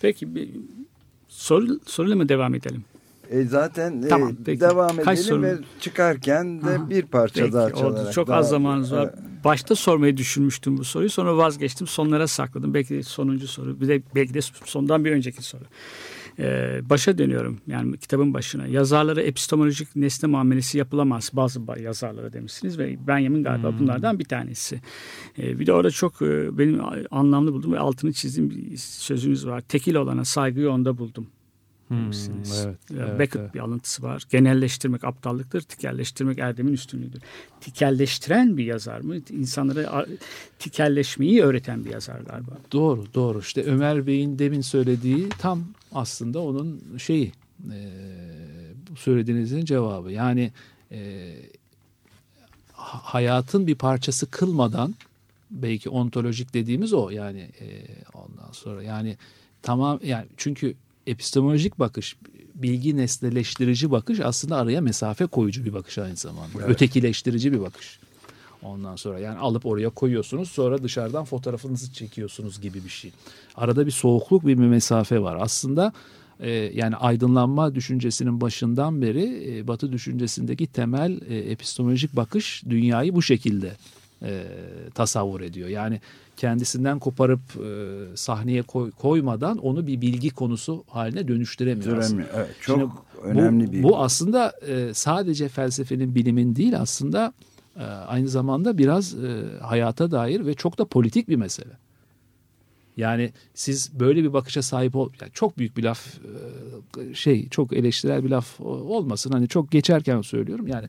Peki 0.02 0.36
bir 0.36 0.50
soru, 1.30 1.80
soruyla 1.86 2.16
mı 2.16 2.30
devam 2.30 2.56
edelim? 2.56 2.84
E 3.32 3.44
zaten 3.44 4.02
e, 4.02 4.08
Tamam, 4.08 4.36
peki. 4.46 4.62
devam 4.62 4.98
Kaç 4.98 5.20
edelim 5.20 5.30
soru? 5.30 5.42
ve 5.44 5.58
çıkarken 5.80 6.62
de 6.62 6.70
Aha. 6.78 6.90
bir 6.90 7.04
parça 7.06 7.42
Peki, 7.42 7.54
daha 7.54 7.66
oldu. 7.68 7.76
çalarak. 7.80 8.14
Çok 8.14 8.28
daha- 8.28 8.38
az 8.38 8.50
zamanımız 8.50 8.92
var. 8.94 9.04
Evet. 9.14 9.44
Başta 9.44 9.76
sormayı 9.76 10.18
düşünmüştüm 10.18 10.78
bu 10.78 10.84
soruyu. 10.84 11.10
Sonra 11.10 11.38
vazgeçtim. 11.38 11.88
Sonlara 11.88 12.28
sakladım. 12.28 12.74
Belki 12.74 12.94
de 12.96 13.04
sonuncu 13.04 13.48
soru. 13.48 13.82
Bir 13.82 13.88
de 13.88 14.02
belki 14.16 14.34
de 14.34 14.40
sondan 14.66 15.06
bir 15.06 15.12
önceki 15.12 15.42
soru. 15.44 15.64
Ee, 16.40 16.80
başa 16.90 17.18
dönüyorum. 17.18 17.58
Yani 17.68 17.98
kitabın 17.98 18.34
başına. 18.34 18.68
Yazarlara 18.68 19.22
epistemolojik 19.22 19.96
nesne 19.96 20.30
muamelesi 20.30 20.78
yapılamaz. 20.78 21.30
Bazı 21.34 21.60
ba- 21.60 21.82
yazarlara 21.82 22.34
demişsiniz 22.34 22.80
ve 22.80 23.08
Benjamin 23.08 23.44
galiba 23.44 23.80
bunlardan 23.80 24.20
bir 24.20 24.26
tanesi. 24.26 24.82
Ee, 25.40 25.60
bir 25.60 25.66
de 25.68 25.74
orada 25.74 25.92
çok 25.92 26.22
e, 26.22 26.58
benim 26.58 26.82
anlamlı 27.12 27.54
buldum 27.54 27.74
ve 27.74 27.80
altını 27.80 28.14
çizdiğim 28.14 28.50
bir 28.50 28.78
sözünüz 28.78 29.48
var. 29.48 29.62
Tekil 29.62 29.96
olana 29.96 30.26
saygıyı 30.26 30.72
onda 30.72 30.98
buldum. 30.98 31.28
Demişsiniz. 31.92 32.64
Hmm, 32.64 33.00
evet, 33.00 33.20
Beckett 33.20 33.42
evet. 33.42 33.54
bir 33.54 33.60
alıntısı 33.60 34.04
var. 34.04 34.24
Genelleştirmek 34.30 35.04
aptallıktır, 35.04 35.62
tikelleştirmek 35.62 36.40
erdemin 36.40 36.74
üstünlüğüdür. 36.74 37.22
Tikelleştiren 37.62 38.58
bir 38.58 38.66
yazar 38.66 39.00
mı? 39.00 39.16
İnsanlara 39.30 40.06
tikelleşmeyi 40.60 41.44
öğreten 41.44 41.86
bir 41.86 41.90
yazar 41.90 42.20
galiba. 42.20 42.58
Doğru 42.72 43.06
doğru 43.14 43.40
işte 43.40 43.64
Ömer 43.64 44.08
Bey'in 44.08 44.40
demin 44.40 44.62
söylediği 44.62 45.30
tam 45.30 45.64
aslında 45.94 46.40
onun 46.40 46.82
şeyi 46.98 47.32
e, 47.72 47.80
söylediğinizin 48.96 49.66
cevabı 49.66 50.12
yani 50.12 50.52
e, 50.92 51.32
ha- 52.74 53.02
hayatın 53.04 53.68
bir 53.68 53.76
parçası 53.76 54.32
kılmadan 54.32 54.96
belki 55.52 55.90
ontolojik 55.90 56.54
dediğimiz 56.54 56.94
o 56.94 57.10
yani 57.10 57.40
e, 57.40 57.68
ondan 58.14 58.52
sonra 58.52 58.84
yani 58.84 59.18
tamam 59.62 60.00
yani 60.04 60.26
çünkü 60.38 60.76
epistemolojik 61.08 61.80
bakış 61.80 62.16
bilgi 62.56 62.98
nesneleştirici 62.98 63.92
bakış 63.92 64.20
aslında 64.20 64.58
araya 64.58 64.82
mesafe 64.82 65.26
koyucu 65.26 65.66
bir 65.66 65.74
bakış 65.74 65.98
aynı 65.98 66.16
zamanda 66.16 66.68
ötekileştirici 66.68 67.54
bir 67.54 67.62
bakış. 67.62 68.00
Ondan 68.64 68.96
sonra 68.96 69.20
yani 69.20 69.38
alıp 69.38 69.66
oraya 69.66 69.90
koyuyorsunuz 69.90 70.52
sonra 70.52 70.84
dışarıdan 70.84 71.26
fotoğrafınızı 71.26 71.94
çekiyorsunuz 71.94 72.62
gibi 72.62 72.84
bir 72.84 72.90
şey. 72.90 73.12
Arada 73.56 73.86
bir 73.86 73.92
soğukluk 73.92 74.48
bir 74.48 74.56
mesafe 74.56 75.22
var. 75.22 75.38
Aslında 75.40 75.94
e, 76.40 76.50
yani 76.52 76.96
aydınlanma 76.96 77.76
düşüncesinin 77.76 78.42
başından 78.42 79.02
beri 79.02 79.58
e, 79.58 79.68
Batı 79.68 79.92
düşüncesindeki 79.92 80.68
temel 80.68 81.22
e, 81.28 81.36
epistemolojik 81.36 82.16
bakış 82.16 82.64
dünyayı 82.70 83.16
bu 83.16 83.22
şekilde 83.22 83.72
e, 84.24 84.44
tasavvur 84.94 85.42
ediyor. 85.42 85.70
Yani 85.70 86.02
kendisinden 86.38 87.00
koparıp 87.00 87.40
e, 87.40 88.18
sahneye 88.18 88.62
koy- 88.62 88.92
koymadan 88.92 89.58
onu 89.58 89.88
bir 89.88 90.02
bilgi 90.02 90.30
konusu 90.30 90.84
haline 90.88 91.28
dönüştüremiyor. 91.28 92.04
Süremiyor. 92.04 92.30
Evet, 92.36 92.56
çok 92.62 92.80
Şimdi 92.80 92.92
önemli 93.24 93.68
bu, 93.68 93.72
bir 93.72 93.84
Bu 93.84 94.00
aslında 94.00 94.54
e, 94.68 94.94
sadece 94.94 95.50
felsefenin 95.50 96.16
bilimin 96.16 96.56
değil 96.56 96.80
aslında 96.80 97.34
e, 97.76 97.84
aynı 97.84 98.28
zamanda 98.28 98.78
biraz 98.78 99.14
e, 99.14 99.44
hayata 99.62 100.12
dair 100.12 100.46
ve 100.46 100.54
çok 100.54 100.78
da 100.78 100.86
politik 100.86 101.30
bir 101.30 101.36
mesele. 101.36 101.78
Yani 102.98 103.32
siz 103.54 104.00
böyle 104.00 104.24
bir 104.24 104.34
bakışa 104.34 104.62
sahip 104.62 104.96
ol 104.96 105.10
yani 105.22 105.32
çok 105.34 105.58
büyük 105.58 105.78
bir 105.78 105.84
laf 105.84 106.08
e, 106.98 107.14
şey 107.14 107.50
çok 107.50 107.74
eleştirel 107.74 108.24
bir 108.24 108.30
laf 108.30 108.62
olmasın 108.62 109.32
hani 109.32 109.48
çok 109.48 109.72
geçerken 109.72 110.22
söylüyorum 110.22 110.68
yani 110.68 110.88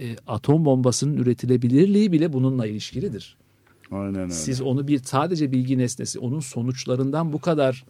e, 0.00 0.16
atom 0.26 0.64
bombasının 0.64 1.16
üretilebilirliği 1.16 2.12
bile 2.12 2.32
bununla 2.32 2.66
ilişkilidir. 2.66 3.36
Aynen 3.90 4.16
öyle. 4.16 4.32
Siz 4.32 4.60
onu 4.60 4.88
bir 4.88 5.02
sadece 5.02 5.52
bilgi 5.52 5.78
nesnesi, 5.78 6.18
onun 6.18 6.40
sonuçlarından 6.40 7.32
bu 7.32 7.40
kadar 7.40 7.84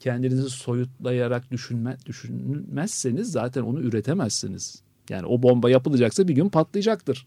kendinizi 0.00 0.50
soyutlayarak 0.50 1.50
düşünme, 1.50 1.96
düşünmezseniz 2.06 3.32
zaten 3.32 3.62
onu 3.62 3.80
üretemezsiniz. 3.80 4.82
Yani 5.10 5.26
o 5.26 5.42
bomba 5.42 5.70
yapılacaksa 5.70 6.28
bir 6.28 6.34
gün 6.34 6.48
patlayacaktır. 6.48 7.26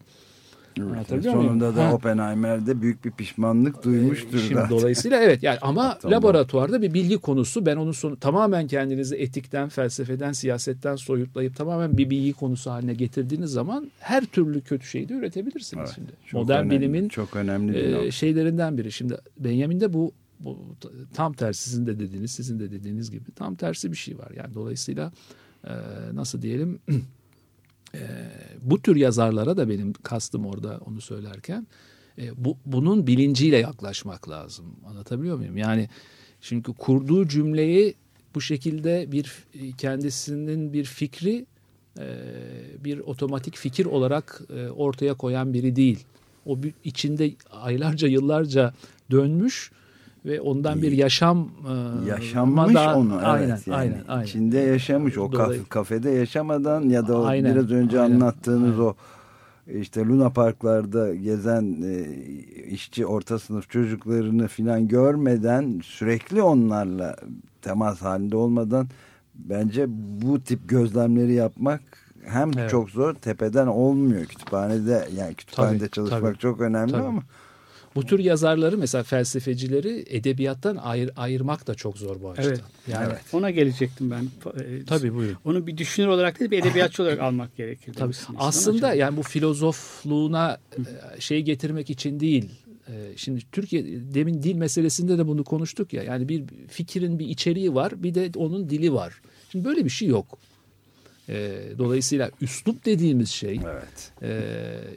Evet? 0.78 1.22
Sonunda 1.24 1.76
da 1.76 1.88
Ha. 1.88 1.94
Oppenheimer'de 1.94 2.82
büyük 2.82 3.04
bir 3.04 3.10
pişmanlık 3.10 3.84
duymuştur 3.84 4.38
Şimdi 4.38 4.54
zaten. 4.54 4.70
dolayısıyla 4.70 5.20
evet 5.20 5.42
yani 5.42 5.58
ama 5.62 5.98
Tamam. 6.02 6.16
laboratuvarda 6.16 6.82
bir 6.82 6.94
bilgi 6.94 7.18
konusu 7.18 7.66
ben 7.66 7.76
onun 7.76 7.92
sonu 7.92 8.16
tamamen 8.20 8.66
kendinizi 8.66 9.16
etikten, 9.16 9.68
felsefeden, 9.68 10.32
siyasetten 10.32 10.96
soyutlayıp 10.96 11.56
tamamen 11.56 11.98
bir 11.98 12.10
bilgi 12.10 12.32
konusu 12.32 12.70
haline 12.70 12.94
getirdiğiniz 12.94 13.50
zaman 13.50 13.90
her 13.98 14.24
türlü 14.24 14.60
kötü 14.60 14.86
şeyi 14.86 15.08
de 15.08 15.14
üretebilirsiniz 15.14 15.84
Evet, 15.86 15.92
şimdi. 15.94 16.12
çok 16.26 16.40
Modern 16.42 16.58
önemli, 16.66 16.80
bilimin 16.80 17.08
çok 17.08 17.36
önemli 17.36 17.72
bir 17.74 17.96
e, 17.96 18.10
şeylerinden 18.10 18.78
biri. 18.78 18.92
Şimdi 18.92 19.16
Benjamin'de 19.38 19.92
bu, 19.92 20.12
bu 20.40 20.58
tam 21.14 21.32
tersi 21.32 21.70
sizin 21.70 21.86
de 21.86 21.98
dediğiniz, 21.98 22.30
sizin 22.30 22.58
de 22.60 22.70
dediğiniz 22.70 23.10
gibi 23.10 23.24
tam 23.36 23.54
tersi 23.54 23.92
bir 23.92 23.96
şey 23.96 24.18
var. 24.18 24.30
Yani 24.36 24.54
dolayısıyla 24.54 25.12
e, 25.64 25.72
nasıl 26.14 26.42
diyelim 26.42 26.78
e, 27.94 28.00
bu 28.62 28.82
tür 28.82 28.96
yazarlara 28.96 29.56
da 29.56 29.68
benim 29.68 29.92
kastım 29.92 30.46
orada 30.46 30.80
onu 30.86 31.00
söylerken 31.00 31.66
e, 32.18 32.44
bu 32.44 32.56
bunun 32.66 33.06
bilinciyle 33.06 33.56
yaklaşmak 33.56 34.28
lazım. 34.28 34.66
Anlatabiliyor 34.86 35.36
muyum? 35.36 35.56
Yani 35.56 35.88
çünkü 36.40 36.72
kurduğu 36.72 37.28
cümleyi 37.28 37.94
bu 38.34 38.40
şekilde 38.40 39.12
bir 39.12 39.44
kendisinin 39.78 40.72
bir 40.72 40.84
fikri 40.84 41.46
e, 41.98 42.06
bir 42.84 42.98
otomatik 42.98 43.56
fikir 43.56 43.86
olarak 43.86 44.42
e, 44.56 44.68
ortaya 44.68 45.14
koyan 45.14 45.54
biri 45.54 45.76
değil. 45.76 46.04
O 46.46 46.62
bir, 46.62 46.74
içinde 46.84 47.32
aylarca 47.50 48.08
yıllarca 48.08 48.74
dönmüş 49.10 49.70
ve 50.24 50.40
ondan 50.40 50.82
bir 50.82 50.92
yaşam 50.92 51.48
e, 52.04 52.08
Yaşanmış 52.08 52.74
da- 52.74 52.96
onu 52.96 53.12
evet. 53.14 53.24
aynen, 53.26 53.48
yani 53.48 53.60
aynen, 53.76 54.04
aynen. 54.08 54.24
İçinde 54.26 54.58
yaşamış 54.58 55.18
o 55.18 55.32
Dolay- 55.32 55.36
kaf- 55.58 55.68
kafede 55.68 56.10
yaşamadan 56.10 56.82
ya 56.88 57.08
da 57.08 57.18
o 57.20 57.24
Aynen, 57.24 57.54
biraz 57.54 57.70
önce 57.70 58.00
aynen, 58.00 58.14
anlattığınız 58.14 58.70
aynen. 58.78 58.84
o 58.90 58.94
işte 59.80 60.06
Luna 60.06 60.30
Parklarda 60.30 61.14
gezen 61.14 61.82
e, 61.82 62.04
işçi 62.70 63.06
orta 63.06 63.38
sınıf 63.38 63.70
çocuklarını 63.70 64.48
filan 64.48 64.88
görmeden 64.88 65.80
sürekli 65.84 66.42
onlarla 66.42 67.16
temas 67.62 68.02
halinde 68.02 68.36
olmadan 68.36 68.88
bence 69.34 69.86
bu 70.22 70.40
tip 70.40 70.68
gözlemleri 70.68 71.32
yapmak 71.32 71.80
hem 72.24 72.50
Evet. 72.58 72.70
çok 72.70 72.90
zor 72.90 73.14
tepeden 73.14 73.66
olmuyor 73.66 74.24
kütüphanede 74.24 75.08
yani 75.16 75.34
kütüphanede 75.34 75.78
Tabii, 75.78 75.90
çalışmak 75.90 76.22
tabii. 76.22 76.38
çok 76.38 76.60
önemli 76.60 76.92
Tabii. 76.92 77.02
ama 77.02 77.22
Bu 77.94 78.06
tür 78.06 78.18
yazarları 78.18 78.78
mesela 78.78 79.04
felsefecileri 79.04 80.04
edebiyattan 80.08 80.76
ayır, 80.76 81.10
ayırmak 81.16 81.66
da 81.66 81.74
çok 81.74 81.98
zor 81.98 82.22
bu 82.22 82.30
açıdan. 82.30 82.48
Evet. 82.48 82.60
Yani 82.88 83.06
Evet. 83.10 83.20
Ona 83.32 83.50
gelecektim 83.50 84.10
ben. 84.10 84.24
E, 84.60 84.84
tabii 84.84 85.14
buyurun. 85.14 85.36
Onu 85.44 85.66
bir 85.66 85.76
düşünür 85.76 86.06
olarak 86.06 86.40
değil 86.40 86.50
bir 86.50 86.58
edebiyatçı 86.58 87.02
olarak 87.02 87.20
almak 87.20 87.56
gerekir. 87.56 87.94
Tabii. 87.94 88.14
Aslında 88.38 88.94
yani 88.94 89.16
bu 89.16 89.22
filozofluğuna 89.22 90.58
e, 91.16 91.20
şey 91.20 91.42
getirmek 91.42 91.90
için 91.90 92.20
değil. 92.20 92.50
E, 92.88 92.92
Şimdi 93.16 93.40
Türkiye 93.52 93.84
demin 94.14 94.42
dil 94.42 94.54
meselesinde 94.54 95.18
de 95.18 95.26
bunu 95.26 95.44
konuştuk 95.44 95.92
ya. 95.92 96.02
Yani 96.02 96.28
bir 96.28 96.44
fikrin 96.68 97.18
bir 97.18 97.26
içeriği 97.28 97.74
var, 97.74 98.02
bir 98.02 98.14
de 98.14 98.30
onun 98.36 98.70
dili 98.70 98.92
var. 98.92 99.20
Şimdi 99.52 99.64
böyle 99.64 99.84
bir 99.84 99.90
şey 99.90 100.08
yok. 100.08 100.38
E, 101.30 101.62
Dolayısıyla 101.78 102.30
üslup 102.40 102.84
dediğimiz 102.84 103.28
şey, 103.30 103.60
evet. 103.64 104.12
e, 104.22 104.42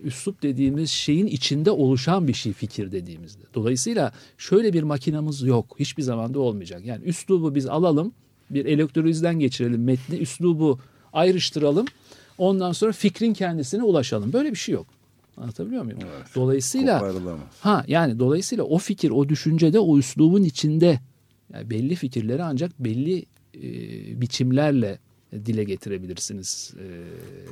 üslup 0.03 0.43
dediğimiz 0.43 0.89
şeyin 0.89 1.27
içinde 1.27 1.71
oluşan 1.71 2.27
bir 2.27 2.33
şey 2.33 2.53
fikir 2.53 2.91
dediğimizde. 2.91 3.43
Dolayısıyla 3.53 4.11
şöyle 4.37 4.73
bir 4.73 4.83
makinamız 4.83 5.41
yok. 5.41 5.75
Hiçbir 5.79 6.03
zaman 6.03 6.33
da 6.33 6.39
olmayacak. 6.39 6.85
Yani 6.85 7.03
üslubu 7.05 7.55
biz 7.55 7.65
alalım, 7.65 8.11
bir 8.49 8.65
elektrolizden 8.65 9.39
geçirelim 9.39 9.83
metni, 9.83 10.17
üslubu 10.17 10.79
ayrıştıralım. 11.13 11.85
Ondan 12.37 12.71
sonra 12.71 12.91
fikrin 12.91 13.33
kendisine 13.33 13.83
ulaşalım. 13.83 14.33
Böyle 14.33 14.51
bir 14.51 14.55
şey 14.55 14.75
yok. 14.75 14.87
Anlatabiliyor 15.37 15.83
muyum? 15.83 15.99
Dolayısıyla 16.35 16.99
Koparılamaz. 16.99 17.39
ha 17.59 17.83
yani 17.87 18.19
dolayısıyla 18.19 18.63
o 18.63 18.77
fikir, 18.77 19.09
o 19.09 19.29
düşünce 19.29 19.73
de 19.73 19.79
o 19.79 19.97
üslubun 19.97 20.43
içinde 20.43 20.99
yani 21.53 21.69
belli 21.69 21.95
fikirleri 21.95 22.43
ancak 22.43 22.79
belli 22.79 23.25
e, 23.55 23.61
biçimlerle 24.21 24.99
dile 25.45 25.63
getirebilirsiniz. 25.63 26.73
E, 26.79 26.85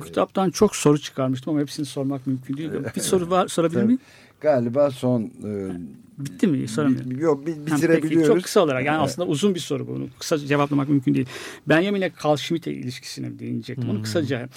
Bu 0.00 0.04
kitaptan 0.04 0.50
çok 0.50 0.76
soru 0.76 0.98
çıkarmıştım 0.98 1.50
ama 1.52 1.60
hepsini 1.60 1.86
sormak 1.86 2.26
mümkün 2.26 2.56
değil. 2.56 2.70
Bir 2.96 3.00
soru 3.00 3.30
var 3.30 3.48
sorabilir 3.48 3.82
miyim? 3.82 3.98
Galiba 4.40 4.90
son 4.90 5.22
e, 5.22 5.70
Bitti 6.18 6.46
mi? 6.46 6.68
Soramıyorum. 6.68 7.18
yok, 7.20 7.46
bi- 7.46 7.50
Ha, 7.50 7.56
Peki, 7.66 7.76
bitirebiliyoruz. 7.76 8.26
çok 8.28 8.42
kısa 8.42 8.60
olarak 8.60 8.86
yani 8.86 8.96
Evet. 8.96 9.04
aslında 9.08 9.28
uzun 9.28 9.54
bir 9.54 9.60
soru 9.60 9.86
bunu. 9.88 10.06
Kısa 10.18 10.38
cevaplamak 10.38 10.88
mümkün 10.88 11.14
değil. 11.14 11.26
Benjamin'le 11.66 12.10
Carl 12.24 12.36
Schmitt'e 12.36 12.72
ilişkisine 12.72 13.38
değinecektim. 13.38 13.84
Hmm. 13.88 13.90
Onu 13.96 14.02
kısaca 14.02 14.48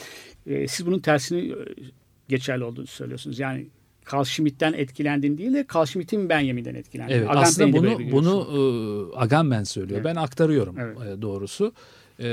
e, 0.48 0.68
siz 0.68 0.86
bunun 0.86 1.00
tersini 1.00 1.56
geçerli 2.30 2.64
olduğunu 2.64 2.88
söylüyorsunuz. 2.88 3.40
Yani 3.40 3.68
Carl 4.14 4.24
Schmitt'ten 4.24 4.74
etkilendiğini 4.74 5.38
değil 5.38 5.54
de 5.54 5.66
Carl 5.76 5.86
Schmitt'in 5.86 6.30
Benjamin'den 6.30 6.76
etkilendiğini. 6.76 7.20
Evet 7.20 7.30
Agamben'i 7.30 7.48
aslında 7.48 7.78
bunu 7.78 8.12
bunu 8.12 9.12
e, 9.14 9.18
Agamben 9.18 9.64
söylüyor. 9.64 10.02
Evet. 10.06 10.16
Ben 10.16 10.22
aktarıyorum 10.22 10.76
Evet. 10.80 10.98
e, 11.18 11.22
doğrusu. 11.22 11.74
E, 12.20 12.28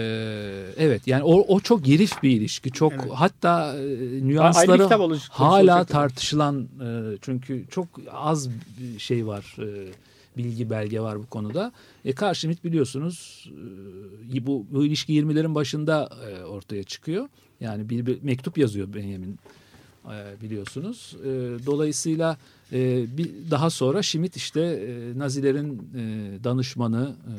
evet 0.76 1.06
yani 1.06 1.22
o, 1.22 1.54
o 1.54 1.60
çok 1.60 1.84
girif 1.84 2.22
bir 2.22 2.30
ilişki. 2.30 2.70
Çok 2.70 2.92
Evet. 2.92 3.04
hatta 3.14 3.76
e, 3.76 3.82
nüansları 4.26 4.88
hala 5.30 5.84
tartışılan 5.84 6.62
e, 6.62 7.16
çünkü 7.20 7.64
çok 7.70 7.88
az 8.12 8.48
bir 8.50 8.98
şey 8.98 9.26
var. 9.26 9.56
e, 9.58 9.92
bilgi 10.36 10.70
belge 10.70 11.00
var 11.00 11.18
bu 11.18 11.26
konuda. 11.26 11.72
E, 12.04 12.14
Carl 12.20 12.34
Schmitt 12.34 12.64
biliyorsunuz 12.64 13.48
e, 14.34 14.46
bu, 14.46 14.66
bu 14.70 14.84
ilişki 14.84 15.12
20'lerin 15.12 15.54
başında 15.54 16.10
e, 16.30 16.44
ortaya 16.44 16.82
çıkıyor. 16.84 17.28
Yani 17.60 17.90
bir, 17.90 18.06
bir 18.06 18.22
mektup 18.22 18.58
yazıyor 18.58 18.94
Benjamin 18.94 19.38
e, 20.06 20.42
biliyorsunuz. 20.42 21.16
E, 21.24 21.28
dolayısıyla 21.66 22.36
e, 22.72 23.04
bir 23.16 23.30
daha 23.50 23.70
sonra 23.70 24.02
Schmidt 24.02 24.36
işte 24.36 24.60
e, 24.60 25.18
Nazilerin 25.18 25.90
e, 25.96 26.44
danışmanı 26.44 27.16
e, 27.26 27.34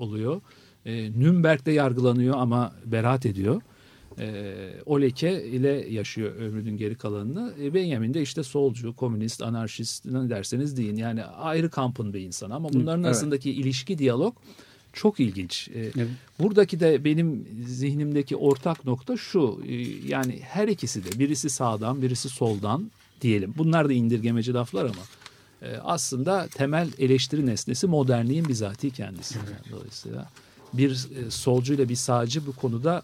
oluyor. 0.00 0.40
E, 0.86 1.12
Nürnberg'de 1.20 1.72
yargılanıyor 1.72 2.34
ama 2.38 2.72
beraat 2.84 3.26
ediyor. 3.26 3.62
E, 4.18 4.54
o 4.86 5.00
leke 5.00 5.44
ile 5.44 5.86
yaşıyor 5.90 6.34
ömrünün 6.36 6.76
geri 6.76 6.94
kalanını. 6.94 7.52
E, 7.62 7.74
Benjamin 7.74 8.14
de 8.14 8.22
işte 8.22 8.42
solcu, 8.42 8.96
komünist, 8.96 9.42
anarşist 9.42 10.04
ne 10.04 10.30
derseniz 10.30 10.76
deyin. 10.76 10.96
Yani 10.96 11.24
ayrı 11.24 11.70
kampın 11.70 12.14
bir 12.14 12.20
insan 12.20 12.50
ama 12.50 12.72
bunların 12.72 13.00
evet. 13.00 13.06
arasındaki 13.06 13.50
ilişki, 13.50 13.98
diyalog 13.98 14.36
çok 14.92 15.20
ilginç. 15.20 15.68
E, 15.68 15.80
Evet. 15.80 16.08
Buradaki 16.38 16.80
de 16.80 17.04
benim 17.04 17.46
zihnimdeki 17.66 18.36
ortak 18.36 18.84
nokta 18.84 19.16
şu. 19.16 19.60
e, 19.68 19.74
Yani 20.08 20.38
her 20.42 20.68
ikisi 20.68 21.04
de 21.04 21.18
birisi 21.18 21.50
sağdan 21.50 22.02
birisi 22.02 22.28
soldan 22.28 22.90
diyelim. 23.20 23.54
Bunlar 23.58 23.88
da 23.88 23.92
indirgemeci 23.92 24.54
laflar 24.54 24.84
ama 24.84 25.02
e, 25.62 25.76
aslında 25.76 26.46
temel 26.54 26.88
eleştiri 26.98 27.46
nesnesi 27.46 27.86
modernliğin 27.86 28.48
bizatihi 28.48 28.90
kendisi. 28.90 29.38
Dolayısıyla 29.72 30.28
bir 30.72 30.90
e, 31.26 31.30
solcu 31.30 31.74
ile 31.74 31.88
bir 31.88 31.94
sağcı 31.96 32.46
bu 32.46 32.52
konuda 32.52 33.02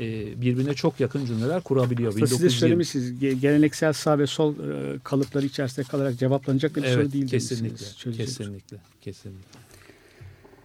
e, 0.00 0.40
birbirine 0.40 0.74
çok 0.74 1.00
yakın 1.00 1.26
cümleler 1.26 1.60
kurabiliyor. 1.62 2.08
Aslında 2.10 2.26
siz 2.26 2.38
de 2.38 2.44
1920 2.44 2.60
söylemişsiniz. 2.60 3.10
ge- 3.22 3.32
Geleneksel 3.40 3.92
sağ 3.92 4.18
ve 4.18 4.26
sol 4.26 4.54
e, 4.54 4.98
kalıpları 5.04 5.46
içerisinde 5.46 5.86
kalarak 5.86 6.18
cevaplanacak 6.18 6.76
bir 6.76 6.80
soru 6.80 6.90
Evet 6.90 7.12
değil. 7.12 7.28
kesinlikle. 7.28 7.76
soru. 7.86 8.14
Kesinlikle. 8.14 8.76
Kesinlikle. 9.02 9.58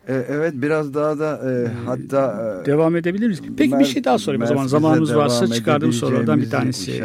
E, 0.08 0.14
evet 0.14 0.54
biraz 0.56 0.94
daha 0.94 1.20
da 1.20 1.52
e, 1.52 1.68
hatta 1.86 2.60
e, 2.62 2.66
Devam 2.66 2.96
edebilir 2.96 3.28
miyiz? 3.28 3.42
Peki 3.58 3.80
bir 3.80 3.86
şey 3.86 4.04
daha 4.04 4.18
sorayım 4.18 4.44
o 4.44 4.46
zaman. 4.46 4.68
Zamanımız 4.68 5.16
varsa 5.16 5.48
çıkardığım 5.48 5.94
sorulardan 5.94 6.42
bir 6.42 6.50
tanesi. 6.50 7.04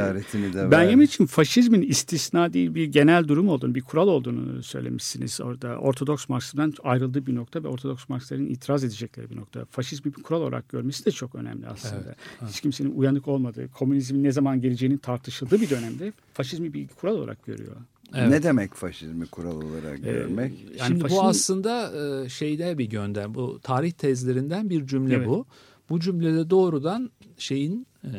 Benjamin 0.71 1.05
için 1.05 1.27
faşizmin 1.27 1.83
istisna 1.83 2.53
değil 2.53 2.75
bir 2.75 2.85
genel 2.85 3.29
durum 3.29 3.49
olduğunu, 3.49 3.75
bir 3.75 3.81
kural 3.81 4.09
olduğunu 4.09 4.63
söylemişsiniz 4.63 5.41
orada. 5.41 5.77
Ortodoks 5.77 6.29
Marksizm'den 6.29 6.73
ayrıldığı 6.85 7.27
bir 7.27 7.35
nokta 7.35 7.65
ve 7.65 7.69
Ortodoks 7.69 8.09
Marksistlerin 8.09 8.47
itiraz 8.47 8.85
edecekleri 8.85 9.31
bir 9.31 9.37
nokta. 9.37 9.65
Faşizmi 9.71 10.15
bir 10.17 10.23
kural 10.23 10.41
olarak 10.41 10.69
görmesi 10.69 11.05
de 11.07 11.11
çok 11.11 11.35
önemli 11.35 11.67
aslında. 11.67 12.03
Evet, 12.07 12.49
Hiç 12.49 12.61
kimsenin 12.61 12.95
uyanık 12.97 13.29
olmadığı, 13.29 13.69
komünizmin 13.69 14.25
ne 14.25 14.33
zaman 14.33 14.61
geleceğinin 14.61 14.97
tartışıldığı 14.97 15.61
bir 15.61 15.71
dönemde 15.71 16.13
faşizmi 16.35 16.73
bir 16.75 16.89
kural 16.89 17.15
olarak 17.17 17.47
görüyor. 17.47 17.77
Evet. 18.17 18.31
Ne 18.31 18.43
demek 18.43 18.75
faşizmi 18.75 19.27
kural 19.27 19.57
olarak 19.63 20.03
görmek? 20.05 20.53
Yani 20.79 20.89
Şimdi 20.89 21.05
faşizm- 21.05 21.11
bu 21.11 21.23
aslında 21.23 21.93
e, 22.25 22.29
şeyde 22.29 22.79
bir 22.79 22.85
göndem. 22.87 23.35
Bu 23.35 23.61
tarih 23.63 23.93
tezlerinden 23.93 24.71
bir 24.71 24.87
cümle 24.87 25.15
Evet. 25.15 25.27
bu. 25.27 25.47
Bu 25.91 26.01
cümlede 26.01 26.51
doğrudan 26.51 27.11
şeyin 27.39 27.87
e, 28.05 28.11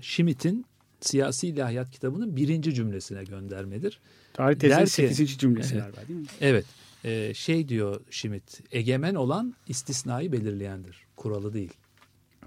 Schmitt'in 0.00 0.64
siyasi 1.00 1.48
ilahiyat 1.48 1.90
kitabının 1.90 2.36
birinci 2.36 2.74
cümlesine 2.74 3.24
göndermedir. 3.24 4.00
Tarih 4.34 4.58
tezinin 4.58 4.84
ki- 4.84 4.90
8. 4.90 5.38
cümlesi 5.38 5.74
Evet. 5.74 5.84
galiba 5.94 6.08
değil 6.08 6.20
mi? 6.20 6.26
Evet. 6.40 6.64
e, 7.04 7.34
şey 7.34 7.68
diyor 7.68 8.00
Schmitt. 8.10 8.60
Egemen 8.72 9.14
olan 9.14 9.54
istisnayı 9.68 10.32
belirleyendir. 10.32 10.96
Kuralı 11.16 11.52
değil. 11.52 11.72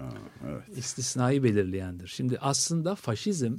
Aa, 0.00 0.02
evet. 0.48 0.78
istisnayı 0.78 1.42
belirleyendir. 1.42 2.06
Şimdi 2.08 2.38
aslında 2.40 2.94
faşizm 2.94 3.54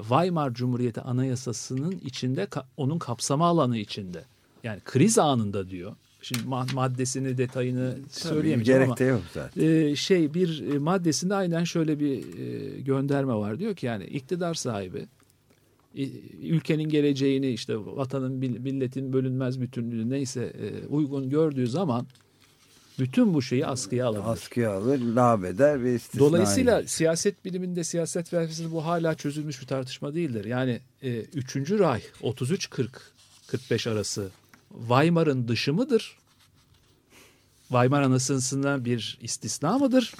Weimar 0.00 0.54
Cumhuriyeti 0.54 1.00
Anayasası'nın 1.00 2.00
içinde 2.04 2.48
onun 2.76 2.98
kapsama 2.98 3.46
alanı 3.46 3.78
içinde. 3.78 4.24
Yani 4.64 4.80
kriz 4.84 5.18
anında 5.18 5.70
diyor. 5.70 5.92
Şimdi 6.22 6.42
ma- 6.42 6.74
maddesini 6.74 7.38
detayını 7.38 7.94
söyleyemeyeceğim 8.10 8.80
Gerek 8.80 9.00
ama 9.00 9.08
yok 9.10 9.22
zaten. 9.34 9.62
e, 9.66 9.96
şey 9.96 10.34
bir 10.34 10.74
e, 10.74 10.78
maddesinde 10.78 11.34
aynen 11.34 11.64
şöyle 11.64 12.00
bir 12.00 12.38
e, 12.38 12.80
gönderme 12.80 13.34
var. 13.34 13.58
Diyor 13.58 13.74
ki 13.74 13.86
yani 13.86 14.04
iktidar 14.04 14.54
sahibi 14.54 15.06
e, 15.96 16.02
ülkenin 16.42 16.88
geleceğini 16.88 17.50
işte 17.50 17.76
vatanın 17.76 18.32
milletin 18.32 19.12
bölünmez 19.12 19.60
bütünlüğü 19.60 20.10
neyse 20.10 20.42
e, 20.42 20.86
uygun 20.86 21.30
gördüğü 21.30 21.66
zaman 21.66 22.06
bütün 23.00 23.34
bu 23.34 23.42
şeyi 23.42 23.66
askıya 23.66 24.06
alabilir. 24.06 24.32
Askıya 24.32 24.72
alır, 24.72 25.00
lağveder 25.00 25.84
ve 25.84 25.94
istisnai. 25.94 26.20
Dolayısıyla 26.20 26.82
siyaset 26.86 27.44
biliminde, 27.44 27.84
siyaset 27.84 28.28
felsefesinde 28.28 28.72
bu 28.72 28.84
hala 28.84 29.14
çözülmüş 29.14 29.60
bir 29.60 29.66
tartışma 29.66 30.14
değildir. 30.14 30.44
Yani 30.44 30.80
e, 31.02 31.20
3. 31.20 31.56
Ray 31.56 32.02
33-40-45 32.22 33.90
arası 33.90 34.30
Weimar'ın 34.78 35.48
dışı 35.48 35.74
mıdır? 35.74 36.18
Weimar 37.68 38.02
Anayasası'ndan 38.02 38.84
bir 38.84 39.18
istisna 39.22 39.78
mıdır? 39.78 40.14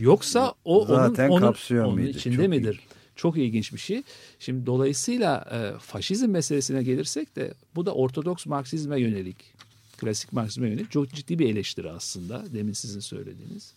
Yoksa 0.00 0.54
o 0.64 0.86
Zaten 0.86 1.28
onun, 1.28 1.42
onun, 1.70 1.84
onun 1.84 2.06
içinde 2.06 2.36
Çok 2.36 2.48
midir? 2.48 2.80
Çok 3.16 3.36
ilginç 3.36 3.72
bir 3.72 3.78
şey. 3.78 4.02
Şimdi 4.38 4.66
dolayısıyla 4.66 5.44
e, 5.52 5.78
faşizm 5.78 6.30
meselesine 6.30 6.82
gelirsek 6.82 7.36
de 7.36 7.54
bu 7.74 7.86
da 7.86 7.94
Ortodoks 7.94 8.46
Marksizme 8.46 9.00
yönelik, 9.00 9.54
klasik 10.00 10.32
Marksizme 10.32 10.68
yönelik 10.68 10.90
çok 10.90 11.10
ciddi 11.10 11.38
bir 11.38 11.48
eleştiri 11.48 11.90
aslında. 11.90 12.52
Demin 12.52 12.72
sizin 12.72 13.00
söylediğiniz. 13.00 13.74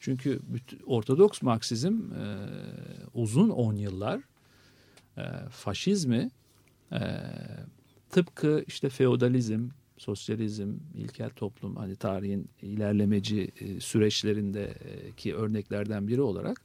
Çünkü 0.00 0.40
Ortodoks 0.86 1.42
Marksizm 1.42 1.92
e, 1.92 2.48
uzun 3.14 3.50
on 3.50 3.76
yıllar 3.76 4.20
e, 5.18 5.22
faşizmi 5.50 6.30
e, 6.92 7.00
tıpkı 8.10 8.64
işte 8.66 8.88
feodalizm, 8.88 9.68
sosyalizm, 9.98 10.72
ilkel 10.94 11.30
toplum 11.30 11.76
hani 11.76 11.96
tarihin 11.96 12.48
ilerlemeci 12.62 13.50
e, 13.60 13.80
süreçlerindeki 13.80 15.34
örneklerden 15.34 16.08
biri 16.08 16.20
olarak 16.20 16.62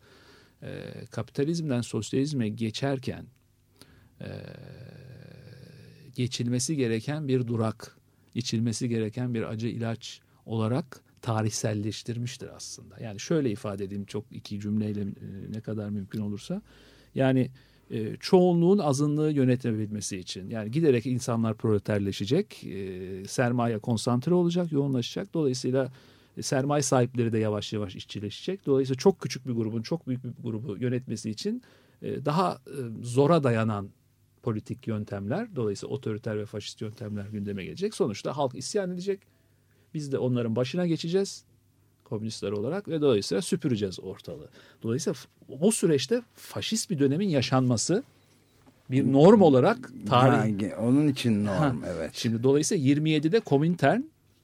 e, 0.64 0.84
kapitalizmden 1.12 1.82
sosyalizme 1.82 2.50
geçerken 2.50 3.26
e, 4.22 4.30
geçilmesi 6.16 6.76
gereken 6.76 7.28
bir 7.28 7.48
durak, 7.48 7.98
içilmesi 8.36 8.90
gereken 8.90 9.34
bir 9.34 9.44
acı 9.44 9.68
ilaç 9.68 10.22
olarak 10.46 11.04
tarihselleştirmiştir 11.22 12.56
aslında. 12.56 12.96
Yani 13.00 13.20
şöyle 13.20 13.52
ifade 13.52 13.84
edeyim 13.84 14.06
çok 14.06 14.26
iki 14.32 14.60
cümleyle 14.60 15.02
e, 15.02 15.06
ne 15.50 15.62
kadar 15.62 15.90
mümkün 15.90 16.22
olursa. 16.22 16.62
Yani 17.16 17.50
e, 17.92 18.16
çoğunluğun 18.16 18.78
azınlığı 18.78 19.32
yönetebilmesi 19.32 20.18
için. 20.18 20.50
Yani 20.50 20.72
giderek 20.72 21.06
insanlar 21.06 21.58
proleterleşecek, 21.58 22.64
e, 22.64 23.26
sermaye 23.28 23.80
konsantre 23.80 24.34
olacak, 24.34 24.72
yoğunlaşacak. 24.72 25.34
Dolayısıyla 25.34 25.92
sermaye 26.42 26.82
sahipleri 26.82 27.34
de 27.34 27.38
yavaş 27.38 27.74
yavaş 27.74 27.96
işçileşecek. 27.96 28.66
Dolayısıyla 28.66 28.98
çok 28.98 29.20
küçük 29.20 29.48
bir 29.48 29.54
grubun 29.54 29.82
çok 29.82 30.08
büyük 30.08 30.24
bir 30.24 30.44
grubu 30.44 30.78
yönetmesi 30.78 31.30
için 31.30 31.62
daha 32.02 32.58
zora 33.02 33.44
dayanan 33.44 33.90
politik 34.44 34.88
yöntemler, 34.88 35.56
dolayısıyla 35.56 35.96
otoriter 35.96 36.38
ve 36.38 36.46
faşist 36.46 36.82
yöntemler 36.82 37.26
gündeme 37.26 37.64
gelecek. 37.64 37.96
Sonuçta 37.96 38.38
halk 38.38 38.56
isyan 38.56 38.92
edecek. 38.92 39.20
Biz 39.94 40.12
de 40.12 40.18
onların 40.18 40.56
başına 40.56 40.88
geçeceğiz 40.88 41.44
komünistler 42.04 42.52
olarak 42.52 42.88
ve 42.88 43.02
dolayısıyla 43.02 43.42
süpüreceğiz 43.42 44.00
ortalığı. 44.00 44.50
Dolayısıyla 44.84 45.20
bu 45.62 45.72
süreçte 45.72 46.22
faşist 46.36 46.90
bir 46.90 47.00
dönemin 47.00 47.30
yaşanması 47.30 48.04
bir 48.92 49.12
norm 49.12 49.42
olarak 49.42 49.92
tarih 50.08 50.80
onun 50.80 51.08
için 51.08 51.46
norm 51.46 51.84
evet. 51.88 52.12
Şimdi 52.14 52.44
dolayısıyla 52.44 52.94
27'de 52.94 53.40
Komintern 53.40 54.02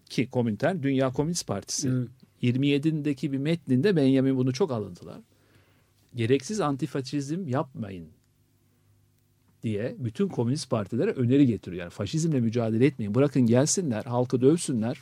ki 0.09 0.29
Komintern 0.29 0.83
Dünya 0.83 1.11
Komünist 1.11 1.47
Partisi. 1.47 1.89
Evet. 1.89 2.07
27'deki 2.43 3.31
bir 3.31 3.37
metninde 3.37 3.95
Benjamin 3.95 4.37
bunu 4.37 4.53
çok 4.53 4.71
alıntılar. 4.71 5.17
Gereksiz 6.15 6.61
antifaşizm 6.61 7.47
yapmayın 7.47 8.07
diye 9.65 9.95
bütün 9.99 10.27
komünist 10.27 10.69
partilere 10.69 11.11
öneri 11.11 11.47
getiriyor. 11.47 11.81
Yani 11.81 11.89
faşizmle 11.89 12.39
mücadele 12.39 12.85
etmeyin. 12.85 13.15
Bırakın 13.15 13.41
gelsinler, 13.41 14.03
halkı 14.03 14.41
dövsünler. 14.41 14.99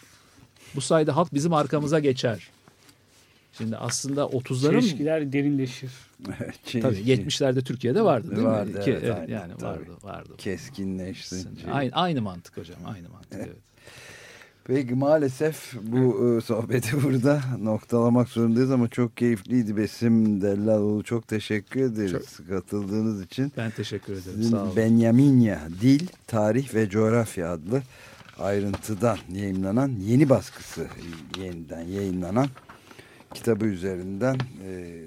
Bu 0.75 0.81
sayede 0.81 1.11
halk 1.11 1.33
bizim 1.33 1.53
arkamıza 1.53 1.99
geçer. 1.99 2.49
Şimdi 3.57 3.77
aslında 3.77 4.21
30'ların 4.21 4.71
Çelişkiler 4.71 5.33
derinleşir. 5.33 5.91
Tabii 6.81 6.95
70'lerde 6.95 7.63
Türkiye'de 7.63 8.01
vardı 8.01 8.35
değil 8.35 8.47
Vardı, 8.47 8.77
mi? 8.77 8.85
Ki, 8.85 8.91
evet, 8.91 9.03
evet, 9.03 9.17
aynen, 9.19 9.33
yani 9.33 9.53
tabii. 9.59 9.79
vardı, 9.79 9.91
vardı. 10.03 10.33
keskinleşti. 10.37 11.35
Aynı, 11.71 11.91
aynı 11.91 12.21
mantık 12.21 12.57
hocam, 12.57 12.77
aynı 12.85 13.09
mantık 13.09 13.33
evet. 13.33 13.72
Peki 14.65 14.95
maalesef 14.95 15.73
bu 15.81 16.37
e, 16.37 16.41
sohbeti 16.41 17.03
burada 17.03 17.41
noktalamak 17.61 18.29
zorundayız 18.29 18.71
ama 18.71 18.87
çok 18.87 19.17
keyifliydi 19.17 19.77
Besim 19.77 20.41
Dellaloğlu. 20.41 21.03
Çok 21.03 21.27
teşekkür 21.27 21.81
ederiz 21.81 22.39
katıldığınız 22.49 23.23
için. 23.23 23.51
Ben 23.57 23.71
teşekkür 23.71 24.13
ederim. 24.13 24.23
Sizin 24.35 24.51
Sağ 24.51 24.63
olun. 24.63 24.75
Benyaminya 24.75 25.59
Dil, 25.81 26.07
Tarih 26.27 26.73
ve 26.75 26.89
Coğrafya 26.89 27.51
adlı 27.51 27.81
ayrıntıdan 28.39 29.17
yayınlanan 29.31 29.89
yeni 29.89 30.29
baskısı 30.29 30.87
yeniden 31.39 31.81
yayınlanan 31.81 32.47
kitabı 33.33 33.65
üzerinden 33.65 34.37
e, 34.65 35.01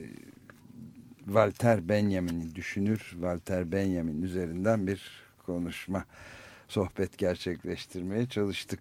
Walter 1.24 1.88
Benjamin'i 1.88 2.54
düşünür. 2.54 2.98
Walter 2.98 3.72
Benjamin 3.72 4.22
üzerinden 4.22 4.86
bir 4.86 5.02
konuşma, 5.46 6.04
sohbet 6.68 7.18
gerçekleştirmeye 7.18 8.26
çalıştık. 8.26 8.80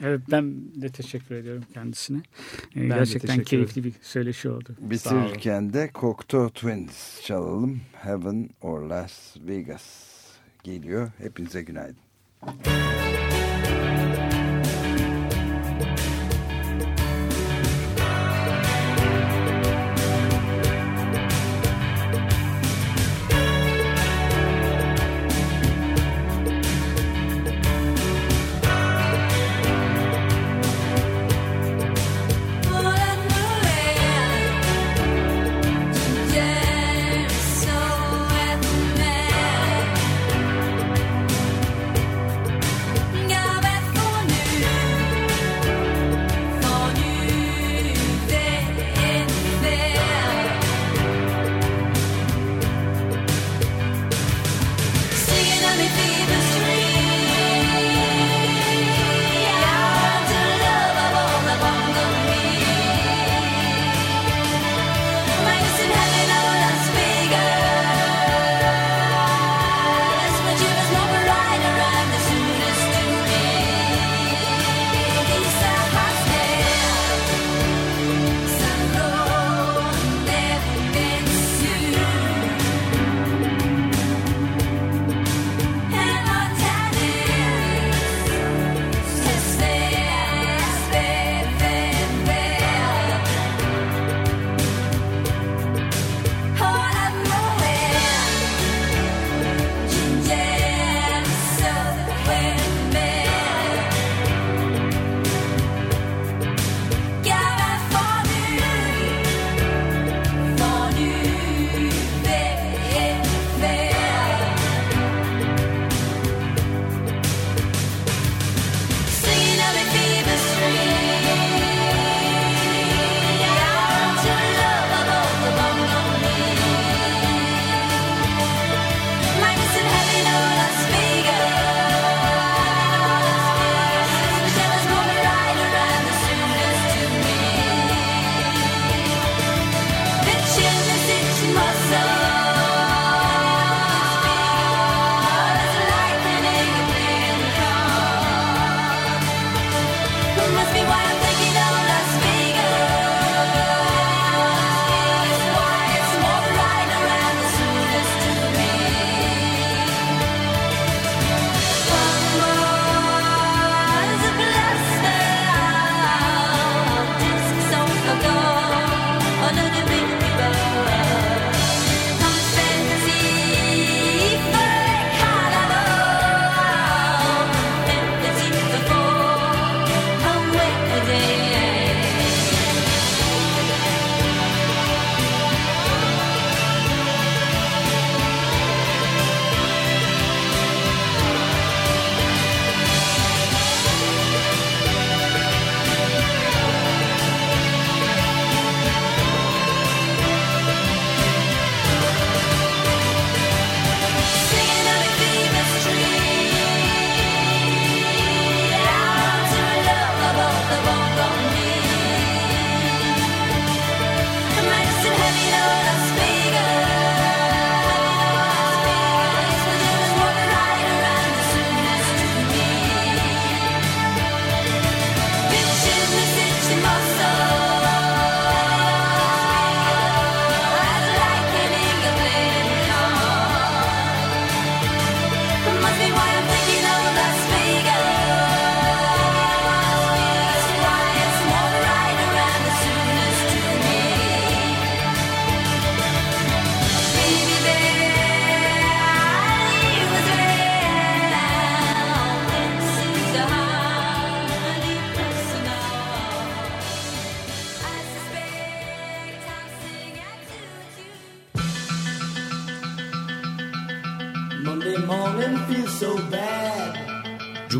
Evet 0.00 0.20
ben 0.30 0.54
de 0.82 0.88
teşekkür 0.88 1.34
ediyorum 1.34 1.64
kendisine. 1.74 2.22
Ee, 2.76 2.80
de 2.80 2.86
gerçekten 2.88 3.42
keyifli 3.42 3.84
bir 3.84 3.92
söyleşi 4.02 4.48
oldu. 4.48 4.76
Bitirirken 4.78 5.72
de 5.72 5.90
Cocteau 5.94 6.50
Twins 6.50 7.22
çalalım. 7.24 7.80
Heaven 7.92 8.50
or 8.60 8.80
Las 8.80 9.36
Vegas 9.40 9.82
geliyor. 10.64 11.10
Hepinize 11.18 11.62
günaydın. 11.62 12.02
So 12.42 13.31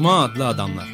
Cuma 0.02 0.24
adlı 0.24 0.46
adamlar. 0.46 0.88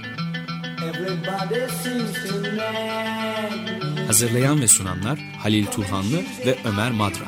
Hazırlayan 4.06 4.60
ve 4.60 4.68
sunanlar 4.68 5.18
Halil 5.18 5.66
Turhanlı 5.66 6.22
ve 6.46 6.58
Ömer 6.64 6.90
Madra. 6.90 7.24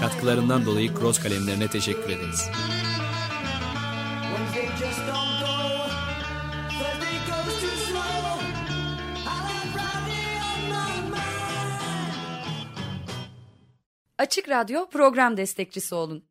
Katkılarından 0.00 0.66
dolayı 0.66 0.94
Cross 0.94 1.18
kalemlerine 1.22 1.68
teşekkür 1.68 2.10
ederiz. 2.10 2.50
Açık 14.18 14.48
Radyo 14.48 14.88
program 14.90 15.36
destekçisi 15.36 15.94
olun. 15.94 16.30